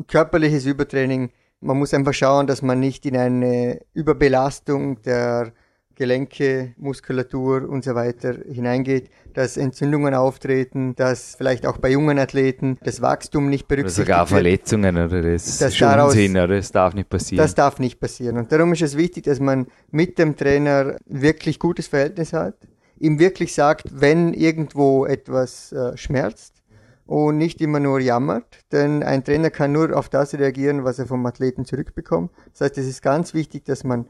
körperliches 0.08 0.66
Übertraining. 0.66 1.32
Man 1.62 1.78
muss 1.78 1.94
einfach 1.94 2.14
schauen, 2.14 2.48
dass 2.48 2.62
man 2.62 2.80
nicht 2.80 3.06
in 3.06 3.16
eine 3.16 3.80
Überbelastung 3.94 5.02
der 5.04 5.54
Gelenke, 5.96 6.74
Muskulatur 6.78 7.68
und 7.70 7.84
so 7.84 7.96
weiter 7.96 8.36
hineingeht, 8.50 9.10
dass 9.34 9.58
Entzündungen 9.58 10.14
auftreten, 10.14 10.96
dass 10.96 11.36
vielleicht 11.36 11.66
auch 11.66 11.78
bei 11.78 11.90
jungen 11.90 12.20
Athleten 12.20 12.78
das 12.84 13.02
Wachstum 13.02 13.50
nicht 13.50 13.68
berücksichtigt 13.68 14.10
oder 14.10 14.18
sogar 14.18 14.28
Verletzungen 14.28 14.98
oder 14.98 15.22
das 15.22 15.62
ist 15.62 15.82
daraus, 15.82 16.14
Unsinn 16.14 16.38
oder 16.38 16.56
das 16.56 16.72
darf 16.72 16.94
nicht 16.94 17.10
passieren. 17.10 17.44
Das 17.44 17.56
darf 17.56 17.80
nicht 17.80 18.00
passieren 18.00 18.38
und 18.38 18.52
darum 18.52 18.74
ist 18.74 18.82
es 18.82 18.98
wichtig, 18.98 19.24
dass 19.24 19.40
man 19.40 19.68
mit 19.92 20.20
dem 20.20 20.36
Trainer 20.36 20.98
wirklich 21.06 21.60
gutes 21.60 21.88
Verhältnis 21.88 22.34
hat, 22.34 22.56
ihm 23.00 23.20
wirklich 23.20 23.54
sagt, 23.54 23.86
wenn 23.92 24.34
irgendwo 24.34 25.06
etwas 25.06 25.72
äh, 25.72 25.96
schmerzt 25.98 26.62
und 27.06 27.38
nicht 27.38 27.62
immer 27.62 27.80
nur 27.80 28.00
jammert, 28.00 28.60
denn 28.72 29.04
ein 29.04 29.24
Trainer 29.24 29.52
kann 29.52 29.72
nur 29.72 29.96
auf 29.96 30.10
das 30.10 30.34
reagieren, 30.34 30.84
was 30.84 31.00
er 31.00 31.06
vom 31.06 31.26
Athleten 31.26 31.66
zurückbekommt. 31.66 32.32
Das 32.52 32.62
heißt, 32.62 32.78
es 32.80 32.88
ist 32.88 33.02
ganz 33.02 33.34
wichtig, 33.34 33.66
dass 33.66 33.84
man 33.84 34.08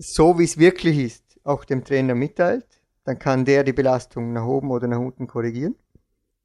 so 0.00 0.38
wie 0.38 0.44
es 0.44 0.58
wirklich 0.58 0.98
ist, 0.98 1.24
auch 1.44 1.64
dem 1.64 1.84
Trainer 1.84 2.14
mitteilt. 2.14 2.66
Dann 3.04 3.18
kann 3.18 3.44
der 3.44 3.64
die 3.64 3.72
Belastung 3.72 4.32
nach 4.32 4.46
oben 4.46 4.70
oder 4.70 4.88
nach 4.88 4.98
unten 4.98 5.26
korrigieren. 5.26 5.76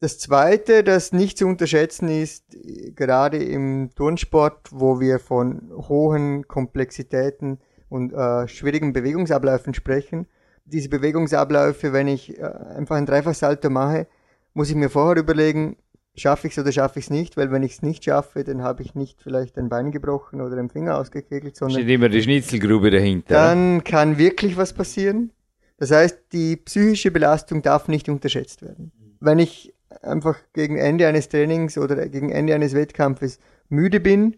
Das 0.02 0.20
zweite, 0.20 0.84
das 0.84 1.14
nicht 1.14 1.38
zu 1.38 1.48
unterschätzen 1.48 2.10
ist, 2.10 2.44
gerade 2.96 3.42
im 3.42 3.92
Turnsport, 3.96 4.70
wo 4.72 5.00
wir 5.00 5.20
von 5.20 5.72
hohen 5.88 6.48
Komplexitäten 6.48 7.60
und 7.88 8.14
äh, 8.14 8.48
schwierigen 8.48 8.92
Bewegungsabläufen 8.92 9.74
sprechen. 9.74 10.28
Diese 10.66 10.90
Bewegungsabläufe, 10.90 11.94
wenn 11.94 12.08
ich 12.08 12.38
äh, 12.38 12.44
einfach 12.44 12.98
ein 12.98 13.06
Dreifachsalto 13.06 13.70
mache, 13.70 14.08
muss 14.54 14.70
ich 14.70 14.76
mir 14.76 14.90
vorher 14.90 15.18
überlegen, 15.18 15.78
schaffe 16.18 16.48
ich 16.48 16.54
es 16.54 16.60
oder 16.60 16.72
schaffe 16.72 17.00
ich 17.00 17.06
es 17.06 17.10
nicht, 17.12 17.38
weil 17.38 17.52
wenn 17.52 17.64
ich 17.64 17.74
es 17.74 17.82
nicht 17.82 18.06
schaffe, 18.06 18.44
dann 18.44 18.62
habe 18.64 18.84
ich 18.84 18.96
nicht 18.96 19.22
vielleicht 19.22 19.58
ein 19.58 19.70
Bein 19.70 19.92
gebrochen 19.92 20.42
oder 20.42 20.56
den 20.56 20.70
Finger 20.70 20.98
ausgekegelt, 20.98 21.56
sondern 21.56 21.82
steht 21.82 21.90
immer 21.90 22.10
die 22.10 22.22
Schnitzelgrube 22.22 22.92
dahinter. 22.92 23.34
Dann 23.34 23.84
kann 23.84 24.18
wirklich 24.18 24.58
was 24.58 24.74
passieren. 24.74 25.32
Das 25.78 25.92
heißt, 25.92 26.18
die 26.32 26.56
psychische 26.56 27.12
Belastung 27.12 27.62
darf 27.62 27.88
nicht 27.88 28.08
unterschätzt 28.08 28.62
werden. 28.62 28.92
Wenn 29.20 29.40
ich 29.40 29.74
einfach 30.02 30.38
gegen 30.54 30.78
Ende 30.78 31.08
eines 31.08 31.30
Trainings 31.30 31.78
oder 31.78 32.08
gegen 32.08 32.32
Ende 32.32 32.56
eines 32.56 32.74
Wettkampfes 32.74 33.40
müde 33.70 34.00
bin, 34.00 34.38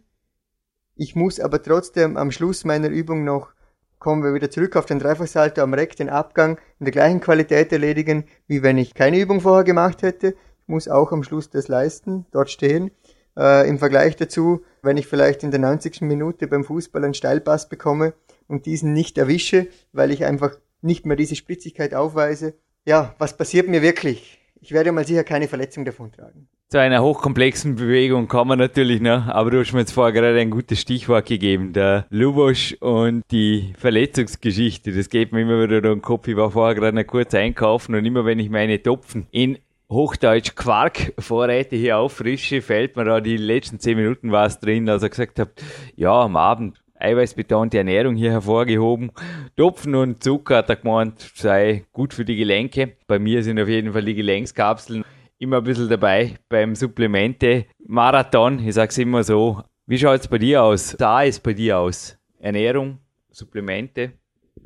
ich 0.95 1.15
muss 1.15 1.39
aber 1.39 1.61
trotzdem 1.61 2.17
am 2.17 2.31
Schluss 2.31 2.65
meiner 2.65 2.89
Übung 2.89 3.23
noch 3.23 3.53
kommen 3.99 4.23
wir 4.23 4.33
wieder 4.33 4.51
zurück 4.51 4.75
auf 4.75 4.85
den 4.85 4.99
Dreifachsalto 4.99 5.61
am 5.61 5.73
Reck, 5.73 5.95
den 5.95 6.09
Abgang 6.09 6.59
in 6.79 6.85
der 6.85 6.91
gleichen 6.91 7.19
Qualität 7.19 7.71
erledigen, 7.71 8.25
wie 8.47 8.61
wenn 8.61 8.77
ich 8.77 8.93
keine 8.93 9.19
Übung 9.19 9.41
vorher 9.41 9.63
gemacht 9.63 10.01
hätte 10.03 10.35
muss 10.67 10.87
auch 10.87 11.11
am 11.11 11.23
Schluss 11.23 11.49
das 11.49 11.67
leisten, 11.67 12.25
dort 12.31 12.49
stehen. 12.49 12.91
Äh, 13.37 13.69
Im 13.69 13.79
Vergleich 13.79 14.15
dazu, 14.15 14.63
wenn 14.81 14.97
ich 14.97 15.07
vielleicht 15.07 15.43
in 15.43 15.51
der 15.51 15.59
90. 15.59 16.01
Minute 16.01 16.47
beim 16.47 16.63
Fußball 16.63 17.03
einen 17.03 17.13
Steilpass 17.13 17.69
bekomme 17.69 18.13
und 18.47 18.65
diesen 18.65 18.93
nicht 18.93 19.17
erwische, 19.17 19.67
weil 19.93 20.11
ich 20.11 20.25
einfach 20.25 20.57
nicht 20.81 21.05
mehr 21.05 21.17
diese 21.17 21.35
Spritzigkeit 21.35 21.93
aufweise, 21.93 22.55
ja, 22.85 23.15
was 23.17 23.35
passiert 23.35 23.67
mir 23.67 23.81
wirklich? 23.81 24.39
Ich 24.61 24.71
werde 24.71 24.91
mal 24.91 25.05
sicher 25.05 25.23
keine 25.23 25.47
Verletzung 25.47 25.85
davon 25.85 26.11
tragen. 26.11 26.47
Zu 26.69 26.81
einer 26.81 27.01
hochkomplexen 27.01 27.75
Bewegung 27.75 28.27
kommen 28.27 28.59
natürlich 28.59 28.99
noch, 28.99 29.27
aber 29.27 29.51
du 29.51 29.59
hast 29.61 29.71
mir 29.71 29.79
jetzt 29.79 29.93
vorher 29.93 30.11
gerade 30.11 30.37
ein 30.37 30.49
gutes 30.49 30.81
Stichwort 30.81 31.25
gegeben, 31.25 31.71
der 31.71 32.05
Lubosch 32.09 32.75
und 32.81 33.23
die 33.31 33.73
Verletzungsgeschichte. 33.77 34.91
Das 34.91 35.09
geht 35.09 35.31
mir 35.31 35.43
immer 35.43 35.63
wieder 35.63 35.79
durch 35.79 35.95
den 35.95 36.01
Kopf. 36.01 36.27
Ich 36.27 36.35
war 36.35 36.51
vorher 36.51 36.75
gerade 36.75 36.97
noch 36.97 37.07
kurz 37.07 37.33
einkaufen 37.33 37.95
und 37.95 38.03
immer 38.03 38.25
wenn 38.25 38.39
ich 38.39 38.49
meine 38.49 38.83
Topfen 38.83 39.27
in 39.31 39.57
Hochdeutsch 39.89 40.55
Quark-Vorräte 40.55 41.77
hier 41.77 41.97
auffrische, 41.97 42.61
fällt 42.61 42.97
mir 42.97 43.05
da 43.05 43.21
die 43.21 43.37
letzten 43.37 43.79
zehn 43.79 43.97
Minuten 43.97 44.33
was 44.33 44.59
drin, 44.59 44.89
als 44.89 45.01
er 45.01 45.09
gesagt 45.09 45.39
hat, 45.39 45.51
ja, 45.95 46.23
am 46.23 46.35
Abend 46.35 46.81
eiweißbetonte 46.99 47.77
Ernährung 47.77 48.15
hier 48.15 48.31
hervorgehoben. 48.31 49.11
Topfen 49.55 49.95
und 49.95 50.21
Zucker 50.21 50.57
hat 50.57 50.69
er 50.69 50.75
gemeint, 50.75 51.31
sei 51.35 51.85
gut 51.93 52.13
für 52.13 52.25
die 52.25 52.35
Gelenke. 52.35 52.97
Bei 53.07 53.17
mir 53.17 53.43
sind 53.43 53.59
auf 53.59 53.69
jeden 53.69 53.93
Fall 53.93 54.03
die 54.03 54.15
Gelenkskapseln 54.15 55.05
immer 55.39 55.57
ein 55.57 55.63
bisschen 55.63 55.89
dabei 55.89 56.35
beim 56.49 56.75
Supplemente. 56.75 57.65
Marathon, 57.85 58.59
ich 58.59 58.73
sag's 58.73 58.97
immer 58.97 59.23
so. 59.23 59.61
Wie 59.85 59.97
schaut's 59.97 60.27
bei 60.27 60.37
dir 60.37 60.63
aus? 60.63 60.95
Da 60.97 61.23
ist 61.23 61.41
bei 61.43 61.53
dir 61.53 61.79
aus. 61.79 62.17
Ernährung, 62.39 62.99
Supplemente? 63.31 64.13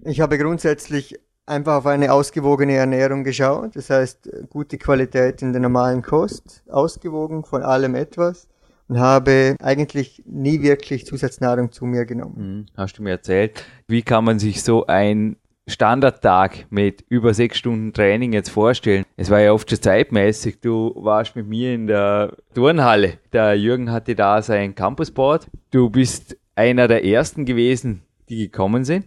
Ich 0.05 0.19
habe 0.19 0.37
grundsätzlich 0.37 1.15
einfach 1.51 1.75
auf 1.75 1.85
eine 1.85 2.11
ausgewogene 2.11 2.73
Ernährung 2.73 3.23
geschaut. 3.23 3.75
Das 3.75 3.89
heißt, 3.89 4.29
gute 4.49 4.77
Qualität 4.77 5.41
in 5.41 5.51
der 5.51 5.61
normalen 5.61 6.01
Kost, 6.01 6.63
ausgewogen 6.69 7.43
von 7.43 7.61
allem 7.61 7.93
etwas 7.95 8.47
und 8.87 8.99
habe 8.99 9.55
eigentlich 9.61 10.23
nie 10.25 10.61
wirklich 10.61 11.05
Zusatznahrung 11.05 11.71
zu 11.71 11.85
mir 11.85 12.05
genommen. 12.05 12.35
Hm, 12.35 12.65
hast 12.75 12.97
du 12.97 13.03
mir 13.03 13.11
erzählt. 13.11 13.63
Wie 13.87 14.01
kann 14.01 14.23
man 14.23 14.39
sich 14.39 14.63
so 14.63 14.87
ein 14.87 15.35
Standardtag 15.67 16.65
mit 16.69 17.05
über 17.07 17.33
sechs 17.33 17.57
Stunden 17.57 17.93
Training 17.93 18.33
jetzt 18.33 18.49
vorstellen? 18.49 19.05
Es 19.15 19.29
war 19.29 19.39
ja 19.39 19.53
oft 19.53 19.69
schon 19.69 19.81
zeitmäßig. 19.81 20.59
Du 20.61 20.93
warst 20.95 21.35
mit 21.35 21.47
mir 21.47 21.73
in 21.73 21.87
der 21.87 22.35
Turnhalle. 22.55 23.19
Der 23.31 23.55
Jürgen 23.55 23.91
hatte 23.91 24.15
da 24.15 24.41
sein 24.41 24.73
Campusboard. 24.73 25.47
Du 25.69 25.89
bist 25.89 26.37
einer 26.55 26.87
der 26.87 27.05
ersten 27.05 27.45
gewesen, 27.45 28.01
die 28.27 28.37
gekommen 28.37 28.83
sind. 28.83 29.05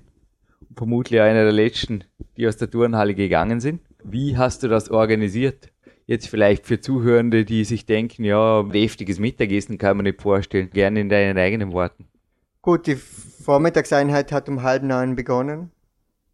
Vermutlich 0.76 1.20
einer 1.20 1.44
der 1.44 1.52
letzten, 1.52 2.04
die 2.36 2.46
aus 2.48 2.56
der 2.56 2.70
Turnhalle 2.70 3.14
gegangen 3.14 3.60
sind. 3.60 3.80
Wie 4.02 4.36
hast 4.36 4.62
du 4.62 4.68
das 4.68 4.90
organisiert? 4.90 5.70
Jetzt 6.06 6.28
vielleicht 6.28 6.66
für 6.66 6.80
Zuhörende, 6.80 7.44
die 7.44 7.64
sich 7.64 7.86
denken, 7.86 8.24
ja, 8.24 8.62
deftiges 8.62 9.18
Mittagessen 9.18 9.78
kann 9.78 9.96
man 9.96 10.04
nicht 10.04 10.20
vorstellen. 10.20 10.70
Gerne 10.70 11.00
in 11.00 11.08
deinen 11.08 11.38
eigenen 11.38 11.72
Worten. 11.72 12.06
Gut, 12.60 12.86
die 12.86 12.96
Vormittagseinheit 12.96 14.32
hat 14.32 14.48
um 14.48 14.62
halb 14.62 14.82
neun 14.82 15.16
begonnen. 15.16 15.70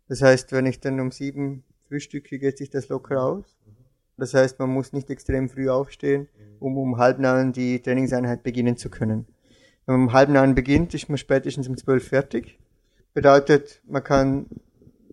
Das 0.08 0.22
heißt, 0.22 0.52
wenn 0.52 0.66
ich 0.66 0.80
dann 0.80 0.98
um 0.98 1.12
sieben 1.12 1.62
frühstücke, 1.86 2.38
geht 2.38 2.58
sich 2.58 2.70
das 2.70 2.88
locker 2.88 3.22
aus. 3.22 3.56
Das 4.16 4.34
heißt, 4.34 4.58
man 4.58 4.70
muss 4.70 4.92
nicht 4.92 5.08
extrem 5.10 5.48
früh 5.48 5.68
aufstehen, 5.68 6.28
um 6.58 6.76
um 6.76 6.98
halb 6.98 7.18
neun 7.18 7.52
die 7.52 7.80
Trainingseinheit 7.80 8.42
beginnen 8.42 8.76
zu 8.76 8.90
können. 8.90 9.26
Wenn 9.86 9.96
man 9.96 10.08
um 10.08 10.12
halb 10.12 10.28
neun 10.28 10.54
beginnt, 10.54 10.94
ist 10.94 11.08
man 11.08 11.18
spätestens 11.18 11.68
um 11.68 11.76
zwölf 11.76 12.08
fertig. 12.08 12.58
Bedeutet, 13.14 13.80
man 13.86 14.04
kann 14.04 14.46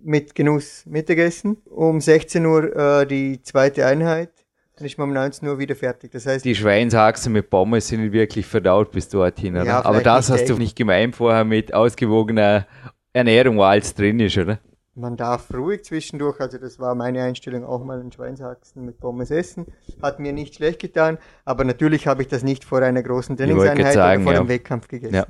mit 0.04 0.36
Genuss 0.36 0.86
Mittagessen. 0.86 1.58
Um 1.66 2.00
16 2.00 2.45
Uhr 2.45 2.76
äh, 2.76 3.06
die 3.08 3.41
zweite 3.41 3.86
Einheit. 3.86 4.32
Dann 4.78 4.86
ist 4.86 4.98
man 4.98 5.10
um 5.10 5.14
19 5.14 5.48
Uhr 5.48 5.58
wieder 5.58 5.76
fertig. 5.76 6.12
Das 6.12 6.28
heißt, 6.28 6.45
die 6.45 6.54
Schweinshaxen 6.54 7.34
mit 7.34 7.50
Pommes 7.50 7.88
sind 7.88 8.12
wirklich 8.12 8.45
verdaut 8.45 8.91
bis 8.91 9.10
dorthin, 9.10 9.56
oder? 9.56 9.66
Ja, 9.66 9.86
Aber 9.86 10.02
das 10.02 10.30
hast 10.30 10.41
echt. 10.41 10.50
du 10.52 10.58
nicht 10.58 10.76
gemeint 10.76 11.16
vorher 11.16 11.43
mit 11.45 11.74
ausgewogener 11.74 12.68
Ernährung, 13.12 13.58
wo 13.58 13.64
alles 13.64 13.95
drin 13.95 14.20
ist, 14.20 14.38
oder? 14.38 14.60
Man 14.93 15.18
darf 15.18 15.52
ruhig 15.54 15.84
zwischendurch, 15.84 16.39
also 16.39 16.58
das 16.58 16.80
war 16.80 16.95
meine 16.95 17.24
Einstellung, 17.24 17.66
auch 17.66 17.84
mal 17.84 18.00
einen 18.00 18.12
Schweinshaxen 18.12 18.86
mit 18.86 19.00
Pommes 19.00 19.32
essen. 19.32 19.66
Hat 20.02 20.20
mir 20.20 20.34
nicht 20.34 20.56
schlecht 20.56 20.80
getan, 20.80 21.18
aber 21.43 21.64
natürlich 21.64 22.08
habe 22.08 22.22
ich 22.22 22.28
das 22.28 22.43
nicht 22.43 22.64
vor 22.64 22.82
einer 22.82 23.04
großen 23.04 23.36
Trainingseinheit 23.36 23.93
sagen, 23.93 24.22
oder 24.22 24.24
vor 24.24 24.34
ja. 24.34 24.39
einem 24.39 24.50
Wettkampf 24.50 24.88
gegessen. 24.88 25.16
Ja. 25.16 25.26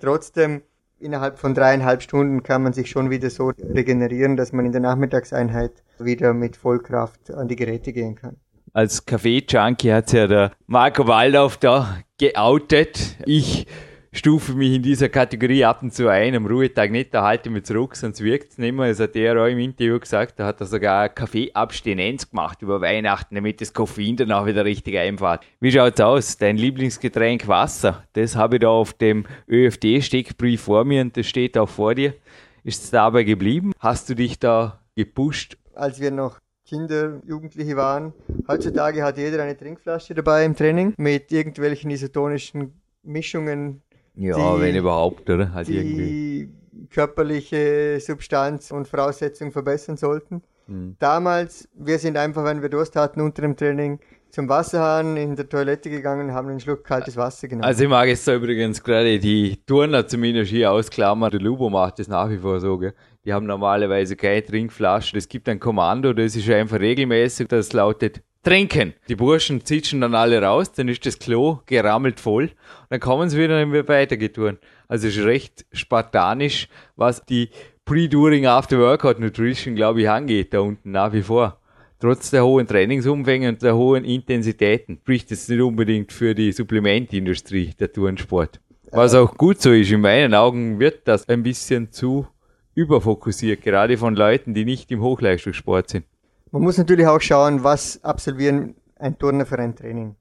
Trotzdem, 0.00 0.62
innerhalb 0.98 1.38
von 1.38 1.54
dreieinhalb 1.54 2.02
Stunden 2.02 2.42
kann 2.42 2.62
man 2.62 2.72
sich 2.72 2.90
schon 2.90 3.10
wieder 3.10 3.30
so 3.30 3.52
regenerieren, 3.58 4.36
dass 4.36 4.52
man 4.52 4.66
in 4.66 4.72
der 4.72 4.80
Nachmittagseinheit 4.80 5.72
wieder 5.98 6.34
mit 6.34 6.56
Vollkraft 6.56 7.30
an 7.32 7.48
die 7.48 7.56
Geräte 7.56 7.92
gehen 7.92 8.14
kann 8.14 8.36
als 8.74 9.06
Kaffee-Junkie 9.06 9.92
hat 9.92 10.12
ja 10.12 10.26
der 10.26 10.50
Marco 10.66 11.06
Waldorf 11.06 11.56
da 11.56 11.98
geoutet. 12.18 13.16
Ich 13.24 13.66
stufe 14.14 14.54
mich 14.54 14.72
in 14.72 14.82
dieser 14.82 15.08
Kategorie 15.08 15.64
ab 15.64 15.82
und 15.82 15.92
zu 15.92 16.08
ein. 16.08 16.34
Am 16.34 16.46
Ruhetag 16.46 16.90
nicht, 16.90 17.12
da 17.12 17.22
halte 17.22 17.48
ich 17.48 17.52
mich 17.54 17.64
zurück, 17.64 17.96
sonst 17.96 18.22
wirkt 18.22 18.52
es 18.52 18.58
nicht 18.58 18.74
mehr. 18.74 18.88
Das 18.88 19.00
hat 19.00 19.16
er 19.16 19.42
auch 19.42 19.46
im 19.46 19.58
Interview 19.58 19.98
gesagt. 19.98 20.38
Da 20.38 20.46
hat 20.46 20.60
er 20.60 20.66
sogar 20.66 21.08
Kaffeeabstinenz 21.08 22.30
gemacht 22.30 22.62
über 22.62 22.80
Weihnachten, 22.80 23.34
damit 23.34 23.60
das 23.60 23.72
Koffein 23.72 24.16
dann 24.16 24.32
auch 24.32 24.46
wieder 24.46 24.64
richtig 24.64 24.96
einfährt. 24.96 25.44
Wie 25.60 25.72
schaut's 25.72 26.00
aus? 26.00 26.38
Dein 26.38 26.56
Lieblingsgetränk 26.56 27.48
Wasser. 27.48 28.04
Das 28.12 28.36
habe 28.36 28.56
ich 28.56 28.60
da 28.60 28.68
auf 28.68 28.92
dem 28.92 29.26
ÖFD-Steckbrief 29.48 30.62
vor 30.62 30.84
mir 30.84 31.02
und 31.02 31.16
das 31.16 31.26
steht 31.26 31.58
auch 31.58 31.68
vor 31.68 31.94
dir. 31.94 32.14
Ist 32.62 32.84
es 32.84 32.90
dabei 32.90 33.24
geblieben? 33.24 33.72
Hast 33.80 34.08
du 34.08 34.14
dich 34.14 34.38
da 34.38 34.80
gepusht? 34.94 35.58
Als 35.74 36.00
wir 36.00 36.10
noch 36.12 36.38
Kinder, 36.66 37.20
Jugendliche 37.26 37.76
waren. 37.76 38.14
Heutzutage 38.48 39.02
hat 39.02 39.18
jeder 39.18 39.42
eine 39.42 39.56
Trinkflasche 39.56 40.14
dabei 40.14 40.44
im 40.46 40.56
Training 40.56 40.94
mit 40.96 41.30
irgendwelchen 41.30 41.90
isotonischen 41.90 42.80
Mischungen. 43.02 43.82
Ja, 44.16 44.60
wenn 44.60 44.76
überhaupt, 44.76 45.28
oder? 45.28 45.52
Halt 45.52 45.68
die 45.68 45.76
irgendwie. 45.76 46.48
körperliche 46.90 47.98
Substanz 48.00 48.70
und 48.70 48.86
Voraussetzungen 48.86 49.52
verbessern 49.52 49.96
sollten. 49.96 50.42
Mhm. 50.66 50.96
Damals, 50.98 51.68
wir 51.74 51.98
sind 51.98 52.16
einfach, 52.16 52.44
wenn 52.44 52.62
wir 52.62 52.68
Durst 52.68 52.96
hatten 52.96 53.20
unter 53.20 53.42
dem 53.42 53.56
Training, 53.56 53.98
zum 54.30 54.48
Wasserhahn 54.48 55.16
in 55.16 55.36
der 55.36 55.48
Toilette 55.48 55.90
gegangen 55.90 56.28
und 56.28 56.34
haben 56.34 56.48
einen 56.48 56.58
Schluck 56.58 56.82
kaltes 56.82 57.16
Wasser 57.16 57.46
genommen. 57.46 57.64
Also 57.64 57.84
ich 57.84 57.88
mag 57.88 58.08
jetzt 58.08 58.26
da 58.26 58.34
übrigens 58.34 58.82
gerade 58.82 59.20
die 59.20 59.60
Turner 59.64 60.08
zumindest 60.08 60.50
hier 60.50 60.72
ausklammern. 60.72 61.30
Der 61.30 61.40
Lubo 61.40 61.70
macht 61.70 62.00
das 62.00 62.08
nach 62.08 62.28
wie 62.30 62.38
vor 62.38 62.58
so, 62.58 62.76
gell? 62.78 62.94
Die 63.24 63.32
haben 63.32 63.46
normalerweise 63.46 64.16
keine 64.16 64.44
Trinkflaschen. 64.44 65.16
Es 65.16 65.28
gibt 65.28 65.48
ein 65.48 65.60
Kommando, 65.60 66.12
das 66.12 66.34
ist 66.34 66.50
einfach 66.50 66.80
regelmäßig, 66.80 67.46
das 67.46 67.72
lautet 67.72 68.22
Trinken. 68.44 68.92
Die 69.08 69.16
Burschen 69.16 69.64
zitschen 69.64 70.02
dann 70.02 70.14
alle 70.14 70.42
raus, 70.42 70.70
dann 70.72 70.88
ist 70.88 71.06
das 71.06 71.18
Klo 71.18 71.60
gerammelt 71.64 72.20
voll, 72.20 72.50
dann 72.90 73.00
kommen 73.00 73.30
sie 73.30 73.38
wieder 73.38 73.62
und 73.62 73.72
wird 73.72 73.88
weitergeturnt. 73.88 74.58
Also 74.86 75.08
es 75.08 75.16
ist 75.16 75.24
recht 75.24 75.64
spartanisch, 75.72 76.68
was 76.94 77.24
die 77.24 77.48
Pre-During 77.86 78.46
After 78.46 78.78
Workout 78.78 79.18
Nutrition, 79.18 79.74
glaube 79.74 80.02
ich, 80.02 80.10
angeht, 80.10 80.52
da 80.52 80.60
unten 80.60 80.90
nach 80.90 81.14
wie 81.14 81.22
vor. 81.22 81.58
Trotz 82.00 82.30
der 82.30 82.44
hohen 82.44 82.66
Trainingsumfänge 82.66 83.48
und 83.48 83.62
der 83.62 83.76
hohen 83.76 84.04
Intensitäten 84.04 84.98
spricht 85.00 85.32
es 85.32 85.48
nicht 85.48 85.62
unbedingt 85.62 86.12
für 86.12 86.34
die 86.34 86.52
Supplementindustrie, 86.52 87.72
der 87.80 87.92
Turnsport. 87.92 88.60
Was 88.90 89.14
auch 89.14 89.38
gut 89.38 89.62
so 89.62 89.72
ist, 89.72 89.90
in 89.90 90.02
meinen 90.02 90.34
Augen 90.34 90.78
wird 90.78 91.08
das 91.08 91.28
ein 91.30 91.42
bisschen 91.42 91.92
zu 91.92 92.26
überfokussiert, 92.74 93.62
gerade 93.62 93.96
von 93.96 94.14
Leuten, 94.14 94.52
die 94.52 94.66
nicht 94.66 94.90
im 94.90 95.00
Hochleistungssport 95.00 95.88
sind. 95.88 96.04
Man 96.54 96.62
muss 96.62 96.78
natürlich 96.78 97.08
auch 97.08 97.20
schauen, 97.20 97.64
was 97.64 98.04
absolvieren 98.04 98.76
ein 98.96 99.18
Turner 99.18 99.44
für 99.44 99.58
ein 99.58 99.74
Training. 99.74 100.14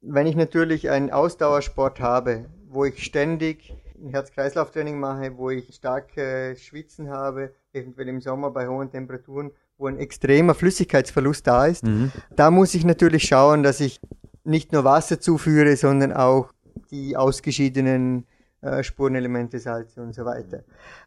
Wenn 0.00 0.28
ich 0.28 0.36
natürlich 0.36 0.88
einen 0.88 1.10
Ausdauersport 1.10 1.98
habe, 1.98 2.44
wo 2.68 2.84
ich 2.84 3.02
ständig 3.02 3.74
ein 4.00 4.10
Herz-Kreislauf-Training 4.10 5.00
mache, 5.00 5.36
wo 5.36 5.50
ich 5.50 5.74
stark 5.74 6.16
äh, 6.16 6.54
Schwitzen 6.54 7.10
habe, 7.10 7.52
eventuell 7.72 8.06
im 8.06 8.20
Sommer 8.20 8.52
bei 8.52 8.68
hohen 8.68 8.92
Temperaturen, 8.92 9.50
wo 9.78 9.88
ein 9.88 9.98
extremer 9.98 10.54
Flüssigkeitsverlust 10.54 11.44
da 11.48 11.66
ist, 11.66 11.82
mhm. 11.82 12.12
da 12.36 12.52
muss 12.52 12.72
ich 12.74 12.84
natürlich 12.84 13.24
schauen, 13.24 13.64
dass 13.64 13.80
ich 13.80 14.00
nicht 14.44 14.70
nur 14.70 14.84
Wasser 14.84 15.18
zuführe, 15.18 15.74
sondern 15.74 16.12
auch 16.12 16.52
die 16.92 17.16
ausgeschiedenen 17.16 18.28
äh, 18.60 18.84
Spurenelemente, 18.84 19.58
Salze 19.58 20.00
und 20.00 20.14
so 20.14 20.24
weiter. 20.24 20.62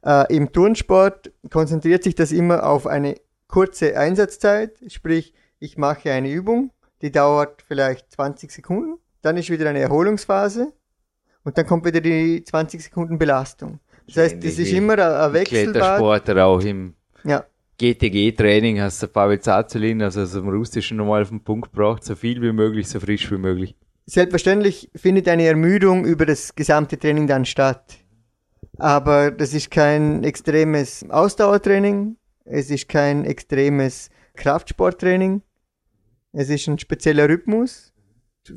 Äh, 0.06 0.36
Im 0.36 0.52
Turnsport 0.52 1.32
konzentriert 1.50 2.04
sich 2.04 2.16
das 2.16 2.34
immer 2.34 2.66
auf 2.66 2.86
eine 2.86 3.16
kurze 3.54 3.96
Einsatzzeit, 4.00 4.80
sprich 4.88 5.32
ich 5.60 5.78
mache 5.78 6.12
eine 6.12 6.32
Übung, 6.32 6.72
die 7.04 7.12
dauert 7.12 7.62
vielleicht 7.68 8.12
20 8.12 8.50
Sekunden, 8.52 8.98
dann 9.22 9.38
ist 9.38 9.52
wieder 9.52 9.70
eine 9.70 9.78
Erholungsphase 9.78 10.74
und 11.44 11.56
dann 11.56 11.68
kommt 11.68 11.86
wieder 11.86 12.02
die 12.02 12.44
20 12.44 12.84
Sekunden 12.84 13.20
Belastung. 13.20 13.80
Das 14.08 14.18
heißt, 14.18 14.44
es 14.44 14.58
ist 14.58 14.74
immer 14.74 14.94
ein 14.94 15.34
Wechselbad. 15.34 15.72
Klettersportler 15.72 16.46
auch 16.48 16.62
im 16.62 16.96
ja. 17.24 17.46
GTG-Training 17.78 18.82
hast 18.82 19.04
du 19.04 19.08
Pavel 19.08 19.40
Zazulin, 19.40 20.02
also 20.02 20.22
aus 20.22 20.32
dem 20.32 20.50
Russischen 20.50 20.98
nochmal 20.98 21.22
auf 21.22 21.30
den 21.30 21.44
Punkt 21.44 21.74
gebracht, 21.74 22.04
so 22.04 22.16
viel 22.16 22.42
wie 22.42 22.54
möglich, 22.54 22.90
so 22.90 23.00
frisch 23.00 23.32
wie 23.32 23.38
möglich. 23.38 23.76
Selbstverständlich 24.08 24.90
findet 24.96 25.28
eine 25.28 25.46
Ermüdung 25.46 26.06
über 26.06 26.26
das 26.26 26.56
gesamte 26.56 26.98
Training 26.98 27.28
dann 27.28 27.46
statt. 27.46 28.00
Aber 28.80 29.30
das 29.30 29.54
ist 29.54 29.70
kein 29.70 30.24
extremes 30.24 31.06
Ausdauertraining, 31.08 32.18
es 32.46 32.70
ist 32.70 32.90
kein 32.90 33.26
extremes 33.26 34.10
Kraftsporttraining, 34.36 35.42
es 36.32 36.50
ist 36.50 36.68
ein 36.68 36.80
spezieller 36.80 37.30
Rhythmus, 37.30 37.94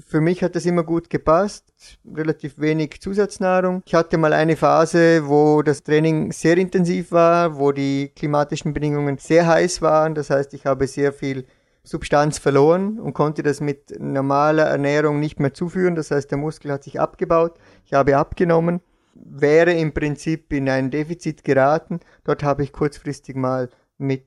für 0.00 0.20
mich 0.20 0.42
hat 0.42 0.56
das 0.56 0.66
immer 0.66 0.82
gut 0.82 1.10
gepasst, 1.10 1.64
relativ 2.04 2.58
wenig 2.58 3.00
Zusatznahrung. 3.00 3.82
Ich 3.86 3.94
hatte 3.94 4.18
mal 4.18 4.32
eine 4.32 4.56
Phase, 4.56 5.28
wo 5.28 5.62
das 5.62 5.84
Training 5.84 6.32
sehr 6.32 6.58
intensiv 6.58 7.12
war, 7.12 7.56
wo 7.56 7.70
die 7.70 8.08
klimatischen 8.16 8.74
Bedingungen 8.74 9.18
sehr 9.18 9.46
heiß 9.46 9.82
waren. 9.82 10.16
Das 10.16 10.30
heißt, 10.30 10.54
ich 10.54 10.66
habe 10.66 10.88
sehr 10.88 11.12
viel 11.12 11.46
Substanz 11.84 12.38
verloren 12.38 12.98
und 12.98 13.14
konnte 13.14 13.44
das 13.44 13.60
mit 13.60 14.00
normaler 14.00 14.64
Ernährung 14.64 15.20
nicht 15.20 15.38
mehr 15.38 15.54
zuführen. 15.54 15.94
Das 15.94 16.10
heißt, 16.10 16.32
der 16.32 16.38
Muskel 16.38 16.72
hat 16.72 16.82
sich 16.82 16.98
abgebaut. 16.98 17.56
Ich 17.84 17.92
habe 17.92 18.16
abgenommen, 18.16 18.80
wäre 19.24 19.72
im 19.72 19.92
Prinzip 19.92 20.52
in 20.52 20.68
ein 20.68 20.90
Defizit 20.90 21.44
geraten. 21.44 22.00
Dort 22.24 22.42
habe 22.42 22.62
ich 22.62 22.72
kurzfristig 22.72 23.36
mal 23.36 23.70
mit 23.98 24.26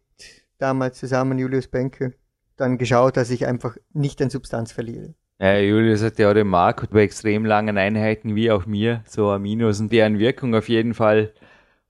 damals 0.58 1.00
zusammen 1.00 1.40
Julius 1.40 1.68
Benke 1.68 2.14
dann 2.58 2.78
geschaut, 2.78 3.18
dass 3.18 3.30
ich 3.30 3.48
einfach 3.48 3.78
nicht 3.94 4.22
an 4.22 4.30
Substanz 4.30 4.72
verliere. 4.72 5.14
Ja, 5.40 5.58
Julius 5.58 6.04
hat 6.04 6.20
ja 6.20 6.30
auch 6.30 6.34
den 6.34 6.48
Marco 6.48 6.86
bei 6.92 7.04
extrem 7.04 7.46
langen 7.46 7.78
Einheiten 7.78 8.36
wie 8.36 8.52
auch 8.52 8.66
mir 8.66 9.04
so 9.08 9.30
Aminos 9.30 9.80
und 9.80 9.92
deren 9.92 10.20
Wirkung 10.20 10.54
auf 10.54 10.68
jeden 10.68 10.94
Fall 10.94 11.34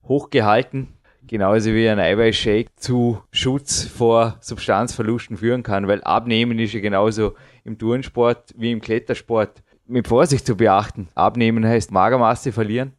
hochgehalten. 0.04 0.89
Genauso 1.26 1.74
wie 1.74 1.89
ein 1.89 2.00
Eiweißshake 2.00 2.76
zu 2.76 3.22
Schutz 3.32 3.84
vor 3.84 4.38
Substanzverlusten 4.39 5.38
führen 5.38 5.64
kann, 5.64 5.88
weil 5.88 6.04
Abnehmen 6.04 6.60
ist 6.60 6.74
ja 6.74 6.80
genauso 6.80 7.36
im 7.64 7.78
Turnsport 7.78 8.54
wie 8.56 8.72
im 8.72 8.82
Klettersport 8.82 9.64
mit 9.89 10.07
Vorsicht 10.07 10.45
zu 10.45 10.55
beachten. 10.55 11.07
Abnehmen 11.15 11.65
heißt 11.65 11.91
Magermasse 11.91 12.51
verlieren, 12.51 12.93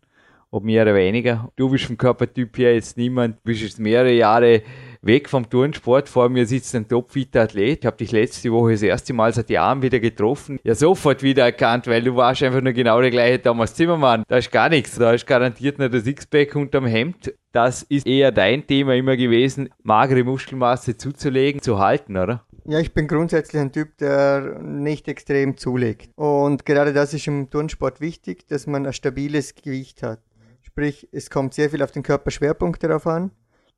ob 0.50 0.64
mehr 0.64 0.82
oder 0.82 0.94
weniger. 0.94 1.50
Du 1.56 1.70
bist 1.70 1.84
vom 1.84 1.96
Körpertyp 1.96 2.58
her 2.58 2.74
jetzt 2.74 2.96
niemand, 2.96 3.42
bist 3.44 3.62
jetzt 3.62 3.78
mehrere 3.78 4.12
Jahre 4.12 4.62
weg 5.02 5.28
vom 5.28 5.48
Turnsport. 5.48 6.08
Vor 6.08 6.28
mir 6.28 6.46
sitzt 6.46 6.74
ein 6.74 6.88
topfitter 6.88 7.42
Athlet. 7.42 7.80
Ich 7.80 7.86
habe 7.86 7.96
dich 7.96 8.12
letzte 8.12 8.52
Woche 8.52 8.72
das 8.72 8.82
erste 8.82 9.12
Mal 9.12 9.32
seit 9.32 9.50
Jahren 9.50 9.82
wieder 9.82 10.00
getroffen. 10.00 10.58
Ja, 10.64 10.74
sofort 10.74 11.22
wieder 11.22 11.44
erkannt, 11.44 11.86
weil 11.86 12.02
du 12.02 12.16
warst 12.16 12.42
einfach 12.42 12.60
nur 12.60 12.72
genau 12.72 13.00
der 13.00 13.10
gleiche 13.10 13.40
Thomas 13.40 13.74
Zimmermann. 13.74 14.24
Da 14.28 14.36
ist 14.36 14.50
gar 14.50 14.68
nichts. 14.68 14.96
Da 14.96 15.12
ist 15.12 15.26
garantiert 15.26 15.78
nur 15.78 15.88
das 15.88 16.04
Sixpack 16.04 16.54
unterm 16.56 16.86
Hemd. 16.86 17.32
Das 17.52 17.82
ist 17.82 18.06
eher 18.06 18.30
dein 18.30 18.66
Thema 18.66 18.94
immer 18.94 19.16
gewesen, 19.16 19.70
magere 19.82 20.22
Muskelmasse 20.22 20.96
zuzulegen, 20.96 21.60
zu 21.60 21.78
halten, 21.80 22.16
oder? 22.16 22.44
Ja, 22.64 22.78
ich 22.78 22.92
bin 22.92 23.08
grundsätzlich 23.08 23.60
ein 23.60 23.72
Typ, 23.72 23.96
der 23.98 24.60
nicht 24.60 25.08
extrem 25.08 25.56
zulegt. 25.56 26.10
Und 26.16 26.66
gerade 26.66 26.92
das 26.92 27.14
ist 27.14 27.26
im 27.26 27.50
Turnsport 27.50 28.00
wichtig, 28.00 28.46
dass 28.48 28.66
man 28.66 28.86
ein 28.86 28.92
stabiles 28.92 29.54
Gewicht 29.54 30.02
hat. 30.02 30.20
Sprich, 30.62 31.08
es 31.12 31.30
kommt 31.30 31.54
sehr 31.54 31.70
viel 31.70 31.82
auf 31.82 31.90
den 31.90 32.02
Körperschwerpunkt 32.02 32.82
darauf 32.82 33.06
an 33.06 33.32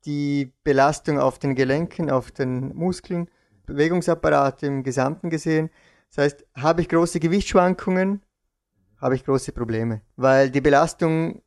die 0.05 0.51
Belastung 0.63 1.19
auf 1.19 1.39
den 1.39 1.55
Gelenken, 1.55 2.09
auf 2.09 2.31
den 2.31 2.75
Muskeln, 2.75 3.29
Bewegungsapparat 3.65 4.63
im 4.63 4.83
Gesamten 4.83 5.29
gesehen. 5.29 5.69
Das 6.09 6.25
heißt, 6.25 6.45
habe 6.55 6.81
ich 6.81 6.89
große 6.89 7.19
Gewichtsschwankungen, 7.19 8.21
habe 8.99 9.15
ich 9.15 9.25
große 9.25 9.51
Probleme, 9.51 10.01
weil 10.15 10.49
die 10.49 10.61
Belastung 10.61 11.41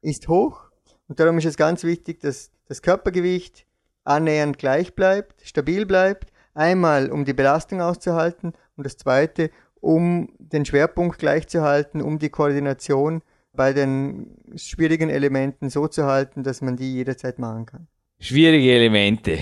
ist 0.00 0.28
hoch 0.28 0.70
und 1.08 1.20
darum 1.20 1.38
ist 1.38 1.44
es 1.44 1.56
ganz 1.56 1.84
wichtig, 1.84 2.20
dass 2.20 2.50
das 2.66 2.82
Körpergewicht 2.82 3.66
annähernd 4.04 4.58
gleich 4.58 4.94
bleibt, 4.94 5.42
stabil 5.44 5.86
bleibt, 5.86 6.29
einmal 6.54 7.10
um 7.10 7.24
die 7.24 7.32
Belastung 7.32 7.80
auszuhalten 7.80 8.52
und 8.76 8.84
das 8.84 8.96
zweite, 8.96 9.50
um 9.80 10.30
den 10.38 10.64
Schwerpunkt 10.64 11.18
gleich 11.18 11.48
zu 11.48 11.62
halten, 11.62 12.02
um 12.02 12.18
die 12.18 12.30
Koordination 12.30 13.22
bei 13.52 13.72
den 13.72 14.36
schwierigen 14.56 15.10
Elementen 15.10 15.70
so 15.70 15.88
zu 15.88 16.04
halten, 16.04 16.42
dass 16.42 16.60
man 16.60 16.76
die 16.76 16.94
jederzeit 16.94 17.38
machen 17.38 17.66
kann. 17.66 17.86
Schwierige 18.20 18.72
Elemente. 18.72 19.38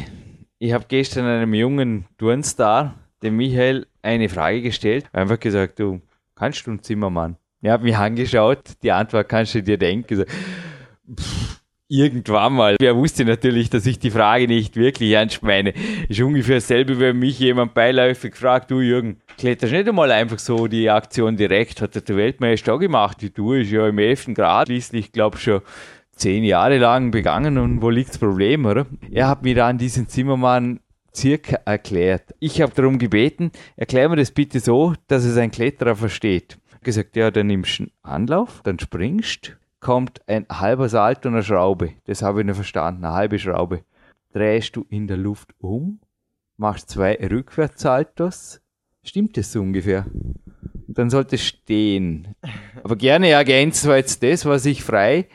Ich 0.58 0.72
habe 0.72 0.86
gestern 0.88 1.26
einem 1.26 1.54
jungen 1.54 2.06
Turnstar, 2.16 2.94
dem 3.22 3.36
Michael, 3.36 3.86
eine 4.02 4.28
Frage 4.28 4.62
gestellt. 4.62 5.06
Einfach 5.12 5.38
gesagt, 5.38 5.78
du 5.78 6.00
kannst 6.34 6.66
du 6.66 6.72
ein 6.72 6.82
Zimmermann? 6.82 7.36
Er 7.60 7.72
hat 7.72 7.82
mich 7.82 7.96
angeschaut, 7.96 8.74
die 8.82 8.92
Antwort 8.92 9.28
kannst 9.28 9.54
du 9.54 9.62
dir 9.62 9.78
denken. 9.78 10.24
Pff, 11.14 11.47
irgendwann 11.88 12.52
mal. 12.52 12.76
Wer 12.78 12.96
wusste 12.96 13.24
natürlich, 13.24 13.70
dass 13.70 13.86
ich 13.86 13.98
die 13.98 14.10
Frage 14.10 14.46
nicht 14.46 14.76
wirklich 14.76 15.12
ernst 15.12 15.42
meine. 15.42 15.72
Ist 16.08 16.20
ungefähr 16.20 16.56
dasselbe, 16.56 17.00
wenn 17.00 17.18
mich 17.18 17.38
jemand 17.38 17.74
beiläufig 17.74 18.36
fragt, 18.36 18.70
du 18.70 18.80
Jürgen, 18.80 19.18
kletterst 19.38 19.72
nicht 19.72 19.88
einmal 19.88 20.12
einfach 20.12 20.38
so 20.38 20.66
die 20.66 20.90
Aktion 20.90 21.36
direkt, 21.36 21.80
hat 21.80 21.94
der 22.08 22.16
Weltmeister 22.16 22.74
auch 22.74 22.78
gemacht. 22.78 23.22
Die 23.22 23.30
Tour 23.30 23.56
ist 23.56 23.70
ja 23.70 23.88
im 23.88 23.98
11. 23.98 24.34
Grad, 24.34 24.68
schließlich, 24.68 25.12
glaube 25.12 25.38
schon 25.38 25.62
zehn 26.12 26.44
Jahre 26.44 26.78
lang 26.78 27.10
begangen 27.10 27.58
und 27.58 27.80
wo 27.80 27.90
liegt 27.90 28.10
das 28.10 28.18
Problem, 28.18 28.66
oder? 28.66 28.86
Er 29.10 29.28
hat 29.28 29.42
mir 29.42 29.54
dann 29.54 29.78
diesen 29.78 30.08
Zimmermann 30.08 30.80
circa 31.14 31.60
erklärt. 31.64 32.34
Ich 32.40 32.60
habe 32.60 32.72
darum 32.74 32.98
gebeten, 32.98 33.50
erklär 33.76 34.08
mir 34.08 34.16
das 34.16 34.32
bitte 34.32 34.60
so, 34.60 34.94
dass 35.06 35.24
es 35.24 35.36
ein 35.36 35.50
Kletterer 35.50 35.96
versteht. 35.96 36.58
Gesagt, 36.82 37.16
ja, 37.16 37.30
dann 37.30 37.48
nimmst 37.48 37.78
du 37.78 37.84
einen 37.84 37.92
Anlauf, 38.02 38.60
dann 38.62 38.78
springst, 38.78 39.56
kommt 39.80 40.20
ein 40.28 40.46
halber 40.50 40.88
Salto 40.88 41.28
und 41.28 41.34
eine 41.34 41.42
Schraube. 41.42 41.94
Das 42.04 42.22
habe 42.22 42.40
ich 42.40 42.46
nicht 42.46 42.56
verstanden, 42.56 43.04
eine 43.04 43.14
halbe 43.14 43.38
Schraube. 43.38 43.84
Drehst 44.32 44.76
du 44.76 44.86
in 44.88 45.06
der 45.06 45.16
Luft 45.16 45.54
um, 45.58 46.00
machst 46.56 46.90
zwei 46.90 47.14
Rückwärtssaltos. 47.14 48.60
Stimmt 49.02 49.36
das 49.36 49.52
so 49.52 49.60
ungefähr? 49.60 50.06
Dann 50.88 51.10
sollte 51.10 51.36
es 51.36 51.44
stehen. 51.44 52.34
Aber 52.82 52.96
gerne 52.96 53.28
ergänzt 53.28 53.86
war 53.86 53.96
jetzt 53.96 54.22
das, 54.22 54.44
was 54.44 54.66
ich 54.66 54.82
frei 54.82 55.28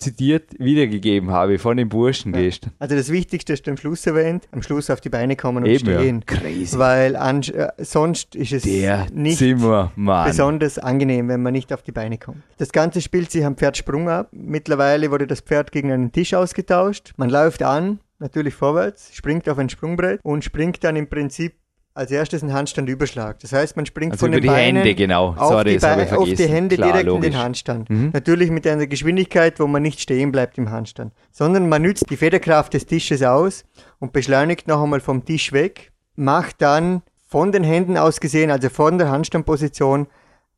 zitiert 0.00 0.58
wiedergegeben 0.58 1.30
habe 1.30 1.58
von 1.58 1.76
den 1.76 1.88
Burschen 1.88 2.34
ja. 2.34 2.40
gestern. 2.40 2.72
Also 2.78 2.96
das 2.96 3.10
Wichtigste 3.10 3.52
ist 3.52 3.68
am 3.68 3.76
Schluss 3.76 4.06
erwähnt, 4.06 4.48
am 4.52 4.62
Schluss 4.62 4.90
auf 4.90 5.00
die 5.00 5.08
Beine 5.10 5.36
kommen 5.36 5.64
und 5.64 5.70
Eben, 5.70 5.80
stehen. 5.80 6.24
Ja. 6.28 6.36
Crazy. 6.36 6.78
Weil 6.78 7.16
an, 7.16 7.42
äh, 7.42 7.68
sonst 7.78 8.34
ist 8.34 8.52
es 8.52 8.62
Der 8.62 9.06
nicht 9.12 9.38
Zimmermann. 9.38 10.26
besonders 10.28 10.78
angenehm, 10.78 11.28
wenn 11.28 11.42
man 11.42 11.52
nicht 11.52 11.72
auf 11.72 11.82
die 11.82 11.92
Beine 11.92 12.18
kommt. 12.18 12.42
Das 12.58 12.72
Ganze 12.72 13.00
spielt 13.00 13.30
sich 13.30 13.44
am 13.44 13.56
Pferd 13.56 13.76
Sprung 13.76 14.08
ab. 14.08 14.28
Mittlerweile 14.32 15.10
wurde 15.10 15.26
das 15.26 15.40
Pferd 15.40 15.72
gegen 15.72 15.92
einen 15.92 16.12
Tisch 16.12 16.34
ausgetauscht. 16.34 17.12
Man 17.16 17.30
läuft 17.30 17.62
an, 17.62 18.00
natürlich 18.18 18.54
vorwärts, 18.54 19.14
springt 19.14 19.48
auf 19.48 19.58
ein 19.58 19.68
Sprungbrett 19.68 20.20
und 20.22 20.44
springt 20.44 20.82
dann 20.84 20.96
im 20.96 21.08
Prinzip 21.08 21.54
als 21.94 22.10
erstes 22.10 22.42
ein 22.42 22.52
Handstandüberschlag. 22.52 23.40
Das 23.40 23.52
heißt, 23.52 23.76
man 23.76 23.84
springt 23.84 24.12
also 24.12 24.26
von 24.26 24.32
den 24.32 24.42
die 24.42 24.46
Beinen 24.46 24.76
Hände, 24.76 24.94
genau. 24.94 25.34
auf, 25.36 25.48
Sorry, 25.48 25.72
die, 25.72 25.78
Be 25.78 26.18
auf 26.18 26.28
die 26.32 26.48
Hände 26.48 26.76
Klar, 26.76 26.92
direkt 26.92 27.06
logisch. 27.06 27.26
in 27.26 27.32
den 27.32 27.40
Handstand. 27.40 27.90
Mhm. 27.90 28.10
Natürlich 28.12 28.50
mit 28.50 28.66
einer 28.66 28.86
Geschwindigkeit, 28.86 29.58
wo 29.58 29.66
man 29.66 29.82
nicht 29.82 30.00
stehen 30.00 30.30
bleibt 30.30 30.56
im 30.58 30.70
Handstand, 30.70 31.12
sondern 31.32 31.68
man 31.68 31.82
nützt 31.82 32.08
die 32.08 32.16
Federkraft 32.16 32.74
des 32.74 32.86
Tisches 32.86 33.22
aus 33.22 33.64
und 33.98 34.12
beschleunigt 34.12 34.68
noch 34.68 34.82
einmal 34.82 35.00
vom 35.00 35.24
Tisch 35.24 35.52
weg, 35.52 35.92
macht 36.14 36.62
dann 36.62 37.02
von 37.26 37.52
den 37.52 37.64
Händen 37.64 37.96
aus 37.96 38.20
gesehen, 38.20 38.50
also 38.50 38.68
von 38.68 38.98
der 38.98 39.10
Handstandposition, 39.10 40.06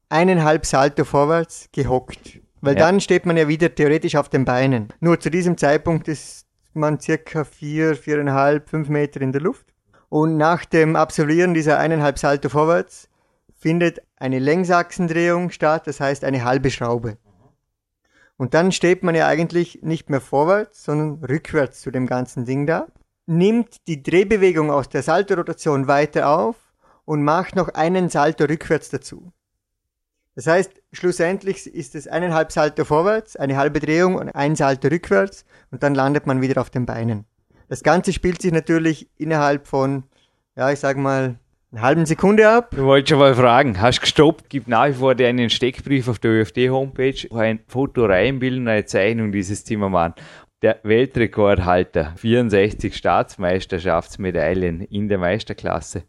eineinhalb 0.08 0.66
Salto 0.66 1.04
vorwärts 1.04 1.68
gehockt. 1.72 2.40
Weil 2.60 2.76
ja. 2.76 2.80
dann 2.80 3.00
steht 3.00 3.26
man 3.26 3.36
ja 3.36 3.48
wieder 3.48 3.74
theoretisch 3.74 4.16
auf 4.16 4.28
den 4.28 4.44
Beinen. 4.44 4.88
Nur 5.00 5.18
zu 5.18 5.30
diesem 5.30 5.56
Zeitpunkt 5.58 6.08
ist 6.08 6.46
man 6.74 7.00
circa 7.00 7.44
vier, 7.44 7.96
viereinhalb, 7.96 8.68
fünf 8.68 8.88
Meter 8.88 9.20
in 9.20 9.32
der 9.32 9.42
Luft. 9.42 9.71
Und 10.12 10.36
nach 10.36 10.66
dem 10.66 10.94
Absolvieren 10.94 11.54
dieser 11.54 11.78
eineinhalb 11.78 12.18
Salto 12.18 12.50
vorwärts 12.50 13.08
findet 13.58 14.02
eine 14.16 14.40
Längsachsendrehung 14.40 15.48
statt, 15.48 15.86
das 15.86 16.00
heißt 16.00 16.24
eine 16.24 16.44
halbe 16.44 16.70
Schraube. 16.70 17.16
Und 18.36 18.52
dann 18.52 18.72
steht 18.72 19.02
man 19.04 19.14
ja 19.14 19.26
eigentlich 19.26 19.78
nicht 19.80 20.10
mehr 20.10 20.20
vorwärts, 20.20 20.84
sondern 20.84 21.24
rückwärts 21.24 21.80
zu 21.80 21.90
dem 21.90 22.06
ganzen 22.06 22.44
Ding 22.44 22.66
da, 22.66 22.88
nimmt 23.24 23.86
die 23.86 24.02
Drehbewegung 24.02 24.70
aus 24.70 24.90
der 24.90 25.02
Salto-Rotation 25.02 25.88
weiter 25.88 26.28
auf 26.28 26.56
und 27.06 27.24
macht 27.24 27.56
noch 27.56 27.70
einen 27.70 28.10
Salto 28.10 28.44
rückwärts 28.44 28.90
dazu. 28.90 29.32
Das 30.34 30.46
heißt, 30.46 30.72
schlussendlich 30.92 31.66
ist 31.66 31.94
es 31.94 32.06
eineinhalb 32.06 32.52
Salto 32.52 32.84
vorwärts, 32.84 33.36
eine 33.36 33.56
halbe 33.56 33.80
Drehung 33.80 34.16
und 34.16 34.28
ein 34.28 34.56
Salto 34.56 34.88
rückwärts 34.88 35.46
und 35.70 35.82
dann 35.82 35.94
landet 35.94 36.26
man 36.26 36.42
wieder 36.42 36.60
auf 36.60 36.68
den 36.68 36.84
Beinen. 36.84 37.24
Das 37.68 37.82
Ganze 37.82 38.12
spielt 38.12 38.42
sich 38.42 38.52
natürlich 38.52 39.08
innerhalb 39.18 39.66
von, 39.66 40.04
ja, 40.56 40.70
ich 40.70 40.78
sag 40.78 40.96
mal, 40.96 41.36
einer 41.72 41.82
halben 41.82 42.06
Sekunde 42.06 42.48
ab. 42.48 42.70
Ich 42.72 42.82
wollte 42.82 43.10
schon 43.10 43.18
mal 43.18 43.34
fragen, 43.34 43.80
hast 43.80 43.98
du 43.98 44.00
gestoppt? 44.02 44.50
Gibt 44.50 44.68
nach 44.68 44.88
wie 44.88 44.92
vor 44.92 45.18
einen 45.18 45.48
Steckbrief 45.48 46.06
auf 46.08 46.18
der 46.18 46.32
ÖFD-Homepage, 46.32 47.28
ein 47.34 47.60
Foto 47.66 48.04
reinbilden, 48.04 48.68
eine 48.68 48.84
Zeichnung 48.84 49.32
dieses 49.32 49.64
Zimmermann. 49.64 50.14
Der 50.60 50.78
Weltrekordhalter, 50.82 52.12
64 52.16 52.94
Staatsmeisterschaftsmedaillen 52.94 54.82
in 54.82 55.08
der 55.08 55.18
Meisterklasse. 55.18 56.04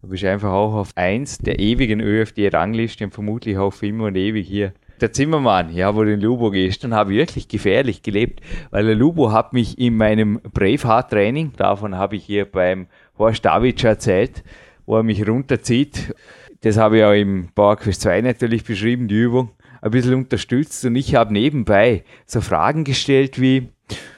Du 0.00 0.08
bist 0.08 0.24
einfach 0.24 0.52
auch 0.52 0.74
auf 0.74 0.90
eins 0.94 1.38
der 1.38 1.58
ewigen 1.58 2.00
ÖFD-Rangliste 2.00 3.04
und 3.04 3.12
vermutlich 3.12 3.58
auch 3.58 3.72
für 3.72 3.88
immer 3.88 4.06
und 4.06 4.16
ewig 4.16 4.46
hier 4.46 4.72
der 5.02 5.12
Zimmermann, 5.12 5.74
ja, 5.74 5.94
wo 5.94 6.04
den 6.04 6.20
Lubo 6.20 6.50
gestern 6.50 6.94
habe 6.94 7.10
wirklich 7.10 7.48
gefährlich 7.48 8.02
gelebt, 8.02 8.40
weil 8.70 8.84
der 8.84 8.94
Lubo 8.94 9.32
hat 9.32 9.52
mich 9.52 9.78
in 9.78 9.96
meinem 9.96 10.40
Braveheart-Training, 10.40 11.52
davon 11.56 11.96
habe 11.96 12.16
ich 12.16 12.24
hier 12.24 12.44
beim 12.44 12.86
Horst 13.18 13.44
Davic 13.44 13.82
erzählt, 13.84 14.42
wo 14.86 14.96
er 14.96 15.02
mich 15.02 15.26
runterzieht. 15.26 16.14
Das 16.62 16.76
habe 16.76 16.98
ich 16.98 17.04
auch 17.04 17.12
im 17.12 17.50
PowerQuest 17.54 18.00
2 18.00 18.20
natürlich 18.22 18.64
beschrieben, 18.64 19.08
die 19.08 19.14
Übung, 19.14 19.50
ein 19.80 19.90
bisschen 19.90 20.14
unterstützt 20.14 20.84
und 20.84 20.96
ich 20.96 21.14
habe 21.14 21.32
nebenbei 21.32 22.04
so 22.26 22.40
Fragen 22.40 22.84
gestellt 22.84 23.40
wie, 23.40 23.68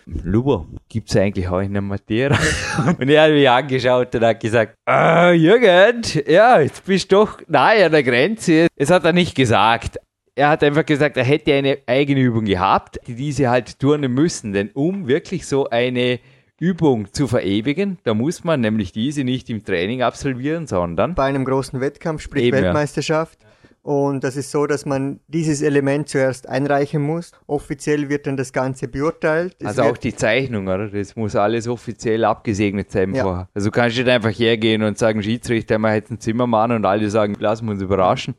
Luber, 0.06 0.66
gibt's 0.88 1.16
eigentlich 1.16 1.48
auch 1.48 1.60
in 1.60 1.72
der 1.72 1.82
Matera? 1.82 2.36
und 2.98 3.08
er 3.08 3.22
hat 3.22 3.30
mich 3.30 3.48
angeschaut 3.48 4.14
und 4.14 4.24
hat 4.24 4.40
gesagt, 4.40 4.74
äh, 4.88 5.34
Jürgen, 5.34 6.02
ja, 6.26 6.60
jetzt 6.60 6.84
bist 6.84 7.12
du 7.12 7.16
doch 7.16 7.40
nahe 7.46 7.84
an 7.84 7.92
der 7.92 8.02
Grenze. 8.02 8.66
Es 8.74 8.90
hat 8.90 9.04
er 9.04 9.12
nicht 9.12 9.34
gesagt. 9.34 9.98
Er 10.40 10.48
hat 10.48 10.64
einfach 10.64 10.86
gesagt, 10.86 11.18
er 11.18 11.24
hätte 11.24 11.52
eine 11.52 11.76
eigene 11.86 12.20
Übung 12.20 12.46
gehabt, 12.46 12.98
die 13.06 13.14
diese 13.14 13.50
halt 13.50 13.78
turnen 13.78 14.14
müssen. 14.14 14.54
Denn 14.54 14.70
um 14.72 15.06
wirklich 15.06 15.46
so 15.46 15.68
eine 15.68 16.18
Übung 16.58 17.12
zu 17.12 17.28
verewigen, 17.28 17.98
da 18.04 18.14
muss 18.14 18.42
man 18.42 18.62
nämlich 18.62 18.90
diese 18.90 19.22
nicht 19.22 19.50
im 19.50 19.62
Training 19.62 20.00
absolvieren, 20.00 20.66
sondern 20.66 21.14
Bei 21.14 21.24
einem 21.24 21.44
großen 21.44 21.78
Wettkampf, 21.82 22.22
sprich 22.22 22.44
Eben, 22.44 22.56
ja. 22.56 22.62
Weltmeisterschaft. 22.62 23.38
Und 23.82 24.24
das 24.24 24.34
ist 24.36 24.50
so, 24.50 24.66
dass 24.66 24.86
man 24.86 25.20
dieses 25.28 25.60
Element 25.60 26.08
zuerst 26.08 26.48
einreichen 26.48 27.02
muss. 27.02 27.32
Offiziell 27.46 28.08
wird 28.08 28.26
dann 28.26 28.38
das 28.38 28.54
Ganze 28.54 28.88
beurteilt. 28.88 29.54
Es 29.58 29.66
Also 29.66 29.82
auch 29.82 29.98
die 29.98 30.16
Zeichnung, 30.16 30.68
oder? 30.68 30.88
Das 30.88 31.16
muss 31.16 31.36
alles 31.36 31.68
offiziell 31.68 32.24
abgesegnet 32.24 32.90
sein 32.90 33.14
Ja. 33.14 33.24
vorher. 33.24 33.48
Also 33.52 33.68
du 33.68 33.72
kannst 33.72 33.98
nicht 33.98 34.08
einfach 34.08 34.30
hergehen 34.30 34.82
und 34.84 34.96
sagen, 34.96 35.22
Schiedsrichter, 35.22 35.76
wir 35.78 35.90
hätten 35.90 36.14
einen 36.14 36.20
Zimmermann 36.20 36.72
und 36.72 36.86
alle 36.86 37.10
sagen, 37.10 37.36
lassen 37.38 37.66
wir 37.66 37.72
uns 37.72 37.82
überraschen. 37.82 38.34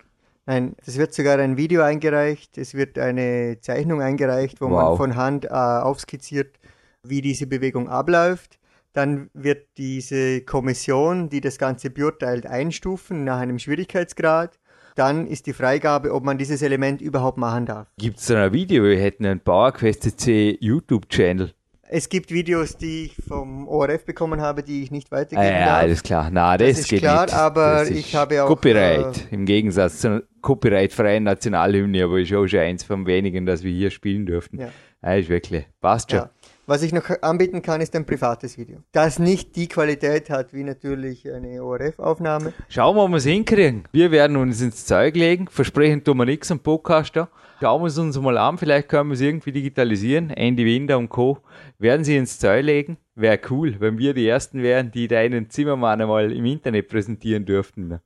Nein, 0.46 0.76
es 0.86 0.98
wird 0.98 1.14
sogar 1.14 1.38
ein 1.40 1.56
Video 1.58 1.82
eingereicht, 1.84 2.58
es 2.58 2.74
wird 2.74 2.98
eine 2.98 3.60
Zeichnung 3.62 4.02
eingereicht, 4.02 4.60
wo 4.60 4.68
man 4.68 4.86
Wow. 4.88 4.98
von 4.98 5.16
Hand 5.16 5.46
äh, 5.46 5.50
aufskizziert, 5.50 6.58
wie 7.04 7.22
diese 7.22 7.48
Bewegung 7.48 7.88
abläuft. 7.90 8.58
Dann 8.94 9.30
wird 9.34 9.68
diese 9.78 10.42
Kommission, 10.42 11.30
die 11.30 11.40
das 11.42 11.58
Ganze 11.58 11.90
beurteilt, 11.92 12.46
einstufen 12.46 13.24
nach 13.24 13.40
einem 13.40 13.60
Schwierigkeitsgrad. 13.60 14.60
Dann 14.96 15.26
ist 15.28 15.46
die 15.46 15.54
Freigabe, 15.54 16.14
ob 16.14 16.26
man 16.26 16.38
dieses 16.38 16.62
Element 16.62 17.02
überhaupt 17.02 17.38
machen 17.38 17.66
darf. 17.66 17.88
Gibt 17.98 18.20
es 18.20 18.26
da 18.26 18.44
ein 18.46 18.52
Video? 18.54 18.84
Wir 18.84 19.00
hätten 19.00 19.26
einen 19.26 19.40
PowerQuest 19.40 20.20
C 20.20 20.58
YouTube-Channel. 20.60 21.54
Es 21.94 22.10
gibt 22.10 22.32
Videos, 22.32 22.76
die 22.78 23.06
ich 23.06 23.16
vom 23.28 23.68
ORF 23.68 24.06
bekommen 24.06 24.42
habe, 24.42 24.64
die 24.64 24.84
ich 24.84 24.92
nicht 24.92 25.08
Ah, 25.12 25.18
weitergeben 25.18 25.44
ja, 25.48 25.66
darf. 25.66 25.78
alles 25.84 26.04
klar. 26.04 26.30
Na, 26.32 26.58
das, 26.58 26.70
Das 26.70 26.80
ist 26.80 26.90
geht 26.90 27.00
klar, 27.02 27.26
nicht. 27.26 27.34
aber 27.36 27.90
ich 27.90 28.16
habe 28.16 28.44
auch, 28.44 28.48
Copyright. 28.48 29.28
Im 29.32 29.46
Gegensatz 29.46 30.00
zur 30.00 30.24
copyrightfreien 30.42 31.24
Nationalhymne, 31.24 32.04
aber 32.04 32.20
ist 32.20 32.34
auch 32.34 32.48
schon 32.48 32.60
eins 32.60 32.84
von 32.84 33.06
wenigen, 33.06 33.46
dass 33.46 33.64
wir 33.64 33.72
hier 33.72 33.92
spielen 33.92 34.26
dürften. 34.26 34.60
Ja. 34.60 34.70
Ja. 35.04 35.16
ist 35.16 35.30
wirklich. 35.30 35.66
Passt 35.80 36.12
schon. 36.12 36.20
Ja. 36.20 36.30
Was 36.68 36.84
ich 36.84 36.94
noch 36.94 37.10
anbieten 37.22 37.62
kann, 37.62 37.82
ist 37.82 37.96
ein 37.96 38.06
privates 38.06 38.58
Video. 38.58 38.78
Das 38.92 39.20
nicht 39.20 39.56
die 39.56 39.68
Qualität 39.68 40.30
hat 40.30 40.54
wie 40.54 40.64
natürlich 40.64 41.30
eine 41.30 41.62
ORF-Aufnahme. 41.62 42.54
Schauen 42.70 42.96
wir, 42.96 43.04
ob 43.04 43.10
wir 43.10 43.18
es 43.18 43.26
hinkriegen. 43.26 43.84
Wir 43.92 44.12
werden 44.12 44.38
uns 44.38 44.62
ins 44.62 44.86
Zeug 44.86 45.16
legen. 45.16 45.48
Versprechen 45.50 46.04
tun 46.04 46.18
wir 46.18 46.26
nichts 46.26 46.52
am 46.52 46.60
Podcast 46.60 47.16
da. 47.16 47.30
Schauen 47.60 47.82
wir 47.82 47.88
es 47.88 47.98
uns 47.98 48.18
mal 48.20 48.38
an. 48.38 48.58
Vielleicht 48.58 48.90
können 48.90 49.10
wir 49.10 49.16
es 49.16 49.22
irgendwie 49.22 49.52
digitalisieren. 49.52 50.30
Andy 50.30 50.66
Winder 50.66 50.98
und 50.98 51.10
Co. 51.10 51.40
werden 51.78 52.04
sie 52.06 52.16
ins 52.16 52.40
Zeug 52.40 52.64
legen. 52.64 52.98
Wäre 53.16 53.40
cool, 53.50 53.76
wenn 53.80 53.98
wir 53.98 54.14
die 54.14 54.28
Ersten 54.28 54.62
wären, 54.62 54.92
die 54.92 55.08
deinen 55.08 55.50
Zimmermann 55.50 56.00
einmal 56.00 56.32
im 56.32 56.46
Internet 56.46 56.88
präsentieren 56.88 57.44
dürften. 57.44 58.00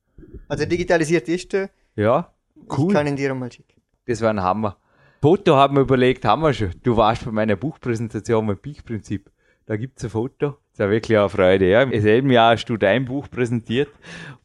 Also 0.48 0.64
digitalisiert 0.64 1.28
ist 1.28 1.54
er. 1.54 1.70
Ja, 1.96 2.32
Ich 2.54 2.78
cool. 2.78 2.92
kann 2.92 3.06
ihn 3.06 3.16
dir 3.16 3.34
mal 3.34 3.50
schicken. 3.50 3.80
Das 4.06 4.20
war 4.20 4.30
ein 4.30 4.42
Hammer. 4.42 4.76
Foto 5.22 5.56
haben 5.56 5.76
wir 5.76 5.80
überlegt, 5.80 6.24
haben 6.24 6.42
wir 6.42 6.52
schon. 6.52 6.70
Du 6.82 6.96
warst 6.96 7.24
bei 7.24 7.30
meiner 7.32 7.56
Buchpräsentation 7.56 8.46
beim 8.46 8.58
Peak-Prinzip. 8.58 9.30
Da 9.64 9.76
gibt's 9.76 10.04
ein 10.04 10.10
Foto. 10.10 10.58
Das 10.72 10.80
war 10.80 10.90
wirklich 10.90 11.18
eine 11.18 11.28
Freude. 11.28 11.68
Ja. 11.68 11.82
Im 11.82 12.00
selben 12.00 12.30
Jahr 12.30 12.52
hast 12.52 12.66
du 12.66 12.76
dein 12.76 13.04
Buch 13.06 13.28
präsentiert. 13.28 13.88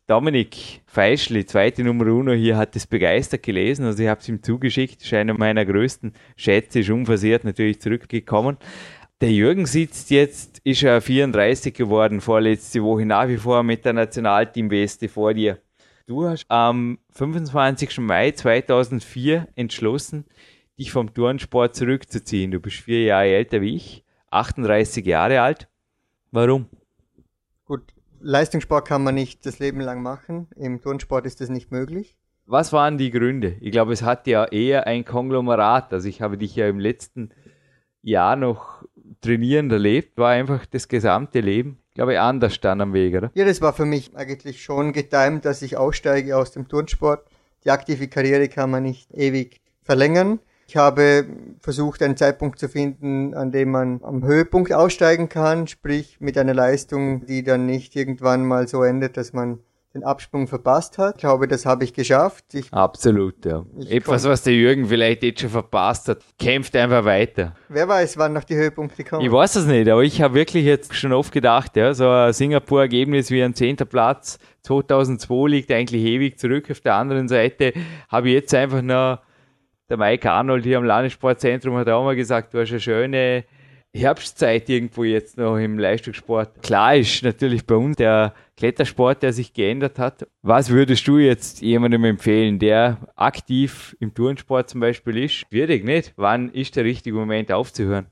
Dominik 0.08 0.82
Feischli, 0.88 1.46
zweite 1.46 1.84
Nummer 1.84 2.08
uno 2.08 2.32
hier, 2.32 2.58
hat 2.58 2.76
es 2.76 2.88
begeistert 2.88 3.44
gelesen. 3.44 3.86
Also 3.86 4.02
ich 4.02 4.10
habe 4.10 4.20
es 4.22 4.28
ihm 4.30 4.42
zugeschickt. 4.42 5.04
Ist 5.04 5.14
einer 5.14 5.34
meiner 5.36 5.64
größten 5.66 6.14
Schätze, 6.36 6.80
ist 6.80 6.90
unversehrt 6.90 7.44
natürlich 7.44 7.80
zurückgekommen. 7.82 8.58
Der 9.22 9.32
Jürgen 9.32 9.68
sitzt 9.68 10.10
jetzt, 10.10 10.60
ist 10.64 10.82
er 10.82 11.00
34 11.00 11.74
geworden, 11.76 12.22
vorletzte 12.22 12.82
Woche 12.82 13.06
nach 13.06 13.28
wie 13.28 13.38
vor 13.38 13.62
mit 13.62 13.86
der 13.86 13.94
Nationalteam-Weste 13.94 15.08
vor 15.10 15.36
dir. 15.36 15.60
Du 16.12 16.28
hast 16.28 16.44
am 16.50 17.00
25. 17.12 18.00
Mai 18.00 18.32
2004 18.32 19.48
entschlossen, 19.56 20.26
dich 20.78 20.92
vom 20.92 21.14
Turnsport 21.14 21.74
zurückzuziehen. 21.74 22.52
Du 22.52 22.60
bist 22.60 22.80
vier 22.80 23.04
Jahre 23.04 23.28
älter 23.28 23.62
wie 23.62 23.78
ich, 23.78 24.04
38 24.30 25.06
Jahre 25.06 25.40
alt. 25.40 25.70
Warum? 26.32 26.66
Gut, 27.64 27.94
Leistungssport 28.20 28.86
kann 28.86 29.06
man 29.06 29.16
nicht 29.16 29.46
das 29.46 29.60
Leben 29.60 29.80
lang 29.80 30.02
machen. 30.02 30.50
Im 30.58 30.82
Turnsport 30.82 31.26
ist 31.26 31.40
das 31.40 31.48
nicht 31.48 31.72
möglich. 31.72 32.18
Was 32.46 32.74
waren 32.74 32.98
die 32.98 33.10
Gründe? 33.10 33.56
Ich 33.62 33.72
glaube, 33.72 33.94
es 33.94 34.04
hat 34.04 34.28
ja 34.28 34.44
eher 34.44 34.88
ein 34.88 35.06
Konglomerat. 35.06 35.94
Also 35.94 36.10
ich 36.10 36.22
habe 36.22 36.38
dich 36.38 36.58
ja 36.58 36.68
im 36.68 36.82
letzten 36.82 37.30
Jahr 38.02 38.36
noch 38.36 38.84
trainierend 39.22 39.72
erlebt, 39.72 40.18
war 40.18 40.32
einfach 40.32 40.66
das 40.66 40.88
gesamte 40.88 41.40
Leben, 41.40 41.78
glaube 41.94 42.14
ich, 42.14 42.20
anders 42.20 42.60
dann 42.60 42.82
am 42.82 42.94
Weg, 42.94 43.16
oder? 43.16 43.32
Ja, 43.34 43.46
das 43.46 43.62
war 43.62 43.74
für 43.74 43.86
mich 43.86 44.16
eigentlich 44.16 44.64
schon 44.64 44.94
getimt, 44.94 45.46
dass 45.46 45.62
ich 45.62 45.78
aussteige 45.78 46.36
aus 46.36 46.52
dem 46.52 46.68
Turnsport. 46.68 47.26
Die 47.64 47.72
aktive 47.72 48.08
Karriere 48.08 48.50
kann 48.50 48.72
man 48.72 48.84
nicht 48.84 49.12
ewig 49.14 49.62
verlängern. 49.84 50.40
Ich 50.68 50.78
habe 50.78 51.26
versucht, 51.60 52.02
einen 52.02 52.16
Zeitpunkt 52.16 52.58
zu 52.58 52.70
finden, 52.70 53.34
an 53.34 53.52
dem 53.52 53.72
man 53.72 54.00
am 54.04 54.24
Höhepunkt 54.24 54.72
aussteigen 54.72 55.28
kann, 55.28 55.68
sprich 55.68 56.18
mit 56.22 56.38
einer 56.38 56.54
Leistung, 56.54 57.26
die 57.26 57.44
dann 57.44 57.66
nicht 57.66 57.96
irgendwann 57.96 58.46
mal 58.46 58.70
so 58.70 58.82
endet, 58.84 59.18
dass 59.18 59.34
man 59.34 59.60
den 59.94 60.04
Absprung 60.04 60.48
verpasst 60.48 60.98
hat. 60.98 61.16
Ich 61.16 61.22
glaube, 61.22 61.48
das 61.48 61.66
habe 61.66 61.84
ich 61.84 61.94
geschafft. 61.94 62.46
Ich, 62.54 62.72
Absolut, 62.72 63.46
ja. 63.46 63.66
Etwas, 63.90 64.24
was 64.24 64.44
der 64.44 64.54
Jürgen 64.54 64.86
vielleicht 64.86 65.22
jetzt 65.24 65.42
schon 65.42 65.50
verpasst 65.50 66.08
hat. 66.08 66.20
Kämpft 66.40 66.76
einfach 66.76 67.04
weiter. 67.04 67.56
wer 67.68 67.88
weiß, 67.88 68.18
wann 68.18 68.32
noch 68.34 68.46
die 68.46 68.56
Höhepunkte 68.56 69.04
kommen. 69.04 69.26
Ich 69.26 69.32
weiß 69.32 69.56
es 69.58 69.66
nicht, 69.66 69.90
aber 69.90 70.04
ich 70.04 70.22
habe 70.22 70.36
wirklich 70.36 70.64
jetzt 70.64 70.96
schon 70.96 71.12
oft 71.12 71.34
gedacht, 71.34 71.76
ja, 71.76 71.94
so 71.94 72.10
ein 72.10 72.32
Singapur-Ergebnis 72.32 73.32
wie 73.32 73.44
ein 73.44 73.54
10. 73.54 73.78
Platz 73.78 74.40
2002 74.64 75.50
liegt 75.50 75.72
eigentlich 75.72 76.04
ewig 76.04 76.40
zurück. 76.40 76.72
Auf 76.72 76.80
der 76.80 76.96
anderen 76.96 77.28
Seite 77.28 77.74
habe 78.08 78.30
ich 78.30 78.36
jetzt 78.36 78.54
einfach 78.54 78.82
noch, 78.82 79.20
der 79.90 79.98
Mike 79.98 80.32
Arnold 80.32 80.64
hier 80.64 80.78
am 80.78 80.86
Landessportzentrum 80.86 81.76
hat 81.76 81.90
auch 81.90 82.06
mal 82.06 82.16
gesagt, 82.16 82.54
du 82.54 82.62
hast 82.62 82.72
eine 82.72 82.80
schöne 82.80 83.44
Herbstzeit 83.94 84.70
irgendwo 84.70 85.04
jetzt 85.04 85.38
noch 85.38 85.58
im 85.58 85.78
Leistungssport. 85.78 86.64
Klar 86.64 86.96
ist 86.96 87.24
natürlich 87.24 87.66
bei 87.66 87.76
uns 87.76 87.98
der 87.98 88.34
Klettersport, 88.56 89.22
der 89.22 89.34
sich 89.34 89.54
geändert 89.54 90.00
hat. 90.00 90.28
Was 90.42 90.70
würdest 90.70 91.06
du 91.08 91.18
jetzt 91.18 91.62
jemandem 91.62 92.06
empfehlen, 92.06 92.58
der 92.58 92.98
aktiv 93.16 93.96
im 94.00 94.14
Turnsport 94.14 94.70
zum 94.70 94.80
Beispiel 94.80 95.26
ist? 95.26 95.34
Schwierig, 95.34 95.84
nicht? 95.84 96.14
Wann 96.16 96.50
ist 96.50 96.76
der 96.76 96.86
richtige 96.86 97.16
Moment 97.16 97.52
aufzuhören? 97.52 98.08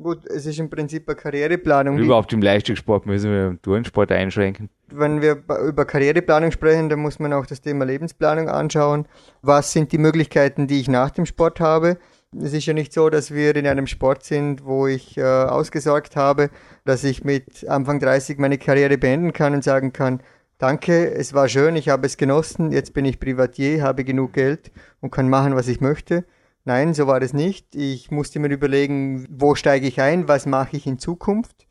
Gut, 0.00 0.24
es 0.26 0.46
ist 0.46 0.60
im 0.60 0.70
Prinzip 0.70 1.08
eine 1.08 1.16
Karriereplanung. 1.16 1.98
Überhaupt 1.98 2.32
im 2.32 2.40
Leistungssport 2.40 3.04
müssen 3.06 3.32
wir 3.32 3.48
im 3.48 3.60
Turnsport 3.60 4.12
einschränken. 4.12 4.70
wenn 4.92 5.20
wir 5.20 5.42
über 5.66 5.84
Karriereplanung 5.84 6.52
sprechen, 6.52 6.88
dann 6.88 7.00
muss 7.00 7.18
man 7.18 7.32
auch 7.32 7.46
das 7.46 7.60
Thema 7.60 7.84
Lebensplanung 7.84 8.48
anschauen. 8.48 9.06
Was 9.42 9.72
sind 9.72 9.90
die 9.90 9.98
Möglichkeiten, 9.98 10.68
die 10.68 10.78
ich 10.78 10.88
nach 10.88 11.10
dem 11.10 11.26
Sport 11.26 11.58
habe? 11.58 11.98
Es 12.36 12.52
ist 12.52 12.66
ja 12.66 12.74
nicht 12.74 12.92
so, 12.92 13.08
dass 13.08 13.30
wir 13.30 13.56
in 13.56 13.66
einem 13.66 13.86
Sport 13.86 14.22
sind, 14.22 14.64
wo 14.64 14.86
ich 14.86 15.16
äh, 15.16 15.22
ausgesorgt 15.22 16.14
habe, 16.14 16.50
dass 16.84 17.02
ich 17.02 17.24
mit 17.24 17.66
Anfang 17.66 18.00
30 18.00 18.38
meine 18.38 18.58
Karriere 18.58 18.98
beenden 18.98 19.32
kann 19.32 19.54
und 19.54 19.64
sagen 19.64 19.94
kann, 19.94 20.22
danke, 20.58 21.10
es 21.10 21.32
war 21.32 21.48
schön, 21.48 21.74
ich 21.74 21.88
habe 21.88 22.06
es 22.06 22.18
genossen, 22.18 22.70
jetzt 22.70 22.92
bin 22.92 23.06
ich 23.06 23.18
Privatier, 23.18 23.82
habe 23.82 24.04
genug 24.04 24.34
Geld 24.34 24.70
und 25.00 25.10
kann 25.10 25.30
machen, 25.30 25.56
was 25.56 25.68
ich 25.68 25.80
möchte. 25.80 26.26
Nein, 26.64 26.92
so 26.92 27.06
war 27.06 27.22
es 27.22 27.32
nicht. 27.32 27.74
Ich 27.74 28.10
musste 28.10 28.40
mir 28.40 28.48
überlegen, 28.48 29.26
wo 29.30 29.54
steige 29.54 29.86
ich 29.86 30.02
ein, 30.02 30.28
was 30.28 30.44
mache 30.44 30.76
ich 30.76 30.86
in 30.86 30.98
Zukunft. 30.98 31.67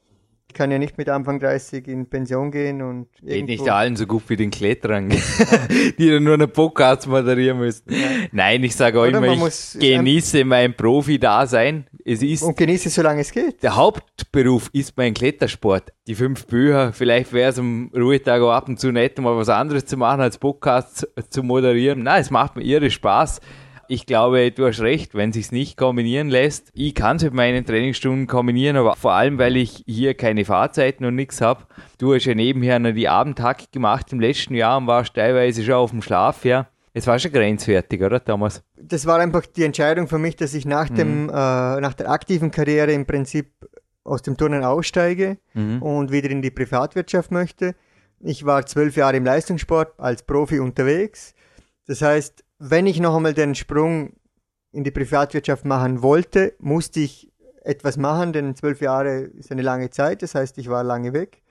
Ich 0.50 0.54
kann 0.54 0.72
ja 0.72 0.80
nicht 0.80 0.98
mit 0.98 1.10
Anfang 1.10 1.40
30 1.40 1.88
in 1.88 2.10
Pension 2.10 2.52
gehen 2.52 2.82
und 2.82 3.08
Geht 3.22 3.46
nicht 3.48 3.70
allen 3.70 3.96
so 3.96 4.08
gut 4.08 4.24
wie 4.28 4.38
den 4.38 4.50
Kletterern, 4.50 5.10
die 6.00 6.10
dann 6.10 6.24
nur 6.24 6.36
einen 6.36 6.50
Podcast 6.50 7.06
moderieren 7.08 7.60
müssen. 7.60 7.84
Nein, 8.32 8.64
ich 8.64 8.76
sage 8.76 9.00
euch 9.00 9.16
Oder 9.16 9.32
immer, 9.32 9.48
ich 9.48 9.80
genieße 9.80 10.46
mein 10.46 10.74
Profi-Dasein. 10.74 11.86
Es 12.06 12.24
ist 12.24 12.44
und 12.44 12.56
genieße 12.56 12.90
solange 12.90 13.22
es 13.22 13.32
geht. 13.32 13.62
der 13.62 13.76
Hauptberuf 13.76 14.70
ist 14.72 14.96
mein 14.96 15.14
Klettersport. 15.14 15.92
Die 16.08 16.16
fünf 16.16 16.48
Bücher, 16.48 16.94
vielleicht 16.94 17.34
wäre 17.34 17.50
es 17.52 17.60
am 17.60 17.92
Ruhetag 17.94 18.42
auch 18.42 18.54
ab 18.54 18.70
und 18.70 18.80
zu 18.80 18.92
nett, 18.92 19.20
mal 19.20 19.36
was 19.36 19.50
anderes 19.50 19.86
zu 19.86 19.98
machen, 19.98 20.22
als 20.22 20.38
Podcast 20.38 21.08
zu 21.30 21.44
moderieren. 21.44 22.04
Nein, 22.04 22.22
es 22.22 22.32
macht 22.32 22.56
mir 22.56 22.64
irre 22.64 22.90
Spaß. 22.90 23.42
Ich 23.90 24.06
glaube, 24.06 24.52
du 24.52 24.68
hast 24.68 24.82
recht, 24.82 25.16
wenn 25.16 25.32
sich's 25.32 25.54
nicht 25.54 25.78
kombinieren 25.78 26.28
lässt. 26.28 26.72
Ich 26.74 26.94
kann 26.94 27.18
es 27.18 27.24
mit 27.24 27.34
meinen 27.34 27.66
Trainingsstunden 27.66 28.28
kombinieren, 28.28 28.76
aber 28.76 28.96
vor 28.98 29.14
allem, 29.14 29.38
weil 29.38 29.56
ich 29.56 29.84
hier 29.86 30.14
keine 30.14 30.44
Fahrzeiten 30.44 31.06
und 31.06 31.16
nichts 31.16 31.40
hab. 31.40 31.74
Du 31.98 32.14
hast 32.14 32.26
ja 32.26 32.36
nebenher 32.36 32.80
noch 32.80 32.92
die 32.92 33.08
Abendtakt 33.08 33.72
gemacht 33.72 34.12
im 34.12 34.20
letzten 34.20 34.56
Jahr 34.56 34.78
und 34.78 34.88
warst 34.88 35.14
teilweise 35.14 35.64
schon 35.64 35.76
auf 35.76 35.92
dem 35.92 36.02
Schlaf, 36.02 36.44
ja. 36.44 36.68
Es 36.94 37.08
war 37.08 37.18
schon 37.20 37.32
grenzwertig, 37.32 38.02
oder 38.02 38.24
Thomas? 38.24 38.64
Das 38.76 39.06
war 39.06 39.20
einfach 39.20 39.46
die 39.46 39.64
Entscheidung 39.64 40.08
für 40.08 40.18
mich, 40.18 40.36
dass 40.36 40.54
ich 40.54 40.66
nach, 40.66 40.90
dem, 40.90 41.30
äh, 41.30 41.32
nach 41.32 41.94
der 41.94 42.10
aktiven 42.10 42.52
Karriere 42.52 42.92
im 42.92 43.06
Prinzip 43.06 43.52
aus 44.04 44.22
dem 44.22 44.36
Turnen 44.36 44.64
aussteige 44.64 45.38
und 45.54 46.12
wieder 46.12 46.30
in 46.30 46.42
die 46.42 46.50
Privatwirtschaft 46.50 47.32
möchte. 47.32 47.76
Ich 48.20 48.46
war 48.46 48.66
zwölf 48.66 48.96
Jahre 48.96 49.18
im 49.18 49.26
Leistungssport 49.26 50.00
als 50.00 50.24
Profi 50.24 50.60
unterwegs. 50.60 51.36
Das 51.86 52.02
heißt, 52.02 52.44
wenn 52.60 52.86
ich 52.86 53.00
noch 53.00 53.16
einmal 53.16 53.34
den 53.34 53.56
Sprung 53.56 54.14
in 54.72 54.84
die 54.84 54.92
Privatwirtschaft 54.92 55.66
machen 55.66 56.02
wollte, 56.02 56.54
musste 56.60 57.00
ich 57.00 57.32
etwas 57.64 57.98
machen, 57.98 58.34
denn 58.34 58.56
zwölf 58.56 58.82
Jahre 58.82 59.20
ist 59.20 59.52
eine 59.52 59.62
lange 59.62 59.90
Zeit, 59.90 60.22
das 60.22 60.36
heißt, 60.36 60.58
ich 60.58 60.70
war 60.70 60.84
lange 60.84 61.14
weg. 61.14 61.42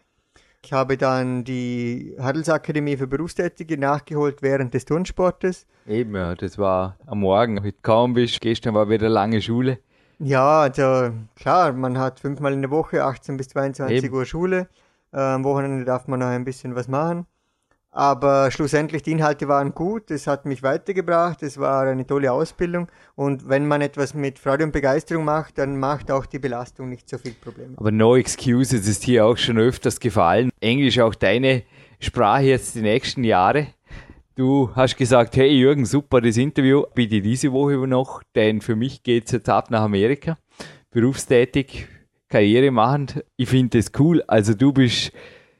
Ich 0.64 0.72
habe 0.72 0.96
dann 0.96 1.44
die 1.44 2.16
Handelsakademie 2.18 2.96
für 2.96 3.07
Berufstätige 3.07 3.78
nachgeholt 3.78 4.42
während 4.42 4.74
des 4.74 4.84
Turnsportes. 4.84 5.66
Eben, 5.86 6.16
ja, 6.16 6.34
das 6.34 6.59
war 6.59 6.96
am 7.07 7.20
Morgen, 7.20 7.62
heute 7.62 7.76
kaum 7.82 8.14
bist, 8.14 8.40
gestern 8.40 8.74
war 8.74 8.88
wieder 8.88 9.09
lange 9.09 9.40
Schule. 9.40 9.78
Ja, 10.18 10.62
also 10.62 11.12
klar, 11.36 11.72
man 11.72 11.98
hat 11.98 12.20
fünfmal 12.20 12.52
in 12.52 12.62
der 12.62 12.70
Woche 12.70 13.04
18 13.04 13.36
bis 13.36 13.48
22 13.48 14.04
Eben. 14.04 14.14
Uhr 14.14 14.24
Schule. 14.24 14.68
Am 15.12 15.44
Wochenende 15.44 15.84
darf 15.84 16.09
man 16.09 16.20
noch 16.20 16.26
ein 16.26 16.44
bisschen 16.44 16.74
was 16.74 16.88
machen. 16.88 17.26
Aber 17.97 18.51
schlussendlich 18.51 19.03
die 19.05 19.12
Inhalte 19.12 19.49
waren 19.49 19.74
gut, 19.74 20.11
es 20.11 20.26
hat 20.26 20.44
mich 20.44 20.62
weitergebracht, 20.62 21.42
es 21.42 21.57
war 21.57 21.86
eine 21.86 22.07
tolle 22.07 22.30
Ausbildung 22.30 22.88
und 23.14 23.49
wenn 23.49 23.66
man 23.66 23.80
etwas 23.80 24.12
mit 24.12 24.38
Freude 24.38 24.64
und 24.64 24.72
Begeisterung 24.72 25.24
macht, 25.24 25.57
dann 25.57 25.78
macht 25.78 26.11
auch 26.11 26.26
die 26.26 26.38
Belastung 26.38 26.90
nicht 26.90 27.09
so 27.09 27.16
viel 27.16 27.32
Probleme. 27.32 27.72
Aber 27.78 27.90
No 27.90 28.14
Excuses 28.14 28.86
ist 28.86 29.03
hier 29.03 29.24
auch 29.24 29.38
schon 29.38 29.57
öfters 29.57 29.99
gefallen. 29.99 30.51
Englisch 30.61 30.99
auch 30.99 31.14
deine 31.14 31.62
Sprache 31.99 32.44
jetzt 32.44 32.74
die 32.74 32.82
nächsten 32.82 33.24
Jahre. 33.24 33.68
Du 34.34 34.70
hast 34.74 34.99
gesagt, 34.99 35.34
hey 35.38 35.49
Jürgen, 35.49 35.86
super 35.86 36.20
das 36.20 36.36
Interview, 36.36 36.84
bitte 36.94 37.22
diese 37.22 37.51
Woche 37.51 37.78
noch, 37.86 38.22
denn 38.34 38.61
für 38.61 38.76
mich 38.76 39.05
geht 39.05 39.24
es 39.24 39.32
jetzt 39.32 39.49
ab 39.49 39.70
nach 39.70 39.80
Amerika, 39.80 40.36
berufstätig, 40.90 41.88
Karriere 42.28 42.70
machend. 42.70 43.24
Ich 43.38 43.49
finde 43.49 43.78
das 43.78 43.90
cool. 43.99 44.22
Also 44.26 44.53
du 44.53 44.74
bist 44.74 45.12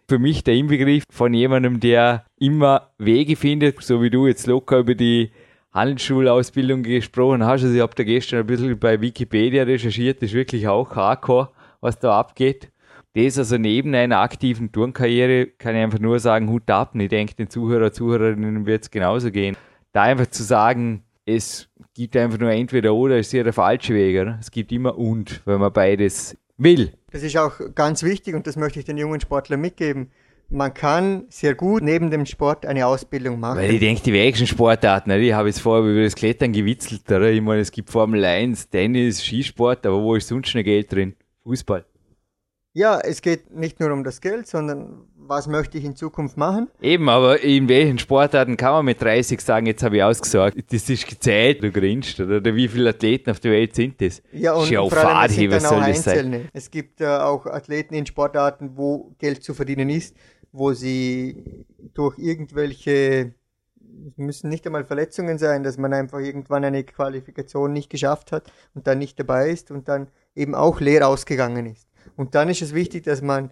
für 0.09 0.19
mich 0.19 0.45
der 0.45 0.55
Inbegriff 0.55 1.05
von 1.11 1.35
jemandem, 1.35 1.81
der 1.81 2.25
immer 2.39 2.91
Wege 2.99 3.37
findet, 3.37 3.83
so 3.83 4.03
wie 4.03 4.11
du 4.11 4.27
jetzt 4.27 4.47
locker 4.47 4.79
über 4.79 4.95
die 4.95 5.31
Handelsschulausbildung 5.73 6.83
gesprochen 6.83 7.45
hast. 7.45 7.65
Also 7.65 7.75
ich 7.75 7.83
habe 7.83 7.95
da 7.95 8.05
gestern 8.05 8.41
ein 8.41 8.47
bisschen 8.47 8.79
bei 8.79 9.01
Wikipedia 9.01 9.65
recherchiert, 9.65 10.23
das 10.23 10.31
ist 10.31 10.35
wirklich 10.35 10.69
auch 10.69 10.95
hardcore, 10.95 11.51
was 11.81 11.99
da 11.99 12.19
abgeht. 12.19 12.71
Das 13.15 13.39
also 13.39 13.57
neben 13.57 13.95
einer 13.95 14.19
aktiven 14.19 14.73
Turnkarriere 14.73 15.47
kann 15.47 15.75
ich 15.75 15.83
einfach 15.83 15.99
nur 15.99 16.19
sagen, 16.19 16.51
Hut 16.51 16.69
ab. 16.69 16.91
Und 16.95 17.01
ich 17.01 17.09
denke, 17.09 17.35
den 17.35 17.49
Zuhörer, 17.49 17.91
Zuhörerinnen 17.91 18.67
wird 18.67 18.83
es 18.83 18.91
genauso 18.91 19.31
gehen. 19.31 19.57
Da 19.93 20.03
einfach 20.03 20.27
zu 20.27 20.43
sagen, 20.43 21.03
es 21.25 21.69
gibt 21.95 22.15
einfach 22.15 22.39
nur 22.39 22.51
entweder 22.51 22.95
oder, 22.95 23.19
ist 23.19 23.33
ja 23.33 23.43
der 23.43 23.55
falsche 23.55 23.95
Weg. 23.95 24.21
Oder? 24.21 24.37
Es 24.39 24.51
gibt 24.51 24.71
immer 24.71 24.99
und, 24.99 25.41
wenn 25.47 25.61
man 25.61 25.73
beides 25.73 26.37
will. 26.57 26.93
Das 27.11 27.23
ist 27.23 27.37
auch 27.37 27.55
ganz 27.75 28.03
wichtig 28.03 28.35
und 28.35 28.47
das 28.47 28.57
möchte 28.57 28.79
ich 28.79 28.85
den 28.85 28.99
jungen 28.99 29.21
Sportlern 29.21 29.61
mitgeben. 29.61 30.11
Man 30.49 30.73
kann 30.73 31.25
sehr 31.29 31.55
gut 31.57 31.83
neben 31.83 32.11
dem 32.11 32.25
Sport 32.25 32.67
eine 32.67 32.87
Ausbildung 32.87 33.41
machen. 33.41 33.59
Weil 33.59 33.75
ich 33.75 33.81
denke, 33.81 34.03
die 34.03 34.13
wenigsten 34.13 34.47
Sportarten, 34.47 35.11
ich 35.11 35.33
habe 35.33 35.49
jetzt 35.49 35.61
vorher 35.61 35.91
über 35.91 36.03
das 36.03 36.15
Klettern 36.15 36.53
gewitzelt, 36.53 37.03
oder? 37.11 37.31
ich 37.33 37.41
meine, 37.41 37.63
es 37.63 37.73
gibt 37.73 37.91
Formel 37.91 38.25
1, 38.25 38.71
Tennis, 38.71 39.25
Skisport, 39.25 39.85
aber 39.85 40.01
wo 40.01 40.15
ist 40.15 40.29
sonst 40.29 40.55
noch 40.55 40.63
Geld 40.63 40.93
drin? 40.93 41.17
Fußball. 41.43 41.85
Ja, 42.75 43.01
es 43.01 43.23
geht 43.23 43.51
nicht 43.53 43.81
nur 43.81 43.91
um 43.91 44.05
das 44.05 44.21
Geld, 44.21 44.47
sondern 44.47 45.09
was 45.29 45.47
möchte 45.47 45.79
ich 45.79 45.85
in 45.85 45.97
Zukunft 45.97 46.37
machen. 46.37 46.68
Eben, 46.81 47.09
aber 47.09 47.41
in 47.41 47.68
welchen 47.68 47.99
Sportarten 47.99 48.57
kann 48.57 48.72
man 48.72 48.85
mit 48.85 49.01
30 49.01 49.41
sagen, 49.41 49.66
jetzt 49.66 49.83
habe 49.83 49.97
ich 49.97 50.03
ausgesagt, 50.03 50.57
das 50.72 50.89
ist 50.89 51.07
gezählt, 51.07 51.62
du 51.62 51.70
grinst, 51.70 52.20
oder? 52.20 52.39
oder 52.39 52.55
wie 52.55 52.68
viele 52.68 52.91
Athleten 52.91 53.31
auf 53.31 53.41
der 53.41 53.53
Welt 53.53 53.74
sind 53.74 54.01
das? 54.01 54.22
Ja, 54.33 54.55
und 54.55 54.70
ja 54.70 54.87
vor 54.87 54.99
allem, 54.99 55.33
sind 55.33 55.53
dann 55.53 55.66
auch 55.66 55.81
Einzelne. 55.81 56.37
Sein? 56.39 56.49
Es 56.53 56.70
gibt 56.70 57.01
äh, 57.01 57.07
auch 57.07 57.47
Athleten 57.47 57.95
in 57.95 58.07
Sportarten, 58.07 58.72
wo 58.77 59.14
Geld 59.18 59.43
zu 59.43 59.55
verdienen 59.55 59.91
ist, 59.91 60.16
wo 60.53 60.72
sie 60.72 61.64
durch 61.95 62.18
irgendwelche 62.18 63.35
es 64.09 64.18
müssen 64.18 64.51
nicht 64.51 64.66
einmal 64.66 64.85
Verletzungen 64.85 65.39
sein, 65.39 65.62
dass 65.62 65.79
man 65.79 65.93
einfach 65.93 66.18
irgendwann 66.18 66.64
eine 66.64 66.85
Qualifikation 66.85 67.72
nicht 67.72 67.91
geschafft 67.91 68.33
hat 68.33 68.53
und 68.74 68.87
dann 68.87 68.99
nicht 68.99 69.18
dabei 69.18 69.51
ist 69.51 69.70
und 69.70 69.89
dann 69.89 70.09
eben 70.35 70.55
auch 70.55 70.81
leer 70.81 71.09
ausgegangen 71.09 71.66
ist. 71.66 71.89
Und 72.16 72.35
dann 72.35 72.49
ist 72.49 72.62
es 72.62 72.74
wichtig, 72.74 73.05
dass 73.05 73.22
man 73.22 73.51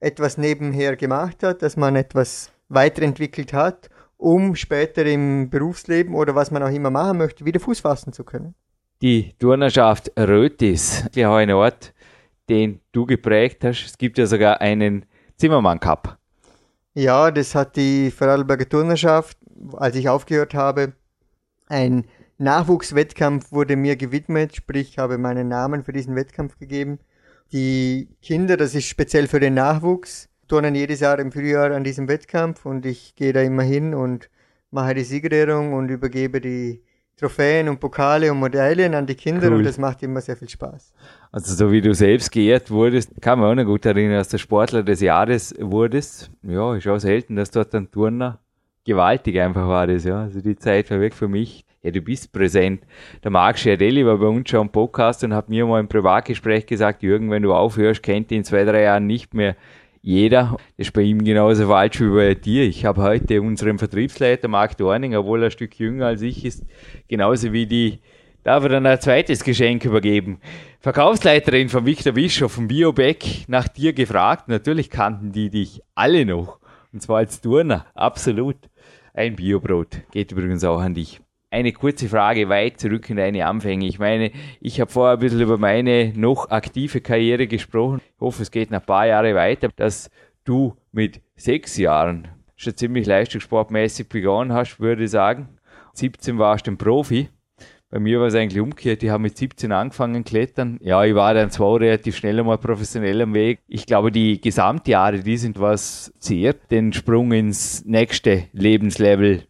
etwas 0.00 0.38
nebenher 0.38 0.96
gemacht 0.96 1.42
hat, 1.42 1.62
dass 1.62 1.76
man 1.76 1.96
etwas 1.96 2.52
weiterentwickelt 2.68 3.52
hat, 3.52 3.90
um 4.16 4.54
später 4.54 5.04
im 5.06 5.50
Berufsleben 5.50 6.14
oder 6.14 6.34
was 6.34 6.50
man 6.50 6.62
auch 6.62 6.70
immer 6.70 6.90
machen 6.90 7.18
möchte, 7.18 7.44
wieder 7.44 7.60
Fuß 7.60 7.80
fassen 7.80 8.12
zu 8.12 8.24
können. 8.24 8.54
Die 9.00 9.34
Turnerschaft 9.38 10.12
Rötis, 10.18 11.04
ja 11.14 11.34
ein 11.36 11.52
Ort, 11.52 11.94
den 12.48 12.80
du 12.92 13.06
geprägt 13.06 13.64
hast. 13.64 13.84
Es 13.86 13.98
gibt 13.98 14.18
ja 14.18 14.26
sogar 14.26 14.60
einen 14.60 15.06
Zimmermann 15.36 15.78
Cup. 15.78 16.18
Ja, 16.94 17.30
das 17.30 17.54
hat 17.54 17.76
die 17.76 18.10
Vorarlberger 18.10 18.68
Turnerschaft, 18.68 19.38
als 19.76 19.94
ich 19.94 20.08
aufgehört 20.08 20.54
habe, 20.54 20.94
ein 21.68 22.06
Nachwuchswettkampf 22.38 23.52
wurde 23.52 23.76
mir 23.76 23.96
gewidmet, 23.96 24.56
sprich 24.56 24.98
habe 24.98 25.18
meinen 25.18 25.48
Namen 25.48 25.84
für 25.84 25.92
diesen 25.92 26.16
Wettkampf 26.16 26.58
gegeben. 26.58 26.98
Die 27.52 28.08
Kinder, 28.20 28.56
das 28.56 28.74
ist 28.74 28.86
speziell 28.86 29.26
für 29.26 29.40
den 29.40 29.54
Nachwuchs, 29.54 30.28
turnen 30.48 30.74
jedes 30.74 31.00
Jahr 31.00 31.18
im 31.18 31.32
Frühjahr 31.32 31.70
an 31.70 31.82
diesem 31.82 32.08
Wettkampf 32.08 32.66
und 32.66 32.84
ich 32.84 33.14
gehe 33.14 33.32
da 33.32 33.40
immer 33.40 33.62
hin 33.62 33.94
und 33.94 34.28
mache 34.70 34.94
die 34.94 35.04
Siegerehrung 35.04 35.72
und 35.72 35.88
übergebe 35.88 36.40
die 36.40 36.82
Trophäen 37.16 37.68
und 37.68 37.80
Pokale 37.80 38.30
und 38.30 38.40
Medaillen 38.40 38.94
an 38.94 39.06
die 39.06 39.14
Kinder 39.14 39.48
cool. 39.48 39.54
und 39.54 39.64
das 39.64 39.78
macht 39.78 40.02
immer 40.02 40.20
sehr 40.20 40.36
viel 40.36 40.48
Spaß. 40.48 40.92
Also 41.32 41.54
so 41.54 41.72
wie 41.72 41.80
du 41.80 41.94
selbst 41.94 42.30
geehrt 42.30 42.70
wurdest, 42.70 43.10
kann 43.20 43.38
man 43.38 43.50
auch 43.50 43.54
noch 43.54 43.64
gut 43.64 43.86
erinnern, 43.86 44.18
dass 44.18 44.28
du 44.28 44.38
Sportler 44.38 44.82
des 44.82 45.00
Jahres 45.00 45.54
wurdest. 45.58 46.30
Ja, 46.42 46.76
ist 46.76 46.86
auch 46.86 46.98
selten, 46.98 47.36
dass 47.36 47.50
dort 47.50 47.74
ein 47.74 47.90
Turner 47.90 48.38
gewaltig 48.84 49.40
einfach 49.40 49.66
war 49.66 49.86
das, 49.86 50.04
ja. 50.04 50.22
Also 50.22 50.40
die 50.40 50.56
Zeit 50.56 50.90
war 50.90 51.00
weg 51.00 51.14
für 51.14 51.28
mich 51.28 51.64
ja, 51.88 51.92
du 51.92 52.02
bist 52.02 52.32
präsent. 52.32 52.82
Der 53.24 53.30
Marc 53.30 53.58
Schiarelli 53.58 54.04
war 54.04 54.18
bei 54.18 54.26
uns 54.26 54.50
schon 54.50 54.62
im 54.62 54.68
Podcast 54.68 55.24
und 55.24 55.34
hat 55.34 55.48
mir 55.48 55.66
mal 55.66 55.80
im 55.80 55.88
Privatgespräch 55.88 56.66
gesagt, 56.66 57.02
Jürgen, 57.02 57.30
wenn 57.30 57.42
du 57.42 57.54
aufhörst, 57.54 58.02
kennt 58.02 58.30
in 58.30 58.44
zwei, 58.44 58.64
drei 58.64 58.82
Jahren 58.82 59.06
nicht 59.06 59.34
mehr 59.34 59.56
jeder. 60.02 60.56
Das 60.76 60.88
ist 60.88 60.92
bei 60.92 61.02
ihm 61.02 61.24
genauso 61.24 61.66
falsch 61.66 62.00
wie 62.00 62.10
bei 62.10 62.34
dir. 62.34 62.64
Ich 62.64 62.84
habe 62.84 63.02
heute 63.02 63.42
unseren 63.42 63.78
Vertriebsleiter 63.78 64.48
Marc 64.48 64.76
Dorning, 64.76 65.16
obwohl 65.16 65.42
er 65.42 65.46
ein 65.46 65.50
Stück 65.50 65.78
jünger 65.78 66.06
als 66.06 66.22
ich 66.22 66.44
ist, 66.44 66.64
genauso 67.08 67.52
wie 67.52 67.66
die 67.66 68.00
darf 68.44 68.62
er 68.62 68.70
dann 68.70 68.86
ein 68.86 69.00
zweites 69.00 69.44
Geschenk 69.44 69.84
übergeben. 69.84 70.40
Verkaufsleiterin 70.80 71.68
von 71.68 71.84
Victor 71.84 72.12
Bischof 72.12 72.52
von 72.52 72.68
Biobeck 72.68 73.44
nach 73.48 73.68
dir 73.68 73.92
gefragt. 73.92 74.48
Natürlich 74.48 74.90
kannten 74.90 75.32
die 75.32 75.50
dich 75.50 75.82
alle 75.94 76.24
noch. 76.24 76.58
Und 76.92 77.02
zwar 77.02 77.18
als 77.18 77.40
Turner. 77.40 77.86
Absolut. 77.94 78.56
Ein 79.12 79.36
Biobrot. 79.36 80.00
Geht 80.12 80.32
übrigens 80.32 80.64
auch 80.64 80.80
an 80.80 80.94
dich 80.94 81.20
eine 81.50 81.72
kurze 81.72 82.08
Frage 82.08 82.48
weit 82.48 82.78
zurück 82.78 83.08
in 83.10 83.16
deine 83.16 83.46
Anfänge. 83.46 83.86
Ich 83.86 83.98
meine, 83.98 84.30
ich 84.60 84.80
habe 84.80 84.90
vorher 84.90 85.14
ein 85.14 85.20
bisschen 85.20 85.40
über 85.40 85.58
meine 85.58 86.12
noch 86.14 86.50
aktive 86.50 87.00
Karriere 87.00 87.46
gesprochen. 87.46 88.00
Ich 88.16 88.20
hoffe, 88.20 88.42
es 88.42 88.50
geht 88.50 88.70
noch 88.70 88.80
ein 88.80 88.86
paar 88.86 89.06
Jahre 89.06 89.34
weiter, 89.34 89.68
dass 89.76 90.10
du 90.44 90.76
mit 90.92 91.20
sechs 91.36 91.76
Jahren 91.76 92.28
schon 92.56 92.76
ziemlich 92.76 93.06
leistungssportmäßig 93.06 94.08
begonnen 94.08 94.52
hast, 94.52 94.80
würde 94.80 95.04
ich 95.04 95.10
sagen. 95.10 95.48
17 95.94 96.38
warst 96.38 96.66
du 96.66 96.72
ein 96.72 96.78
Profi. 96.78 97.28
Bei 97.90 97.98
mir 97.98 98.20
war 98.20 98.26
es 98.26 98.34
eigentlich 98.34 98.60
umgekehrt. 98.60 99.02
Ich 99.02 99.08
habe 99.08 99.22
mit 99.22 99.38
17 99.38 99.72
angefangen 99.72 100.22
klettern. 100.22 100.78
Ja, 100.82 101.02
ich 101.04 101.14
war 101.14 101.32
dann 101.32 101.50
zwar 101.50 101.80
relativ 101.80 102.16
schnell 102.16 102.38
einmal 102.38 102.58
professionell 102.58 103.22
am 103.22 103.32
Weg. 103.32 103.60
Ich 103.66 103.86
glaube, 103.86 104.12
die 104.12 104.40
Gesamtjahre, 104.42 105.20
die 105.20 105.38
sind 105.38 105.58
was 105.58 106.12
zehrt, 106.18 106.70
den 106.70 106.92
Sprung 106.92 107.32
ins 107.32 107.86
nächste 107.86 108.44
Lebenslevel 108.52 109.47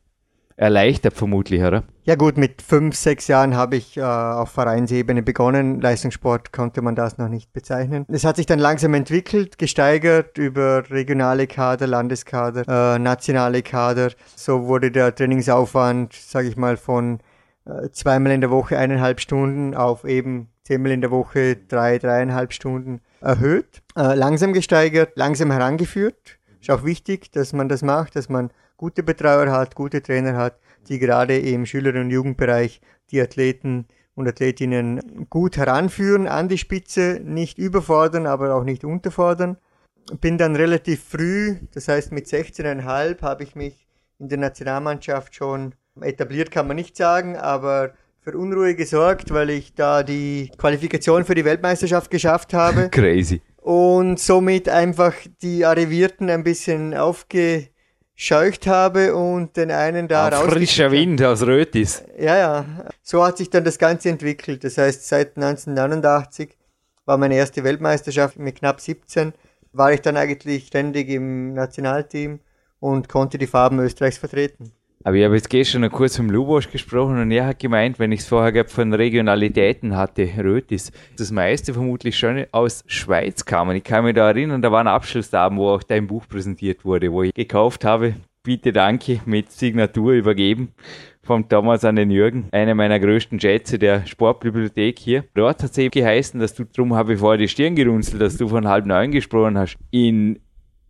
erleichtert 0.59 1.14
vermutlich, 1.14 1.62
oder? 1.62 1.84
Ja 2.02 2.16
gut, 2.16 2.36
mit 2.36 2.62
fünf, 2.62 2.96
sechs 2.96 3.28
Jahren 3.28 3.54
habe 3.54 3.76
ich 3.76 3.96
äh, 3.96 4.02
auf 4.02 4.50
Vereinsebene 4.50 5.22
begonnen. 5.22 5.80
Leistungssport 5.80 6.52
konnte 6.52 6.82
man 6.82 6.96
das 6.96 7.16
noch 7.16 7.28
nicht 7.28 7.52
bezeichnen. 7.52 8.04
Es 8.09 8.24
hat 8.24 8.36
sich 8.36 8.46
dann 8.46 8.59
langsam 8.59 8.92
entwickelt, 8.94 9.59
gesteigert 9.59 10.36
über 10.36 10.90
regionale 10.90 11.46
Kader, 11.46 11.86
Landeskader, 11.86 12.64
äh, 12.66 12.98
nationale 12.98 13.62
Kader. 13.62 14.11
So 14.34 14.66
wurde 14.66 14.90
der 14.90 15.14
Trainingsaufwand, 15.14 16.12
sage 16.12 16.48
ich 16.48 16.56
mal, 16.56 16.76
von 16.76 17.20
äh, 17.64 17.90
zweimal 17.90 18.32
in 18.32 18.40
der 18.40 18.50
Woche 18.50 18.78
eineinhalb 18.78 19.20
Stunden 19.20 19.74
auf 19.74 20.04
eben 20.04 20.48
zehnmal 20.64 20.90
in 20.90 21.00
der 21.00 21.12
Woche 21.12 21.56
drei, 21.56 21.98
dreieinhalb 21.98 22.52
Stunden 22.52 23.00
erhöht. 23.20 23.82
Äh, 23.96 24.14
langsam 24.14 24.52
gesteigert, 24.52 25.12
langsam 25.14 25.52
herangeführt. 25.52 26.38
Ist 26.61 26.70
auch 26.70 26.84
wichtig, 26.84 27.30
dass 27.30 27.52
man 27.52 27.68
das 27.68 27.82
macht, 27.82 28.16
dass 28.16 28.28
man 28.28 28.50
gute 28.78 29.02
Betreuer 29.02 29.52
hat, 29.52 29.74
gute 29.74 30.02
Trainer 30.02 30.36
hat, 30.36 30.58
die 30.88 30.98
gerade 30.98 31.36
im 31.36 31.66
Schüler- 31.66 32.00
und 32.00 32.10
Jugendbereich 32.10 32.80
die 33.10 33.20
Athleten 33.20 33.86
und 34.14 34.26
Athletinnen 34.26 35.26
gut 35.28 35.58
heranführen 35.58 36.26
an 36.26 36.48
die 36.48 36.58
Spitze, 36.58 37.20
nicht 37.22 37.58
überfordern, 37.58 38.26
aber 38.26 38.54
auch 38.54 38.64
nicht 38.64 38.84
unterfordern. 38.84 39.58
Bin 40.20 40.38
dann 40.38 40.56
relativ 40.56 41.04
früh, 41.04 41.56
das 41.74 41.88
heißt 41.88 42.12
mit 42.12 42.26
16,5 42.26 43.20
habe 43.20 43.44
ich 43.44 43.54
mich 43.54 43.86
in 44.18 44.28
der 44.28 44.38
Nationalmannschaft 44.38 45.34
schon 45.34 45.74
etabliert, 46.00 46.50
kann 46.50 46.66
man 46.66 46.76
nicht 46.76 46.96
sagen, 46.96 47.36
aber 47.36 47.92
für 48.20 48.36
Unruhe 48.36 48.74
gesorgt, 48.74 49.32
weil 49.32 49.50
ich 49.50 49.74
da 49.74 50.02
die 50.02 50.50
Qualifikation 50.56 51.24
für 51.24 51.34
die 51.34 51.44
Weltmeisterschaft 51.44 52.10
geschafft 52.10 52.54
habe. 52.54 52.88
Crazy. 52.90 53.42
Und 53.56 54.18
somit 54.18 54.68
einfach 54.68 55.14
die 55.42 55.64
Arrivierten 55.64 56.30
ein 56.30 56.44
bisschen 56.44 56.94
aufge 56.94 57.68
scheucht 58.20 58.66
habe 58.66 59.14
und 59.14 59.56
den 59.56 59.70
einen 59.70 60.08
da 60.08 60.28
raus. 60.28 60.52
Frischer 60.52 60.90
Wind 60.90 61.22
aus 61.22 61.42
Rötis. 61.42 62.02
Ja, 62.18 62.36
ja. 62.36 62.64
So 63.00 63.24
hat 63.24 63.38
sich 63.38 63.48
dann 63.48 63.62
das 63.62 63.78
Ganze 63.78 64.08
entwickelt. 64.08 64.64
Das 64.64 64.76
heißt, 64.76 65.06
seit 65.06 65.36
1989 65.36 66.58
war 67.06 67.16
meine 67.16 67.36
erste 67.36 67.62
Weltmeisterschaft 67.62 68.36
mit 68.36 68.56
knapp 68.56 68.80
17, 68.80 69.32
war 69.72 69.92
ich 69.92 70.02
dann 70.02 70.16
eigentlich 70.16 70.66
ständig 70.66 71.08
im 71.10 71.54
Nationalteam 71.54 72.40
und 72.80 73.08
konnte 73.08 73.38
die 73.38 73.46
Farben 73.46 73.78
Österreichs 73.78 74.18
vertreten. 74.18 74.72
Aber 75.09 75.16
ich 75.16 75.24
habe 75.24 75.36
jetzt 75.36 75.48
gestern 75.48 75.80
noch 75.80 75.90
kurz 75.90 76.18
mit 76.18 76.30
Lubosch 76.32 76.70
gesprochen 76.70 77.18
und 77.18 77.30
er 77.30 77.46
hat 77.46 77.61
gemeint, 77.61 77.98
wenn 77.98 78.12
ich 78.12 78.20
es 78.20 78.26
vorher 78.26 78.52
gehabt 78.52 78.70
von 78.70 78.92
Regionalitäten 78.92 79.96
hatte, 79.96 80.28
Rötis, 80.36 80.92
das 81.16 81.30
meiste 81.30 81.72
vermutlich 81.72 82.18
schon 82.18 82.44
aus 82.52 82.84
Schweiz 82.86 83.42
kam. 83.46 83.70
Und 83.70 83.76
ich 83.76 83.84
kann 83.84 84.04
mich 84.04 84.16
da 84.16 84.28
erinnern, 84.28 84.61
da 84.61 84.70
war 84.70 84.80
ein 84.80 84.86
Abschlussabend, 84.86 85.59
wo 85.59 85.70
auch 85.70 85.82
dein 85.82 86.06
Buch 86.06 86.28
präsentiert 86.28 86.84
wurde, 86.84 87.11
wo 87.11 87.22
ich 87.22 87.32
gekauft 87.32 87.86
habe, 87.86 88.16
bitte 88.42 88.70
danke, 88.70 89.22
mit 89.24 89.50
Signatur 89.50 90.12
übergeben 90.12 90.74
vom 91.22 91.48
Thomas 91.48 91.86
an 91.86 91.96
den 91.96 92.11
Jürgen, 92.11 92.48
einer 92.52 92.74
meiner 92.74 93.00
größten 93.00 93.40
Schätze 93.40 93.78
der 93.78 94.06
Sportbibliothek 94.06 94.98
hier. 94.98 95.24
Dort 95.32 95.62
hat 95.62 95.70
es 95.70 95.78
eben 95.78 95.90
geheißen, 95.90 96.38
dass 96.38 96.52
du, 96.52 96.64
drum 96.64 96.94
habe 96.94 97.14
ich 97.14 97.20
vorher 97.20 97.38
die 97.38 97.48
Stirn 97.48 97.74
gerunzelt, 97.74 98.20
dass 98.20 98.36
du 98.36 98.46
von 98.48 98.68
halb 98.68 98.84
neun 98.84 99.11
gesprochen 99.11 99.56
hast, 99.56 99.78
in 99.90 100.38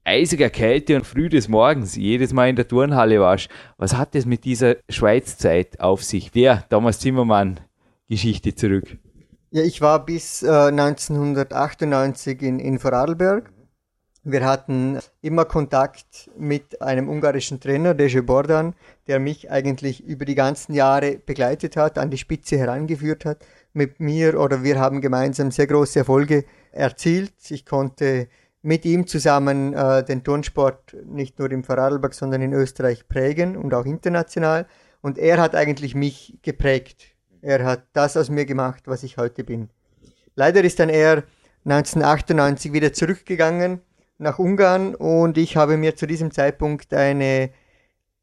eisiger 0.08 0.48
Kälte 0.48 0.96
und 0.96 1.06
früh 1.06 1.28
des 1.28 1.48
Morgens 1.48 1.94
jedes 1.94 2.32
Mal 2.32 2.48
in 2.48 2.56
der 2.56 2.66
Turnhalle 2.66 3.20
warst. 3.20 3.48
Was 3.76 3.94
hat 3.94 4.14
es 4.14 4.24
mit 4.24 4.44
dieser 4.44 4.76
Schweizzeit 4.88 5.80
auf 5.80 6.02
sich? 6.02 6.30
Der 6.30 6.66
Thomas 6.68 6.98
Zimmermann 6.98 7.60
Geschichte 8.08 8.54
zurück. 8.54 8.96
Ja, 9.50 9.62
ich 9.62 9.80
war 9.80 10.04
bis 10.04 10.42
äh, 10.42 10.48
1998 10.48 12.42
in, 12.42 12.58
in 12.58 12.78
Vorarlberg. 12.78 13.50
Wir 14.24 14.44
hatten 14.44 14.98
immer 15.22 15.44
Kontakt 15.44 16.30
mit 16.36 16.82
einem 16.82 17.08
ungarischen 17.08 17.60
Trainer, 17.60 17.94
Deje 17.94 18.22
Bordan, 18.22 18.74
der 19.06 19.20
mich 19.20 19.50
eigentlich 19.50 20.04
über 20.04 20.24
die 20.24 20.34
ganzen 20.34 20.74
Jahre 20.74 21.18
begleitet 21.18 21.76
hat, 21.76 21.98
an 21.98 22.10
die 22.10 22.18
Spitze 22.18 22.58
herangeführt 22.58 23.24
hat. 23.24 23.38
Mit 23.72 24.00
mir 24.00 24.38
oder 24.40 24.62
wir 24.64 24.78
haben 24.78 25.00
gemeinsam 25.00 25.50
sehr 25.50 25.66
große 25.66 26.00
Erfolge 26.00 26.44
erzielt. 26.72 27.32
Ich 27.48 27.64
konnte 27.64 28.28
mit 28.68 28.84
ihm 28.84 29.06
zusammen 29.06 29.72
äh, 29.72 30.04
den 30.04 30.22
Turnsport 30.22 30.94
nicht 31.06 31.38
nur 31.38 31.50
im 31.50 31.64
Vorarlberg, 31.64 32.12
sondern 32.12 32.42
in 32.42 32.52
Österreich 32.52 33.08
prägen 33.08 33.56
und 33.56 33.72
auch 33.72 33.86
international. 33.86 34.66
Und 35.00 35.16
er 35.16 35.40
hat 35.40 35.54
eigentlich 35.54 35.94
mich 35.94 36.38
geprägt. 36.42 37.06
Er 37.40 37.64
hat 37.64 37.84
das 37.94 38.18
aus 38.18 38.28
mir 38.28 38.44
gemacht, 38.44 38.82
was 38.84 39.04
ich 39.04 39.16
heute 39.16 39.42
bin. 39.42 39.70
Leider 40.34 40.62
ist 40.62 40.80
dann 40.80 40.90
er 40.90 41.24
1998 41.64 42.74
wieder 42.74 42.92
zurückgegangen 42.92 43.80
nach 44.18 44.38
Ungarn 44.38 44.94
und 44.94 45.38
ich 45.38 45.56
habe 45.56 45.78
mir 45.78 45.96
zu 45.96 46.06
diesem 46.06 46.30
Zeitpunkt 46.30 46.92
eine 46.92 47.50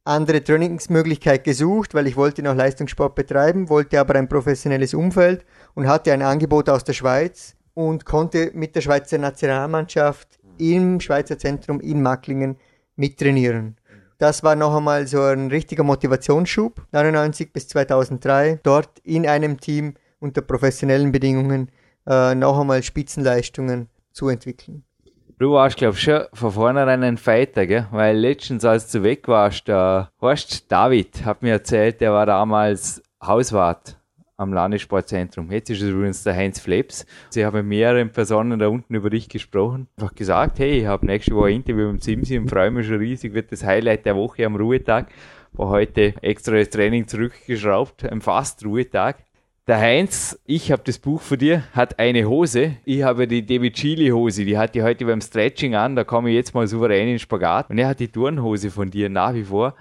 andere 0.04 0.44
Trainingsmöglichkeit 0.44 1.44
gesucht, 1.44 1.96
weil 1.96 2.06
ich 2.06 2.18
wollte 2.18 2.44
noch 2.44 2.54
Leistungssport 2.54 3.16
betreiben, 3.16 3.70
wollte 3.70 4.00
aber 4.00 4.14
ein 4.14 4.30
professionelles 4.30 4.94
Umfeld 4.94 5.44
und 5.74 5.88
hatte 5.88 6.14
ein 6.14 6.22
Angebot 6.22 6.70
aus 6.70 6.84
der 6.84 6.94
Schweiz 6.94 7.56
und 7.76 8.06
konnte 8.06 8.50
mit 8.56 8.76
der 8.76 8.82
Schweizer 8.82 9.20
Nationalmannschaft 9.20 10.40
im 10.58 11.00
Schweizer 11.00 11.38
Zentrum 11.38 11.80
in 11.80 12.02
Macklingen 12.02 12.58
mittrainieren. 12.96 13.78
Das 14.18 14.44
war 14.44 14.56
noch 14.56 14.76
einmal 14.76 15.08
so 15.08 15.22
ein 15.22 15.50
richtiger 15.50 15.84
Motivationsschub, 15.84 16.82
99 16.92 17.52
bis 17.52 17.68
2003, 17.68 18.62
dort 18.64 19.00
in 19.04 19.28
einem 19.28 19.60
Team 19.60 19.96
unter 20.20 20.42
professionellen 20.42 21.12
Bedingungen 21.12 21.70
äh, 22.08 22.34
noch 22.34 22.60
einmal 22.60 22.82
Spitzenleistungen 22.82 23.90
zu 24.14 24.30
entwickeln. 24.30 24.84
Du 25.38 25.52
warst, 25.52 25.76
glaub 25.76 25.96
ich, 25.96 26.02
schon 26.02 26.24
von 26.32 26.52
vornherein 26.54 27.04
ein 27.04 27.18
Fighter, 27.18 27.68
gell? 27.68 27.88
Weil 27.92 28.18
letztens, 28.18 28.64
als 28.64 28.90
du 28.90 29.04
weg 29.04 29.28
warst, 29.28 29.68
der 29.68 30.10
Horst 30.22 30.72
David 30.72 31.26
hat 31.26 31.42
mir 31.42 31.52
erzählt, 31.52 32.00
der 32.00 32.14
war 32.14 32.26
damals 32.26 33.04
Hauswart 33.22 33.98
am 34.38 34.54
Landessportzentrum. 34.54 35.52
Jetzt 35.52 35.70
ist 35.70 35.82
es 35.82 35.90
übrigens 35.90 36.24
der 36.24 36.36
Heinz 36.36 36.60
Fleps. 36.60 37.06
Sie 37.30 37.46
haben 37.46 37.56
mit 37.58 37.66
mehreren 37.66 38.10
Personen 38.10 38.60
da 38.60 38.68
unten 38.68 38.96
über 38.96 39.10
dich 39.10 39.30
gesprochen. 39.30 39.88
Einfach 39.98 40.16
gesagt, 40.16 40.60
hey, 40.60 40.80
ich 40.80 40.86
habe 40.86 41.06
nächste 41.06 41.36
Woche 41.36 41.48
ein 41.48 41.56
Interview 41.56 41.92
mit 41.92 42.04
Simsi 42.04 42.38
und 42.38 42.50
freue 42.50 42.72
mich 42.72 42.88
schon 42.88 42.98
riesig, 42.98 43.34
wird 43.34 43.52
das 43.52 43.64
Highlight 43.64 44.06
der 44.06 44.16
Woche 44.16 44.46
am 44.46 44.56
Ruhetag. 44.56 45.08
War 45.54 45.70
heute 45.70 46.14
extra 46.22 46.58
das 46.58 46.70
Training 46.70 47.08
zurückgeschraubt, 47.08 48.04
ein 48.04 48.20
Fast-Ruhetag. 48.20 49.24
Der 49.68 49.80
Heinz, 49.80 50.40
ich 50.46 50.72
habe 50.72 50.84
das 50.86 51.00
Buch 51.00 51.22
von 51.22 51.40
dir, 51.40 51.64
hat 51.72 51.98
eine 51.98 52.26
Hose. 52.30 52.76
Ich 52.86 53.02
habe 53.02 53.26
die 53.28 53.44
David 53.44 53.74
Chili 53.74 54.10
Hose, 54.10 54.46
die 54.46 54.60
hatte 54.60 54.78
ich 54.78 54.86
heute 54.86 55.06
beim 55.06 55.22
Stretching 55.22 55.74
an, 55.74 55.96
da 55.96 56.04
komme 56.04 56.30
ich 56.30 56.36
jetzt 56.36 56.54
mal 56.54 56.68
souverän 56.68 57.08
in 57.08 57.14
den 57.14 57.20
Spagat. 57.20 57.72
Und 57.72 57.80
er 57.80 57.88
hat 57.88 58.00
die 58.00 58.10
Turnhose 58.10 58.70
von 58.70 58.92
dir 58.92 59.10
nach 59.10 59.34
wie 59.34 59.44
vor 59.44 59.74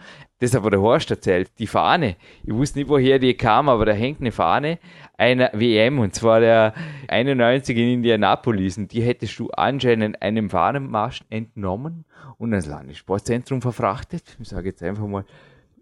das 0.44 0.54
hat 0.54 0.72
der 0.72 0.80
Horst 0.80 1.10
erzählt, 1.10 1.50
die 1.58 1.66
Fahne. 1.66 2.16
Ich 2.44 2.54
wusste 2.54 2.78
nicht, 2.78 2.88
woher 2.88 3.18
die 3.18 3.34
kam, 3.34 3.68
aber 3.68 3.86
da 3.86 3.92
hängt 3.92 4.20
eine 4.20 4.32
Fahne 4.32 4.78
einer 5.16 5.50
WM 5.52 5.98
und 5.98 6.14
zwar 6.14 6.40
der 6.40 6.74
91 7.08 7.76
in 7.76 7.94
Indianapolis 7.94 8.78
und 8.78 8.92
die 8.92 9.02
hättest 9.02 9.38
du 9.38 9.50
anscheinend 9.50 10.20
einem 10.22 10.50
Fahnenmarsch 10.50 11.22
entnommen 11.30 12.04
und 12.38 12.52
ans 12.52 12.66
Landessportzentrum 12.66 13.62
verfrachtet. 13.62 14.36
Ich 14.40 14.48
sage 14.48 14.68
jetzt 14.68 14.82
einfach 14.82 15.06
mal, 15.06 15.24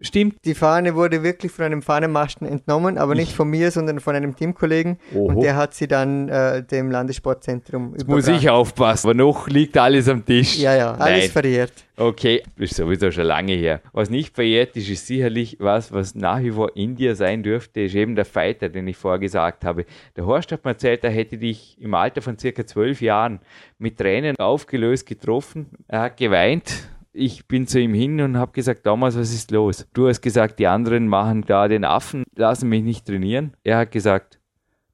Stimmt, 0.05 0.43
die 0.43 0.53
Fahne 0.53 0.95
wurde 0.95 1.23
wirklich 1.23 1.51
von 1.51 1.63
einem 1.63 1.81
Fahnenmasten 1.81 2.45
entnommen, 2.45 2.97
aber 2.97 3.15
nicht 3.15 3.31
von 3.31 3.49
mir, 3.49 3.71
sondern 3.71 4.01
von 4.01 4.15
einem 4.15 4.35
Teamkollegen. 4.35 4.97
Oho. 5.13 5.27
Und 5.27 5.41
der 5.41 5.55
hat 5.55 5.73
sie 5.73 5.87
dann 5.87 6.27
äh, 6.27 6.61
dem 6.61 6.91
Landessportzentrum 6.91 7.93
Jetzt 7.93 8.07
Muss 8.07 8.27
ich 8.27 8.49
aufpassen, 8.49 9.07
aber 9.07 9.13
noch 9.13 9.47
liegt 9.47 9.77
alles 9.77 10.09
am 10.09 10.25
Tisch. 10.25 10.57
Ja, 10.57 10.75
ja, 10.75 10.91
alles 10.95 11.23
Nein. 11.23 11.29
verjährt. 11.29 11.71
Okay, 11.95 12.43
ist 12.57 12.75
sowieso 12.75 13.11
schon 13.11 13.25
lange 13.25 13.53
her. 13.53 13.79
Was 13.93 14.09
nicht 14.09 14.35
verjährt 14.35 14.75
ist, 14.75 14.89
ist 14.89 15.07
sicherlich 15.07 15.57
was, 15.59 15.93
was 15.93 16.15
nach 16.15 16.41
wie 16.41 16.51
vor 16.51 16.75
in 16.75 16.95
dir 16.95 17.15
sein 17.15 17.41
dürfte, 17.41 17.81
ist 17.81 17.95
eben 17.95 18.15
der 18.15 18.25
Fighter, 18.25 18.67
den 18.67 18.87
ich 18.87 18.97
vorher 18.97 19.19
gesagt 19.19 19.63
habe. 19.63 19.85
Der 20.17 20.25
Horst 20.25 20.51
hat 20.51 20.65
mir 20.65 20.71
erzählt, 20.71 21.03
er 21.03 21.11
hätte 21.11 21.37
dich 21.37 21.77
im 21.79 21.93
Alter 21.93 22.21
von 22.21 22.37
circa 22.37 22.65
zwölf 22.65 22.99
Jahren 22.99 23.39
mit 23.77 23.97
Tränen 23.97 24.35
aufgelöst 24.37 25.05
getroffen. 25.05 25.67
Er 25.87 26.01
hat 26.01 26.17
geweint, 26.17 26.89
ich 27.13 27.47
bin 27.47 27.67
zu 27.67 27.79
ihm 27.79 27.93
hin 27.93 28.19
und 28.21 28.37
habe 28.37 28.51
gesagt, 28.51 28.85
damals, 28.85 29.17
was 29.17 29.33
ist 29.33 29.51
los? 29.51 29.87
Du 29.93 30.07
hast 30.07 30.21
gesagt, 30.21 30.59
die 30.59 30.67
anderen 30.67 31.07
machen 31.07 31.43
da 31.45 31.67
den 31.67 31.85
Affen, 31.85 32.23
lassen 32.35 32.69
mich 32.69 32.83
nicht 32.83 33.05
trainieren. 33.05 33.55
Er 33.63 33.77
hat 33.77 33.91
gesagt, 33.91 34.39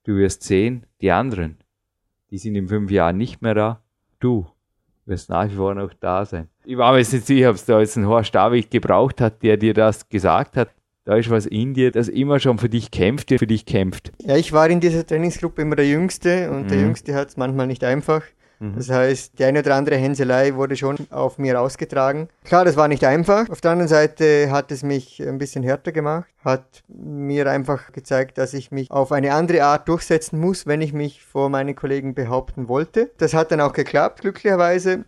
du 0.04 0.18
wirst 0.18 0.44
sehen, 0.44 0.86
die 1.02 1.12
anderen, 1.12 1.58
die 2.30 2.38
sind 2.38 2.56
in 2.56 2.68
fünf 2.68 2.92
Jahren 2.92 3.18
nicht 3.18 3.42
mehr 3.42 3.56
da. 3.56 3.82
Du 4.20 4.48
wirst 5.06 5.30
nach 5.30 5.50
wie 5.50 5.56
vor 5.56 5.74
noch 5.74 5.94
da 5.94 6.26
sein. 6.26 6.50
Ich 6.66 6.78
war 6.78 6.92
mir 6.92 7.00
jetzt 7.00 7.14
nicht 7.14 7.26
sicher, 7.26 7.50
ob 7.50 7.56
es 7.56 7.66
da 7.66 7.80
jetzt 7.80 7.98
einen 7.98 8.08
Horst 8.08 8.36
David 8.36 8.70
gebraucht 8.70 9.22
hat, 9.22 9.42
der 9.42 9.58
dir 9.58 9.74
das 9.74 10.08
gesagt 10.10 10.58
hat. 10.58 10.70
Da 11.06 11.16
ist 11.16 11.30
was 11.30 11.48
in 11.48 11.74
dir, 11.74 11.90
das 11.90 12.08
immer 12.08 12.40
schon 12.40 12.60
für 12.60 12.70
dich 12.70 12.92
kämpft, 12.92 13.30
für 13.30 13.48
dich 13.48 13.66
kämpft. 13.66 14.12
Ja, 14.22 14.36
ich 14.36 14.52
war 14.52 14.70
in 14.70 14.80
dieser 14.80 15.08
Trainingsgruppe 15.08 15.62
immer 15.64 15.76
der 15.76 15.88
Jüngste 15.88 16.52
und 16.52 16.64
mhm. 16.64 16.68
der 16.68 16.82
Jüngste 16.82 17.16
hat 17.16 17.30
es 17.30 17.38
manchmal 17.38 17.66
nicht 17.66 17.84
einfach. 17.84 18.22
Mhm. 18.60 18.76
Das 18.76 18.90
heißt, 18.90 19.40
die 19.40 19.46
eine 19.46 19.60
oder 19.60 19.76
andere 19.76 19.96
Hänselei 19.96 20.54
wurde 20.56 20.76
schon 20.76 20.98
auf 21.10 21.38
mir 21.38 21.60
ausgetragen. 21.60 22.28
Klar, 22.44 22.66
das 22.66 22.76
war 22.76 22.88
nicht 22.88 23.04
einfach. 23.06 23.50
Auf 23.50 23.62
der 23.62 23.72
anderen 23.72 23.88
Seite 23.88 24.52
hat 24.52 24.72
es 24.72 24.84
mich 24.84 25.22
ein 25.26 25.38
bisschen 25.38 25.64
härter 25.64 25.92
gemacht, 25.92 26.28
hat 26.44 26.84
mir 26.88 27.50
einfach 27.50 27.92
gezeigt, 27.94 28.38
dass 28.38 28.54
ich 28.54 28.72
mich 28.72 28.92
auf 28.92 29.12
eine 29.12 29.34
andere 29.34 29.64
Art 29.64 29.88
durchsetzen 29.88 30.40
muss, 30.40 30.68
wenn 30.68 30.82
ich 30.82 30.94
mich 30.94 31.24
vor 31.24 31.50
meinen 31.50 31.76
Kollegen 31.76 32.14
behaupten 32.14 32.68
wollte. 32.68 33.12
Das 33.18 33.34
hat 33.34 33.52
dann 33.52 33.62
auch 33.62 33.74
geklappt, 33.74 34.22
glücklicherweise. 34.22 35.06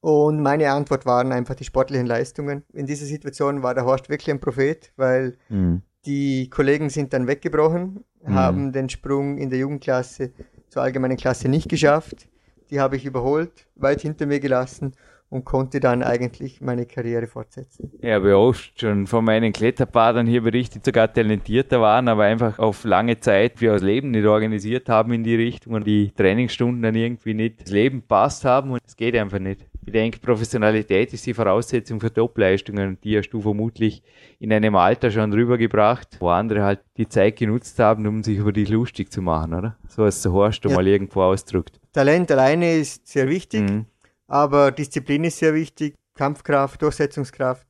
Und 0.00 0.40
meine 0.40 0.70
Antwort 0.70 1.04
waren 1.04 1.30
einfach 1.30 1.54
die 1.54 1.64
sportlichen 1.64 2.06
Leistungen. 2.06 2.64
In 2.72 2.86
dieser 2.86 3.04
Situation 3.04 3.62
war 3.62 3.74
der 3.74 3.84
Horst 3.84 4.08
wirklich 4.08 4.30
ein 4.30 4.40
Prophet, 4.40 4.90
weil 4.96 5.36
mhm. 5.50 5.82
die 6.06 6.48
Kollegen 6.48 6.88
sind 6.88 7.12
dann 7.12 7.26
weggebrochen, 7.26 8.02
mhm. 8.24 8.34
haben 8.34 8.72
den 8.72 8.88
Sprung 8.88 9.36
in 9.36 9.50
der 9.50 9.58
Jugendklasse 9.58 10.30
zur 10.70 10.80
allgemeinen 10.80 11.18
Klasse 11.18 11.50
nicht 11.50 11.68
geschafft 11.68 12.30
die 12.70 12.80
habe 12.80 12.96
ich 12.96 13.04
überholt, 13.04 13.66
weit 13.76 14.00
hinter 14.02 14.26
mir 14.26 14.40
gelassen 14.40 14.94
und 15.30 15.44
konnte 15.44 15.78
dann 15.78 16.02
eigentlich 16.02 16.60
meine 16.60 16.86
Karriere 16.86 17.28
fortsetzen. 17.28 17.92
Ja, 18.02 18.16
aber 18.16 18.36
oft 18.36 18.78
schon 18.80 19.06
von 19.06 19.24
meinen 19.24 19.52
Kletterpadern 19.52 20.26
hier 20.26 20.42
berichtet, 20.42 20.84
sogar 20.84 21.12
talentierter 21.12 21.80
waren, 21.80 22.08
aber 22.08 22.24
einfach 22.24 22.58
auf 22.58 22.84
lange 22.84 23.18
Zeit 23.20 23.60
wir 23.60 23.72
das 23.72 23.82
Leben 23.82 24.10
nicht 24.10 24.26
organisiert 24.26 24.88
haben 24.88 25.12
in 25.12 25.22
die 25.22 25.36
Richtung 25.36 25.74
und 25.74 25.86
die 25.86 26.10
Trainingsstunden 26.10 26.82
dann 26.82 26.96
irgendwie 26.96 27.34
nicht 27.34 27.62
das 27.62 27.70
Leben 27.70 28.02
passt 28.02 28.44
haben 28.44 28.72
und 28.72 28.80
es 28.84 28.96
geht 28.96 29.14
einfach 29.14 29.38
nicht. 29.38 29.66
Ich 29.86 29.92
denke, 29.92 30.18
Professionalität 30.18 31.12
ist 31.12 31.26
die 31.26 31.34
Voraussetzung 31.34 32.00
für 32.00 32.12
Topleistungen 32.12 32.98
die 33.02 33.16
hast 33.16 33.30
du 33.30 33.40
vermutlich 33.40 34.02
in 34.38 34.52
einem 34.52 34.74
Alter 34.74 35.10
schon 35.10 35.32
rübergebracht, 35.32 36.18
wo 36.20 36.28
andere 36.28 36.62
halt 36.62 36.80
die 36.96 37.08
Zeit 37.08 37.36
genutzt 37.36 37.78
haben, 37.78 38.06
um 38.06 38.22
sich 38.22 38.38
über 38.38 38.52
dich 38.52 38.68
lustig 38.68 39.10
zu 39.10 39.22
machen, 39.22 39.54
oder? 39.54 39.76
So 39.88 40.02
als 40.02 40.22
der 40.22 40.32
Horst 40.32 40.64
ja. 40.64 40.72
mal 40.72 40.86
irgendwo 40.86 41.22
ausdrückt. 41.22 41.79
Talent 41.92 42.30
alleine 42.30 42.74
ist 42.74 43.06
sehr 43.06 43.28
wichtig. 43.28 43.62
Mhm. 43.62 43.86
Aber 44.26 44.70
Disziplin 44.70 45.24
ist 45.24 45.38
sehr 45.38 45.54
wichtig, 45.54 45.94
Kampfkraft, 46.14 46.80
Durchsetzungskraft, 46.82 47.66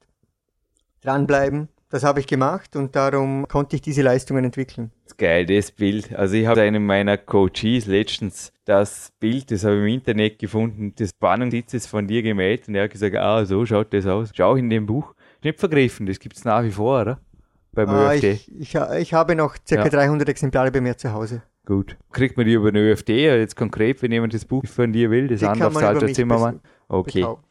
dranbleiben. 1.01 1.69
Das 1.89 2.05
habe 2.05 2.21
ich 2.21 2.29
gemacht 2.29 2.77
und 2.77 2.95
darum 2.95 3.49
konnte 3.49 3.75
ich 3.75 3.83
diese 3.83 4.03
Leistungen 4.03 4.45
entwickeln. 4.45 4.93
Das 5.05 5.17
geil, 5.17 5.45
das 5.47 5.73
Bild. 5.73 6.15
Also 6.15 6.37
ich 6.37 6.47
habe 6.47 6.61
einem 6.61 6.87
meiner 6.87 7.17
Coaches 7.17 7.87
letztens 7.87 8.53
das 8.65 9.11
Bild, 9.19 9.51
das 9.51 9.65
habe 9.65 9.77
ich 9.77 9.81
im 9.81 9.89
Internet 9.89 10.39
gefunden, 10.39 10.95
des 10.95 11.11
Spannungssitzes 11.11 11.89
von 11.89 12.07
dir 12.07 12.23
gemäht 12.23 12.69
und 12.69 12.77
er 12.77 12.85
hat 12.85 12.93
gesagt, 12.93 13.17
ah, 13.17 13.45
so 13.45 13.67
schaut 13.67 13.93
das 13.93 14.07
aus. 14.07 14.31
Schau 14.35 14.55
in 14.55 14.71
dem 14.71 14.87
Buch. 14.87 15.15
Nicht 15.43 15.59
vergriffen, 15.59 16.07
das 16.07 16.21
gibt 16.21 16.37
es 16.37 16.45
nach 16.45 16.63
wie 16.63 16.71
vor, 16.71 17.01
oder? 17.01 17.21
Beim 17.73 17.89
ah, 17.89 18.15
Ich, 18.15 18.25
ich, 18.25 18.75
ich, 18.75 19.15
habe 19.15 19.35
noch 19.35 19.57
ca. 19.69 19.75
Ja. 19.77 19.89
300 19.89 20.29
Exemplare 20.29 20.71
bei 20.71 20.81
mir 20.81 20.97
zu 20.97 21.13
Hause. 21.13 21.43
Gut. 21.67 21.97
Kriegt 22.13 22.37
man 22.37 22.47
die 22.47 22.55
über 22.55 22.69
eine 22.69 22.81
ÖFD, 22.81 23.11
jetzt 23.11 23.57
konkret, 23.57 24.03
wenn 24.03 24.13
jemand 24.13 24.35
das 24.35 24.45
Buch 24.45 24.67
von 24.67 24.93
dir 24.93 25.11
will, 25.11 25.29
das 25.29 25.43
Anlauf 25.43 25.75
Salter 25.75 26.09
Zimmermann? 26.09 26.61
Okay. 26.89 27.21
Bekaufen. 27.21 27.45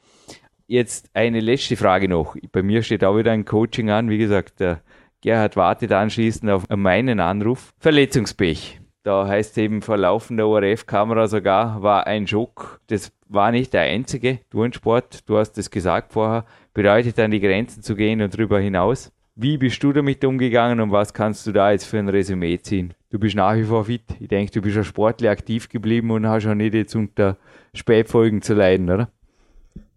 Jetzt 0.67 1.09
eine 1.13 1.39
letzte 1.39 1.75
Frage 1.75 2.07
noch. 2.07 2.35
Bei 2.51 2.61
mir 2.61 2.83
steht 2.83 3.03
auch 3.03 3.17
wieder 3.17 3.31
ein 3.31 3.45
Coaching 3.45 3.89
an. 3.89 4.09
Wie 4.09 4.19
gesagt, 4.19 4.59
der 4.59 4.81
Gerhard 5.21 5.55
wartet 5.55 5.91
anschließend 5.91 6.51
auf 6.51 6.65
meinen 6.69 7.19
Anruf. 7.19 7.73
Verletzungspech. 7.79 8.79
Da 9.03 9.27
heißt 9.27 9.57
eben 9.57 9.81
vor 9.81 9.97
laufender 9.97 10.47
ORF-Kamera 10.47 11.27
sogar, 11.27 11.81
war 11.81 12.05
ein 12.05 12.27
Schock. 12.27 12.81
Das 12.87 13.11
war 13.27 13.51
nicht 13.51 13.73
der 13.73 13.81
einzige 13.81 14.41
Turnsport. 14.51 15.27
Du 15.27 15.37
hast 15.37 15.57
es 15.57 15.71
gesagt 15.71 16.13
vorher. 16.13 16.45
Bedeutet 16.73 17.17
an 17.19 17.31
die 17.31 17.39
Grenzen 17.39 17.81
zu 17.81 17.95
gehen 17.95 18.21
und 18.21 18.33
darüber 18.33 18.59
hinaus. 18.59 19.11
Wie 19.41 19.57
bist 19.57 19.81
du 19.81 19.93
damit 19.93 20.25
umgegangen 20.25 20.81
und 20.81 20.91
was 20.91 21.13
kannst 21.13 21.47
du 21.47 21.53
da 21.53 21.71
jetzt 21.71 21.85
für 21.85 21.97
ein 21.97 22.09
Resümee 22.09 22.59
ziehen? 22.61 22.93
Du 23.09 23.17
bist 23.17 23.37
nach 23.37 23.55
wie 23.55 23.63
vor 23.63 23.85
fit. 23.85 24.03
Ich 24.19 24.27
denke, 24.27 24.51
du 24.51 24.61
bist 24.61 24.75
ja 24.75 24.83
sportlich 24.83 25.29
aktiv 25.29 25.69
geblieben 25.69 26.11
und 26.11 26.27
hast 26.27 26.45
auch 26.45 26.55
nicht 26.55 26.73
jetzt 26.73 26.93
unter 26.93 27.37
Spätfolgen 27.73 28.41
zu 28.41 28.53
leiden, 28.53 28.89
oder? 28.89 29.09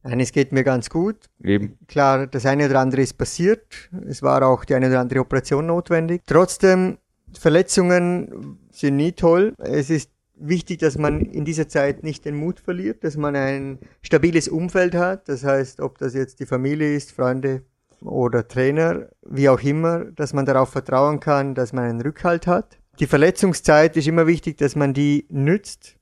Nein, 0.04 0.20
es 0.20 0.30
geht 0.30 0.52
mir 0.52 0.62
ganz 0.62 0.88
gut. 0.88 1.16
Eben. 1.42 1.76
Klar, 1.88 2.28
das 2.28 2.46
eine 2.46 2.66
oder 2.66 2.78
andere 2.78 3.02
ist 3.02 3.14
passiert. 3.14 3.90
Es 4.06 4.22
war 4.22 4.46
auch 4.46 4.64
die 4.64 4.76
eine 4.76 4.86
oder 4.86 5.00
andere 5.00 5.18
Operation 5.18 5.66
notwendig. 5.66 6.22
Trotzdem, 6.24 6.98
Verletzungen 7.36 8.60
sind 8.70 8.94
nie 8.94 9.10
toll. 9.10 9.54
Es 9.58 9.90
ist 9.90 10.12
wichtig, 10.36 10.78
dass 10.78 10.96
man 10.96 11.20
in 11.20 11.44
dieser 11.44 11.66
Zeit 11.66 12.04
nicht 12.04 12.24
den 12.26 12.36
Mut 12.36 12.60
verliert, 12.60 13.02
dass 13.02 13.16
man 13.16 13.34
ein 13.34 13.80
stabiles 14.02 14.46
Umfeld 14.46 14.94
hat. 14.94 15.28
Das 15.28 15.42
heißt, 15.42 15.80
ob 15.80 15.98
das 15.98 16.14
jetzt 16.14 16.38
die 16.38 16.46
Familie 16.46 16.94
ist, 16.94 17.10
Freunde 17.10 17.62
oder 18.04 18.46
Trainer, 18.46 19.08
wie 19.22 19.48
auch 19.48 19.60
immer, 19.60 20.04
dass 20.04 20.32
man 20.32 20.46
darauf 20.46 20.70
vertrauen 20.70 21.20
kann, 21.20 21.54
dass 21.54 21.72
man 21.72 21.84
einen 21.84 22.00
Rückhalt 22.00 22.46
hat. 22.46 22.78
Die 22.98 23.06
Verletzungszeit 23.06 23.96
ist 23.96 24.06
immer 24.06 24.26
wichtig, 24.26 24.58
dass 24.58 24.76
man 24.76 24.94
die 24.94 25.26
nützt. 25.30 25.96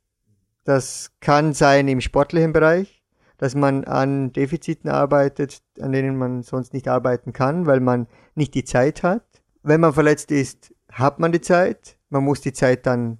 Das 0.65 1.13
kann 1.21 1.53
sein 1.53 1.89
im 1.89 2.01
sportlichen 2.01 2.53
Bereich, 2.53 3.03
dass 3.39 3.55
man 3.55 3.85
an 3.85 4.33
Defiziten 4.33 4.91
arbeitet, 4.91 5.63
an 5.81 5.93
denen 5.93 6.17
man 6.17 6.43
sonst 6.43 6.73
nicht 6.75 6.89
arbeiten 6.89 7.33
kann, 7.33 7.67
weil 7.67 7.81
man 7.81 8.07
nicht 8.35 8.55
die 8.55 8.65
Zeit 8.65 9.03
hat. 9.03 9.25
Wenn 9.63 9.81
man 9.81 9.95
verletzt 9.95 10.31
ist, 10.31 10.75
hat 10.91 11.19
man 11.19 11.33
die 11.33 11.41
Zeit. 11.41 11.97
Man 12.09 12.25
muss 12.25 12.41
die 12.41 12.53
Zeit 12.53 12.87
dann 12.87 13.19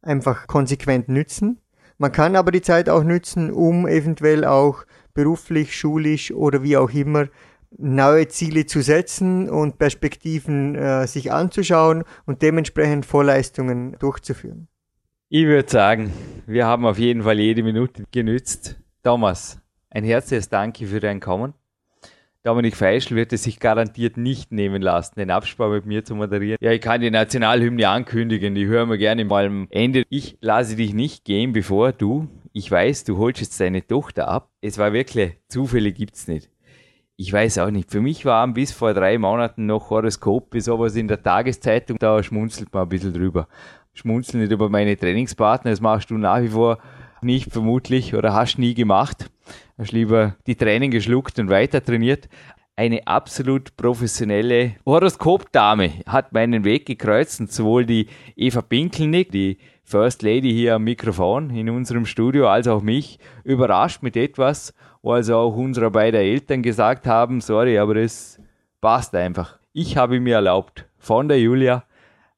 einfach 0.00 0.46
konsequent 0.46 1.08
nützen. 1.08 1.60
Man 1.98 2.12
kann 2.12 2.34
aber 2.34 2.50
die 2.50 2.62
Zeit 2.62 2.88
auch 2.88 3.04
nützen, 3.04 3.52
um 3.52 3.86
eventuell 3.86 4.44
auch 4.44 4.84
beruflich, 5.14 5.76
schulisch 5.76 6.32
oder 6.32 6.62
wie 6.62 6.76
auch 6.76 6.90
immer 6.90 7.28
neue 7.78 8.28
Ziele 8.28 8.66
zu 8.66 8.82
setzen 8.82 9.48
und 9.48 9.78
Perspektiven 9.78 10.74
äh, 10.74 11.06
sich 11.06 11.32
anzuschauen 11.32 12.04
und 12.26 12.42
dementsprechend 12.42 13.06
Vorleistungen 13.06 13.96
durchzuführen. 13.98 14.68
Ich 15.28 15.46
würde 15.46 15.70
sagen, 15.70 16.12
wir 16.46 16.66
haben 16.66 16.84
auf 16.84 16.98
jeden 16.98 17.22
Fall 17.22 17.38
jede 17.38 17.62
Minute 17.62 18.04
genützt. 18.12 18.76
Thomas, 19.02 19.58
ein 19.90 20.04
herzliches 20.04 20.48
Danke 20.48 20.86
für 20.86 21.00
dein 21.00 21.20
Kommen. 21.20 21.54
Dominik 22.44 22.76
Feischl 22.76 23.14
wird 23.14 23.32
es 23.32 23.44
sich 23.44 23.60
garantiert 23.60 24.16
nicht 24.16 24.50
nehmen 24.50 24.82
lassen, 24.82 25.14
den 25.16 25.30
Abspann 25.30 25.70
mit 25.70 25.86
mir 25.86 26.04
zu 26.04 26.16
moderieren. 26.16 26.58
Ja, 26.60 26.72
ich 26.72 26.80
kann 26.80 27.00
die 27.00 27.10
Nationalhymne 27.10 27.88
ankündigen, 27.88 28.56
die 28.56 28.66
hören 28.66 28.90
wir 28.90 28.98
gerne 28.98 29.24
mal 29.24 29.46
am 29.46 29.68
Ende. 29.70 30.04
Ich 30.08 30.38
lasse 30.40 30.74
dich 30.74 30.92
nicht 30.92 31.24
gehen, 31.24 31.52
bevor 31.52 31.92
du, 31.92 32.28
ich 32.52 32.68
weiß, 32.68 33.04
du 33.04 33.16
holst 33.16 33.40
jetzt 33.40 33.60
deine 33.60 33.86
Tochter 33.86 34.26
ab. 34.26 34.50
Es 34.60 34.76
war 34.76 34.92
wirklich, 34.92 35.38
Zufälle 35.48 35.92
gibt's 35.92 36.26
nicht. 36.26 36.50
Ich 37.22 37.32
weiß 37.32 37.58
auch 37.58 37.70
nicht. 37.70 37.92
Für 37.92 38.00
mich 38.00 38.24
waren 38.24 38.52
bis 38.52 38.72
vor 38.72 38.94
drei 38.94 39.16
Monaten 39.16 39.64
noch 39.66 39.90
Horoskop, 39.90 40.50
bis 40.50 40.64
sowas 40.64 40.96
in 40.96 41.06
der 41.06 41.22
Tageszeitung, 41.22 41.96
da 42.00 42.20
schmunzelt 42.20 42.74
man 42.74 42.82
ein 42.82 42.88
bisschen 42.88 43.12
drüber. 43.12 43.46
Schmunzeln 43.94 44.42
nicht 44.42 44.50
über 44.50 44.68
meine 44.68 44.96
Trainingspartner, 44.96 45.70
das 45.70 45.80
machst 45.80 46.10
du 46.10 46.18
nach 46.18 46.42
wie 46.42 46.48
vor 46.48 46.78
nicht 47.20 47.52
vermutlich 47.52 48.16
oder 48.16 48.32
hast 48.32 48.58
nie 48.58 48.74
gemacht. 48.74 49.30
Hast 49.78 49.92
lieber 49.92 50.34
die 50.48 50.56
Training 50.56 50.90
geschluckt 50.90 51.38
und 51.38 51.48
weiter 51.48 51.80
trainiert. 51.84 52.28
Eine 52.74 53.06
absolut 53.06 53.76
professionelle 53.76 54.74
Horoskopdame 54.84 55.92
hat 56.06 56.32
meinen 56.32 56.64
Weg 56.64 56.86
gekreuzt 56.86 57.38
und 57.38 57.52
sowohl 57.52 57.86
die 57.86 58.08
Eva 58.34 58.62
Pinkelnick, 58.62 59.30
die 59.30 59.58
First 59.84 60.22
Lady 60.22 60.52
hier 60.52 60.76
am 60.76 60.84
Mikrofon 60.84 61.50
in 61.50 61.68
unserem 61.68 62.06
Studio, 62.06 62.48
als 62.48 62.68
auch 62.68 62.82
mich 62.82 63.18
überrascht 63.44 64.02
mit 64.02 64.16
etwas, 64.16 64.74
wo 65.02 65.12
also 65.12 65.36
auch 65.36 65.56
unsere 65.56 65.90
beiden 65.90 66.20
Eltern 66.20 66.62
gesagt 66.62 67.06
haben, 67.06 67.40
sorry, 67.40 67.78
aber 67.78 67.94
das 67.94 68.40
passt 68.80 69.14
einfach. 69.14 69.58
Ich 69.72 69.96
habe 69.96 70.20
mir 70.20 70.36
erlaubt, 70.36 70.86
von 70.98 71.28
der 71.28 71.40
Julia 71.40 71.84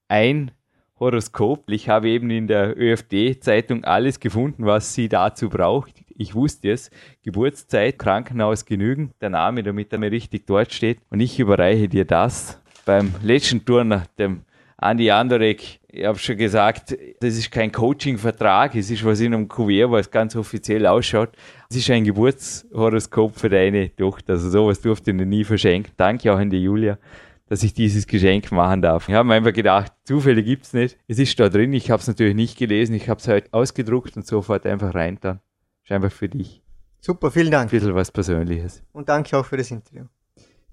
ein 0.08 0.50
Horoskop. 0.98 1.70
Ich 1.70 1.88
habe 1.88 2.08
eben 2.08 2.30
in 2.30 2.46
der 2.46 2.78
ÖFD-Zeitung 2.78 3.84
alles 3.84 4.20
gefunden, 4.20 4.64
was 4.64 4.94
sie 4.94 5.08
dazu 5.08 5.48
braucht. 5.48 6.04
Ich 6.16 6.34
wusste 6.34 6.70
es. 6.70 6.90
Geburtszeit, 7.22 7.98
Krankenhaus 7.98 8.64
genügen, 8.64 9.12
der 9.20 9.30
Name, 9.30 9.62
damit 9.62 9.92
er 9.92 9.98
mir 9.98 10.12
richtig 10.12 10.46
dort 10.46 10.72
steht. 10.72 10.98
Und 11.10 11.20
ich 11.20 11.38
überreiche 11.38 11.88
dir 11.88 12.04
das 12.04 12.60
beim 12.86 13.12
letzten 13.22 13.64
Turner, 13.64 14.04
dem 14.18 14.42
Andi 14.76 15.10
Andorek. 15.10 15.80
Ich 15.96 16.04
habe 16.04 16.18
schon 16.18 16.36
gesagt, 16.36 16.96
das 17.20 17.36
ist 17.36 17.52
kein 17.52 17.70
Coaching-Vertrag, 17.70 18.74
es 18.74 18.90
ist 18.90 19.04
was 19.04 19.20
in 19.20 19.32
einem 19.32 19.46
Kuvert, 19.46 19.92
was 19.92 20.10
ganz 20.10 20.34
offiziell 20.34 20.88
ausschaut. 20.88 21.30
Es 21.70 21.76
ist 21.76 21.88
ein 21.88 22.02
Geburtshoroskop 22.02 23.38
für 23.38 23.48
deine 23.48 23.94
Tochter. 23.94 24.32
Also 24.32 24.50
sowas 24.50 24.80
durfte 24.80 25.12
ich 25.12 25.16
dir 25.16 25.24
nie 25.24 25.44
verschenken. 25.44 25.92
Danke 25.96 26.32
auch 26.32 26.38
an 26.38 26.50
die 26.50 26.62
Julia 26.62 26.98
dass 27.46 27.62
ich 27.62 27.74
dieses 27.74 28.06
Geschenk 28.06 28.50
machen 28.52 28.82
darf. 28.82 29.08
Ich 29.08 29.14
habe 29.14 29.28
mir 29.28 29.34
einfach 29.34 29.52
gedacht, 29.52 29.92
Zufälle 30.04 30.42
gibt 30.42 30.64
es 30.64 30.72
nicht. 30.72 30.98
Es 31.06 31.18
ist 31.18 31.38
da 31.38 31.48
drin, 31.48 31.72
ich 31.72 31.90
habe 31.90 32.00
es 32.00 32.08
natürlich 32.08 32.34
nicht 32.34 32.58
gelesen, 32.58 32.94
ich 32.94 33.08
habe 33.08 33.20
es 33.20 33.28
heute 33.28 33.52
ausgedruckt 33.52 34.16
und 34.16 34.26
sofort 34.26 34.66
einfach 34.66 34.94
rein 34.94 35.18
dann. 35.20 35.40
Ist 35.84 35.92
einfach 35.92 36.10
für 36.10 36.28
dich. 36.28 36.62
Super, 37.00 37.30
vielen 37.30 37.50
Dank. 37.50 37.70
Ein 37.70 37.78
bisschen 37.78 37.94
was 37.94 38.10
Persönliches. 38.10 38.82
Und 38.92 39.08
danke 39.08 39.36
auch 39.36 39.44
für 39.44 39.58
das 39.58 39.70
Interview. 39.70 40.06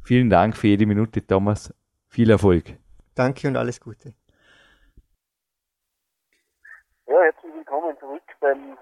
Vielen 0.01 0.29
Dank 0.29 0.55
für 0.55 0.67
jede 0.67 0.85
Minute, 0.85 1.25
Thomas. 1.25 1.73
Viel 2.07 2.29
Erfolg. 2.29 2.77
Danke 3.13 3.49
und 3.49 3.57
alles 3.57 3.79
Gute. 3.79 4.13
Ja, 7.11 7.23
herzlich 7.23 7.53
willkommen 7.53 7.99
zurück 7.99 8.23
beim 8.39 8.77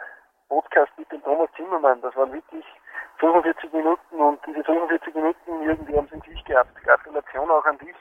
Podcast 0.50 0.92
mit 0.98 1.12
dem 1.12 1.24
Thomas 1.24 1.50
Zimmermann. 1.56 2.00
Das 2.02 2.16
waren 2.16 2.32
wirklich 2.32 2.64
45 3.18 3.74
Minuten 3.74 4.22
und 4.22 4.40
diese 4.46 4.64
45 4.66 5.16
Minuten 5.16 5.64
irgendwie 5.64 5.98
haben 5.98 6.08
sie 6.10 6.14
in 6.14 6.36
sich 6.36 6.46
gehabt. 6.46 6.70
Gratulation 6.84 7.50
auch 7.50 7.66
an 7.66 7.80
dich. 7.80 7.96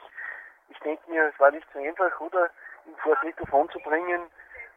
Ich 0.69 0.77
denke 0.81 1.01
mir, 1.09 1.23
es 1.33 1.39
war 1.39 1.49
nicht 1.49 1.65
so 1.73 1.79
einfach, 1.79 2.19
oder 2.19 2.47
ihn 2.85 2.95
vor 2.97 3.15
das 3.15 3.23
Mikrofon 3.23 3.71
zu 3.71 3.79
bringen. 3.79 4.21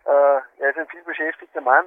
Äh, 0.07 0.41
er 0.57 0.71
ist 0.71 0.79
ein 0.79 0.89
vielbeschäftigter 0.89 1.61
Mann. 1.61 1.85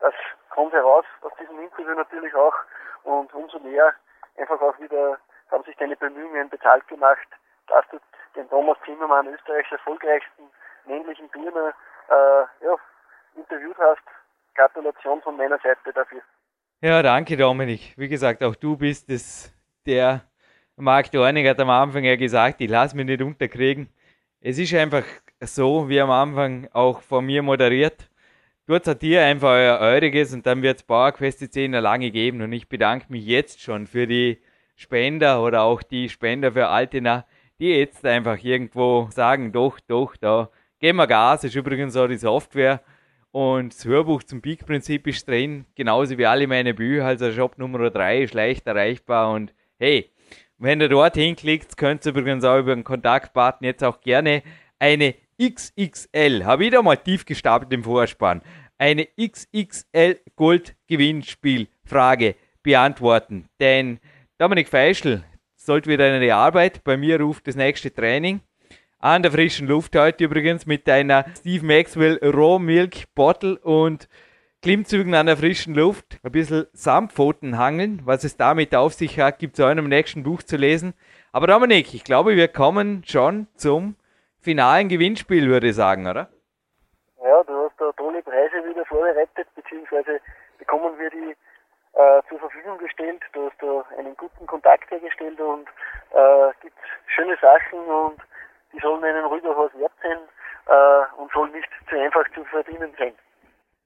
Das 0.00 0.12
kommt 0.50 0.74
heraus 0.74 1.06
aus 1.22 1.32
diesem 1.40 1.58
Interview 1.60 1.94
natürlich 1.94 2.34
auch. 2.34 2.56
Und 3.04 3.32
umso 3.32 3.58
mehr 3.60 3.94
einfach 4.36 4.60
auch 4.60 4.78
wieder 4.80 5.18
haben 5.50 5.64
sich 5.64 5.76
deine 5.78 5.96
Bemühungen 5.96 6.50
bezahlt 6.50 6.86
gemacht, 6.88 7.28
dass 7.68 7.88
du 7.90 7.98
den 8.36 8.50
Thomas 8.50 8.76
Zimmermann, 8.84 9.28
Österreichs 9.28 9.72
erfolgreichsten 9.72 10.50
männlichen 10.84 11.32
Turner, 11.32 11.72
äh, 12.10 12.64
ja, 12.64 12.76
interviewt 13.38 13.76
hast. 13.78 14.02
Gratulation 14.54 15.22
von 15.22 15.36
meiner 15.36 15.58
Seite 15.58 15.92
dafür. 15.94 16.20
Ja, 16.80 17.02
danke 17.02 17.36
Dominik. 17.36 17.94
Wie 17.96 18.08
gesagt, 18.08 18.42
auch 18.42 18.54
du 18.54 18.76
bist 18.76 19.08
es, 19.10 19.52
der 19.86 20.22
Marc 20.76 21.10
Dornig 21.10 21.46
hat 21.48 21.58
am 21.60 21.70
Anfang 21.70 22.04
ja 22.04 22.16
gesagt, 22.16 22.60
ich 22.60 22.70
lasse 22.70 22.96
mich 22.96 23.06
nicht 23.06 23.22
unterkriegen. 23.22 23.88
Es 24.40 24.58
ist 24.58 24.74
einfach 24.74 25.04
so, 25.40 25.88
wie 25.88 26.00
am 26.00 26.10
Anfang 26.10 26.68
auch 26.72 27.00
von 27.02 27.26
mir 27.26 27.42
moderiert. 27.42 28.08
Tut 28.66 28.86
hat 28.86 29.02
dir 29.02 29.24
einfach 29.24 29.48
euer 29.48 29.80
Euriges 29.80 30.34
und 30.34 30.46
dann 30.46 30.62
wird 30.62 30.76
es 30.76 30.82
Bauerquest 30.82 31.52
10 31.52 31.72
lange 31.72 32.10
geben. 32.10 32.42
Und 32.42 32.52
ich 32.52 32.68
bedanke 32.68 33.06
mich 33.08 33.26
jetzt 33.26 33.60
schon 33.60 33.86
für 33.86 34.06
die 34.06 34.42
Spender 34.76 35.42
oder 35.42 35.62
auch 35.62 35.82
die 35.82 36.08
Spender 36.08 36.52
für 36.52 36.68
Altena, 36.68 37.24
die 37.58 37.74
jetzt 37.74 38.04
einfach 38.04 38.38
irgendwo 38.40 39.08
sagen, 39.10 39.52
doch, 39.52 39.80
doch, 39.80 40.16
da 40.16 40.50
gehen 40.78 40.96
wir 40.96 41.06
Gas. 41.06 41.40
Das 41.40 41.50
ist 41.50 41.56
übrigens 41.56 41.96
auch 41.96 42.06
die 42.06 42.18
Software 42.18 42.80
und 43.30 43.74
das 43.74 43.84
Hörbuch 43.84 44.22
zum 44.22 44.40
Peak-Prinzip 44.40 45.06
ist 45.06 45.28
drin, 45.28 45.66
genauso 45.74 46.16
wie 46.16 46.26
alle 46.26 46.46
meine 46.46 46.74
Bücher. 46.74 47.06
Also 47.06 47.30
Shop 47.32 47.58
Nummer 47.58 47.90
3 47.90 48.22
ist 48.22 48.34
leicht 48.34 48.66
erreichbar. 48.66 49.32
Und 49.32 49.54
hey, 49.78 50.10
wenn 50.56 50.80
ihr 50.80 50.88
dort 50.88 51.14
hinklickt, 51.14 51.76
könnt 51.76 52.04
ihr 52.06 52.14
übrigens 52.14 52.44
auch 52.44 52.58
über 52.58 52.74
den 52.74 52.84
Kontaktbutton 52.84 53.66
jetzt 53.66 53.84
auch 53.84 54.00
gerne 54.00 54.42
eine 54.78 55.14
XXL, 55.40 56.44
habe 56.44 56.64
ich 56.64 56.72
da 56.72 56.82
mal 56.82 56.96
tief 56.96 57.24
gestapelt 57.24 57.72
im 57.72 57.84
Vorspann, 57.84 58.42
eine 58.76 59.06
XXL 59.20 60.18
Gold 60.34 60.74
Gewinnspielfrage 60.88 62.34
beantworten. 62.62 63.48
Denn 63.60 64.00
Dominik 64.38 64.68
Feischl 64.68 65.22
sollte 65.54 65.90
wieder 65.90 66.12
eine 66.12 66.34
Arbeit. 66.34 66.82
Bei 66.82 66.96
mir 66.96 67.20
ruft 67.20 67.46
das 67.46 67.54
nächste 67.54 67.92
Training 67.92 68.40
an 69.00 69.22
der 69.22 69.32
frischen 69.32 69.68
Luft 69.68 69.96
heute 69.96 70.24
übrigens 70.24 70.66
mit 70.66 70.88
deiner 70.88 71.24
Steve 71.36 71.64
Maxwell 71.64 72.18
Raw 72.22 72.58
Milk 72.58 73.14
Bottle 73.14 73.58
und 73.58 74.08
Klimmzügen 74.62 75.14
an 75.14 75.26
der 75.26 75.36
frischen 75.36 75.74
Luft, 75.74 76.18
ein 76.22 76.32
bisschen 76.32 76.66
Samtpfoten 76.72 77.58
hangeln. 77.58 78.00
Was 78.04 78.24
es 78.24 78.36
damit 78.36 78.74
auf 78.74 78.92
sich 78.92 79.20
hat, 79.20 79.38
gibt 79.38 79.58
es 79.58 79.64
auch 79.64 79.70
in 79.70 79.78
einem 79.78 79.88
nächsten 79.88 80.24
Buch 80.24 80.42
zu 80.42 80.56
lesen. 80.56 80.94
Aber 81.32 81.46
Dominik, 81.46 81.94
ich 81.94 82.04
glaube, 82.04 82.36
wir 82.36 82.48
kommen 82.48 83.04
schon 83.06 83.46
zum 83.54 83.96
finalen 84.40 84.88
Gewinnspiel, 84.88 85.48
würde 85.48 85.68
ich 85.68 85.76
sagen, 85.76 86.06
oder? 86.06 86.28
alle 88.18 88.22
Preise 88.22 88.68
wieder 88.68 88.84
vorbereitet, 88.86 89.46
beziehungsweise 89.54 90.20
bekommen 90.58 90.98
wir 90.98 91.10
die 91.10 91.36
äh, 91.94 92.22
zur 92.28 92.38
Verfügung 92.38 92.78
gestellt. 92.78 93.22
Du 93.32 93.46
hast 93.46 93.62
da 93.62 93.84
einen 93.96 94.16
guten 94.16 94.46
Kontakt 94.46 94.90
hergestellt 94.90 95.40
und 95.40 95.68
äh, 96.10 96.52
gibt 96.60 96.78
schöne 97.06 97.36
Sachen 97.40 97.78
und 97.78 98.20
die 98.72 98.78
sollen 98.80 99.04
einen 99.04 99.24
rüber 99.24 99.56
was 99.56 99.72
wert 99.78 99.92
sein 100.02 100.18
äh, 100.66 101.04
und 101.20 101.30
sollen 101.32 101.52
nicht 101.52 101.68
zu 101.88 101.96
einfach 101.98 102.24
zu 102.34 102.44
verdienen 102.44 102.92
sein 102.98 103.14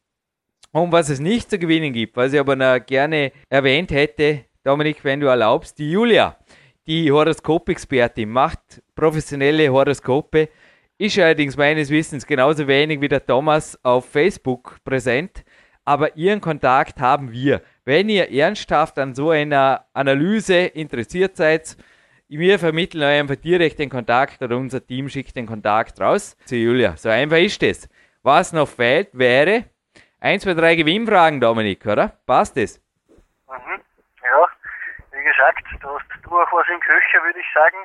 Und 0.72 0.92
was 0.92 1.10
es 1.10 1.20
nicht 1.20 1.50
zu 1.50 1.60
gewinnen 1.60 1.94
gibt, 1.94 2.16
was 2.18 2.34
ich 2.34 2.40
aber 2.40 2.56
noch 2.56 2.84
gerne 2.86 3.32
erwähnt 3.50 3.92
hätte, 3.92 4.46
Dominik, 4.64 5.04
wenn 5.04 5.20
du 5.20 5.28
erlaubst, 5.28 5.78
die 5.78 5.92
Julia, 5.92 6.38
die 6.88 7.12
Horoskopexpertin, 7.12 8.30
macht 8.30 8.82
professionelle 8.96 9.70
Horoskope, 9.70 10.50
ist 10.98 11.20
allerdings 11.20 11.58
meines 11.58 11.90
Wissens 11.90 12.26
genauso 12.26 12.68
wenig 12.68 13.02
wie 13.02 13.08
der 13.08 13.26
Thomas 13.26 13.78
auf 13.84 14.06
Facebook 14.06 14.78
präsent, 14.84 15.44
aber 15.86 16.16
ihren 16.16 16.42
Kontakt 16.42 17.00
haben 17.00 17.32
wir. 17.32 17.62
Wenn 17.84 18.10
ihr 18.10 18.32
ernsthaft 18.32 18.98
an 18.98 19.14
so 19.14 19.32
einer 19.32 19.86
Analyse 19.94 20.56
interessiert 20.56 21.36
seid, 21.36 21.76
wir 22.30 22.58
vermitteln 22.58 23.04
euch 23.04 23.20
einfach 23.20 23.36
direkt 23.36 23.80
den 23.80 23.90
Kontakt 23.90 24.42
oder 24.42 24.58
unser 24.58 24.86
Team 24.86 25.10
schickt 25.10 25.36
den 25.36 25.46
Kontakt 25.46 26.00
raus 26.00 26.36
zu 26.46 26.56
Julia. 26.56 26.96
So 26.98 27.10
einfach 27.10 27.38
ist 27.38 27.62
es. 27.62 27.90
Was 28.24 28.54
noch 28.54 28.68
fehlt, 28.68 29.10
wäre 29.14 29.66
1, 30.22 30.44
2, 30.44 30.54
3 30.54 30.76
Gewinnfragen, 30.76 31.42
Dominik, 31.42 31.86
oder? 31.86 32.14
Passt 32.26 32.58
es? 32.58 32.82
Mhm 33.48 33.84
wie 35.24 35.30
gesagt, 35.30 35.64
du 35.80 35.88
hast 35.88 36.06
durch 36.24 36.52
was 36.52 36.68
im 36.68 36.80
Köcher, 36.82 37.24
würde 37.24 37.40
ich 37.40 37.54
sagen. 37.54 37.78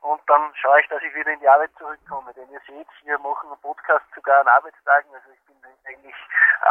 Und 0.00 0.20
dann 0.26 0.52
schaue 0.54 0.80
ich, 0.80 0.88
dass 0.88 1.02
ich 1.02 1.14
wieder 1.14 1.32
in 1.32 1.40
die 1.40 1.48
Arbeit 1.48 1.70
zurückkomme. 1.78 2.32
Denn 2.34 2.48
ihr 2.50 2.60
seht, 2.66 2.86
wir 3.04 3.18
machen 3.18 3.48
einen 3.48 3.60
Podcast 3.60 4.04
sogar 4.14 4.40
an 4.40 4.48
Arbeitstagen. 4.48 5.10
Also 5.14 5.30
ich 5.32 5.40
bin 5.46 5.56
eigentlich 5.86 6.14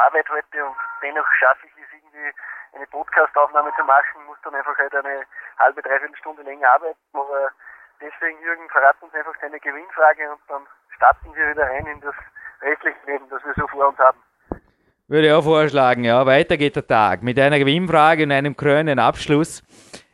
Arbeit 0.05 0.29
heute 0.29 0.65
und 0.65 0.75
dennoch 1.01 1.25
schaffe 1.39 1.65
ich 1.65 1.73
es 1.73 1.93
irgendwie, 1.93 2.31
eine 2.73 2.85
Podcastaufnahme 2.87 3.73
zu 3.75 3.83
machen. 3.83 4.25
Muss 4.27 4.37
dann 4.43 4.55
einfach 4.55 4.77
halt 4.77 4.93
eine 4.93 5.25
halbe, 5.57 5.81
dreiviertel 5.81 6.15
Stunde 6.17 6.43
länger 6.43 6.71
arbeiten. 6.71 6.99
Aber 7.13 7.49
deswegen, 7.99 8.39
Jürgen, 8.41 8.69
verrat 8.69 9.01
uns 9.01 9.13
einfach 9.15 9.35
deine 9.41 9.59
Gewinnfrage 9.59 10.31
und 10.31 10.41
dann 10.47 10.67
starten 10.95 11.33
wir 11.35 11.49
wieder 11.49 11.67
rein 11.67 11.87
in 11.87 12.01
das 12.01 12.15
restliche 12.61 12.97
Leben, 13.05 13.25
das 13.29 13.43
wir 13.43 13.53
so 13.55 13.67
vor 13.67 13.89
uns 13.89 13.97
haben. 13.97 14.17
Würde 15.07 15.27
ich 15.27 15.33
auch 15.33 15.43
vorschlagen, 15.43 16.03
ja. 16.03 16.25
Weiter 16.25 16.57
geht 16.57 16.75
der 16.75 16.85
Tag 16.85 17.23
mit 17.23 17.39
einer 17.39 17.59
Gewinnfrage 17.59 18.23
und 18.23 18.31
einem 18.31 18.57
krönenden 18.57 18.99
Abschluss. 18.99 19.63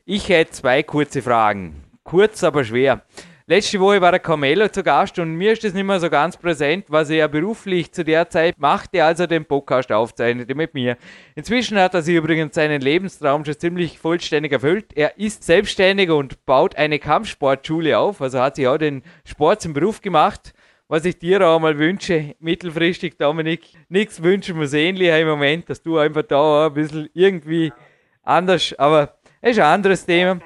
Ich 0.05 0.29
hätte 0.29 0.51
zwei 0.51 0.83
kurze 0.83 1.21
Fragen. 1.21 1.83
Kurz, 2.03 2.43
aber 2.43 2.63
schwer. 2.63 3.01
Letzte 3.45 3.79
Woche 3.79 3.99
war 3.99 4.11
der 4.11 4.21
Carmelo 4.21 4.69
zu 4.69 4.83
Gast 4.83 5.19
und 5.19 5.35
mir 5.35 5.51
ist 5.51 5.63
das 5.63 5.73
nicht 5.73 5.83
mehr 5.83 5.99
so 5.99 6.09
ganz 6.09 6.37
präsent, 6.37 6.85
was 6.87 7.09
er 7.09 7.27
beruflich 7.27 7.91
zu 7.91 8.05
der 8.05 8.29
Zeit 8.29 8.55
machte, 8.57 9.03
als 9.03 9.19
er 9.19 9.27
den 9.27 9.43
Podcast 9.43 9.91
aufzeichnete 9.91 10.55
mit 10.55 10.73
mir. 10.73 10.95
Inzwischen 11.35 11.77
hat 11.77 11.93
er 11.93 12.01
sich 12.03 12.15
übrigens 12.15 12.55
seinen 12.55 12.79
Lebenstraum 12.79 13.43
schon 13.43 13.59
ziemlich 13.59 13.99
vollständig 13.99 14.53
erfüllt. 14.53 14.93
Er 14.95 15.17
ist 15.17 15.43
selbstständig 15.43 16.09
und 16.09 16.45
baut 16.45 16.77
eine 16.77 16.99
Kampfsportschule 16.99 17.97
auf, 17.97 18.21
also 18.21 18.39
hat 18.39 18.55
sich 18.55 18.67
auch 18.67 18.77
den 18.77 19.03
Sport 19.25 19.61
zum 19.61 19.73
Beruf 19.73 20.01
gemacht 20.01 20.53
was 20.93 21.05
ich 21.05 21.17
dir 21.17 21.41
auch 21.41 21.59
mal 21.59 21.79
wünsche, 21.79 22.35
mittelfristig, 22.37 23.17
Dominik, 23.17 23.61
nichts 23.89 24.21
wünschen 24.21 24.59
wir 24.59 24.71
ähnlicher 24.79 25.19
im 25.19 25.27
Moment, 25.27 25.67
dass 25.67 25.81
du 25.81 25.97
einfach 25.97 26.21
da 26.21 26.67
ein 26.67 26.73
bisschen 26.75 27.09
irgendwie 27.15 27.73
anders, 28.21 28.75
aber 28.77 29.17
es 29.41 29.53
ist 29.53 29.59
ein 29.59 29.73
anderes 29.73 30.05
Thema. 30.05 30.39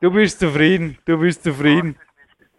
Du 0.00 0.12
bist 0.12 0.38
zufrieden, 0.38 0.96
du 1.06 1.18
bist 1.18 1.42
zufrieden. 1.42 1.98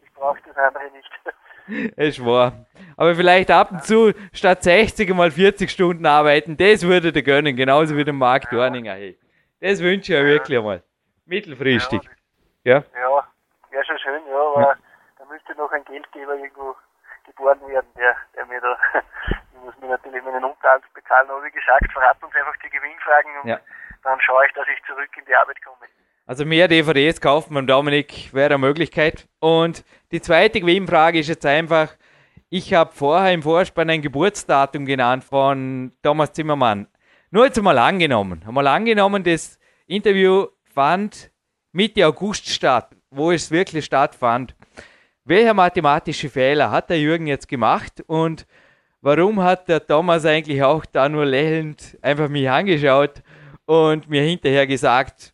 Ich 0.03 0.13
brauche 0.13 0.39
das 0.45 0.57
andere 0.57 0.91
nicht. 0.91 1.93
Es 1.95 2.23
wahr. 2.23 2.65
Aber 2.97 3.15
vielleicht 3.15 3.49
ab 3.49 3.71
und 3.71 3.85
zu 3.85 4.13
statt 4.33 4.61
60 4.61 5.15
mal 5.15 5.31
40 5.31 5.71
Stunden 5.71 6.05
arbeiten, 6.05 6.57
das 6.57 6.83
würde 6.83 7.13
dir 7.13 7.23
gönnen, 7.23 7.55
genauso 7.55 7.95
wie 7.95 8.03
der 8.03 8.13
Marc 8.13 8.49
Dorninger. 8.49 8.93
Hey. 8.93 9.17
Das 9.61 9.81
wünsche 9.81 10.11
ich 10.11 10.19
ja 10.19 10.25
wirklich 10.25 10.57
einmal. 10.57 10.83
Mittelfristig. 11.25 12.01
Ja, 12.65 12.83
ja 12.93 13.27
wäre 13.71 13.85
schon 13.85 13.99
schön, 13.99 14.21
ja, 14.29 14.53
aber 14.53 14.77
müsste 15.47 15.61
noch 15.61 15.71
ein 15.71 15.83
Geldgeber 15.85 16.35
irgendwo 16.35 16.75
geboren 17.25 17.59
werden, 17.67 17.87
der, 17.97 18.15
der 18.35 18.45
mir 18.45 18.61
da, 18.61 18.77
ich 19.53 19.63
muss 19.63 19.73
mir 19.79 19.89
natürlich 19.89 20.23
meinen 20.23 20.43
Unterhalt 20.43 20.83
bezahlen, 20.93 21.29
aber 21.29 21.43
wie 21.43 21.51
gesagt, 21.51 21.91
verrat 21.91 22.21
uns 22.23 22.33
einfach 22.35 22.55
die 22.63 22.69
Gewinnfragen 22.69 23.31
und 23.43 23.49
ja. 23.49 23.59
dann 24.03 24.19
schaue 24.21 24.45
ich, 24.45 24.53
dass 24.53 24.65
ich 24.67 24.83
zurück 24.85 25.09
in 25.17 25.25
die 25.25 25.35
Arbeit 25.35 25.57
komme. 25.63 25.77
Also 26.25 26.45
mehr 26.45 26.67
DVDs 26.67 27.21
kaufen 27.21 27.53
beim 27.53 27.67
Dominik 27.67 28.33
wäre 28.33 28.55
eine 28.55 28.57
Möglichkeit. 28.57 29.27
Und 29.39 29.85
die 30.11 30.19
zweite 30.19 30.59
Gewinnfrage 30.59 31.19
ist 31.19 31.29
jetzt 31.29 31.45
einfach, 31.45 31.95
ich 32.49 32.73
habe 32.73 32.91
vorher 32.91 33.33
im 33.33 33.43
Vorspann 33.43 33.89
ein 33.89 34.01
Geburtsdatum 34.01 34.85
genannt 34.85 35.23
von 35.23 35.93
Thomas 36.03 36.33
Zimmermann. 36.33 36.87
Nur 37.31 37.45
jetzt 37.45 37.61
mal 37.61 37.77
angenommen. 37.77 38.43
Einmal 38.45 38.67
angenommen, 38.67 39.23
das 39.23 39.57
Interview 39.85 40.47
fand 40.65 41.31
Mitte 41.71 42.05
August 42.05 42.49
statt, 42.49 42.93
wo 43.09 43.31
es 43.31 43.49
wirklich 43.49 43.85
stattfand. 43.85 44.56
Welcher 45.29 45.53
mathematische 45.53 46.29
Fehler 46.29 46.71
hat 46.71 46.89
der 46.89 47.01
Jürgen 47.01 47.27
jetzt 47.27 47.49
gemacht 47.49 48.01
und 48.07 48.47
warum 49.01 49.43
hat 49.43 49.67
der 49.67 49.85
Thomas 49.85 50.23
eigentlich 50.23 50.63
auch 50.63 50.85
da 50.85 51.09
nur 51.09 51.25
lächelnd 51.25 51.97
einfach 52.01 52.29
mich 52.29 52.49
angeschaut 52.49 53.21
und 53.65 54.09
mir 54.09 54.21
hinterher 54.21 54.65
gesagt, 54.65 55.33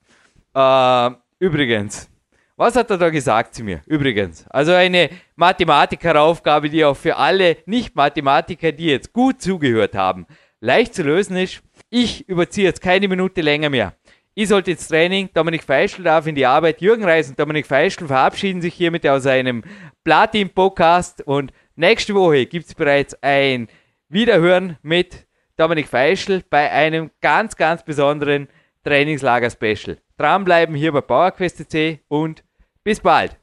äh, 0.56 1.11
übrigens, 1.38 2.10
was 2.56 2.76
hat 2.76 2.90
er 2.90 2.98
da 2.98 3.11
gesagt 3.11 3.53
zu 3.53 3.64
mir? 3.64 3.82
Übrigens, 3.86 4.48
also 4.49 4.72
eine 4.72 5.11
Mathematikeraufgabe, 5.36 6.72
die 6.72 6.84
auch 6.84 6.98
für 6.98 7.15
alle 7.15 7.57
Nicht-Mathematiker, 7.68 8.72
die 8.72 8.88
jetzt 8.88 9.14
gut 9.14 9.44
zugehört 9.44 9.94
haben, 9.94 10.26
leicht 10.60 10.95
zu 10.95 11.03
lösen 11.03 11.38
ist. 11.38 11.61
Ich 11.91 12.28
überziehe 12.28 12.65
jetzt 12.65 12.82
keine 12.82 13.07
Minute 13.07 13.41
länger 13.41 13.70
mehr. 13.70 13.94
Ich 14.35 14.49
sollte 14.49 14.72
ins 14.72 14.88
Training, 14.88 15.30
Dominik 15.31 15.64
Feischl 15.64 16.01
darf 16.01 16.26
in 16.26 16.34
die 16.34 16.47
Arbeit, 16.47 16.81
Jürgen 16.81 17.03
Reis 17.03 17.30
und 17.30 17.39
Dominik 17.39 17.68
Feischl 17.68 18.07
verabschieden 18.07 18.64
sich 18.64 18.73
hiermit 18.73 19.05
aus 19.05 19.27
einem 19.27 19.64
Platin-Podcast 20.03 21.22
und 21.22 21.53
nächste 21.76 22.15
Woche 22.15 22.47
gibt 22.47 22.65
es 22.65 22.73
bereits 22.73 23.15
ein 23.22 23.68
Wiederhören 24.10 24.77
mit 24.81 25.27
Dominik 25.55 25.88
Feischl 25.88 26.41
bei 26.49 26.72
einem 26.72 27.11
ganz, 27.22 27.55
ganz 27.55 27.85
besonderen 27.85 28.47
Trainingslager-Special. 28.84 29.99
Dranbleiben 30.18 30.76
hier 30.76 30.91
bei 30.91 31.01
PowerQuest.c 31.01 31.99
und 32.07 32.43
bis 32.84 33.01
bald! 33.01 33.43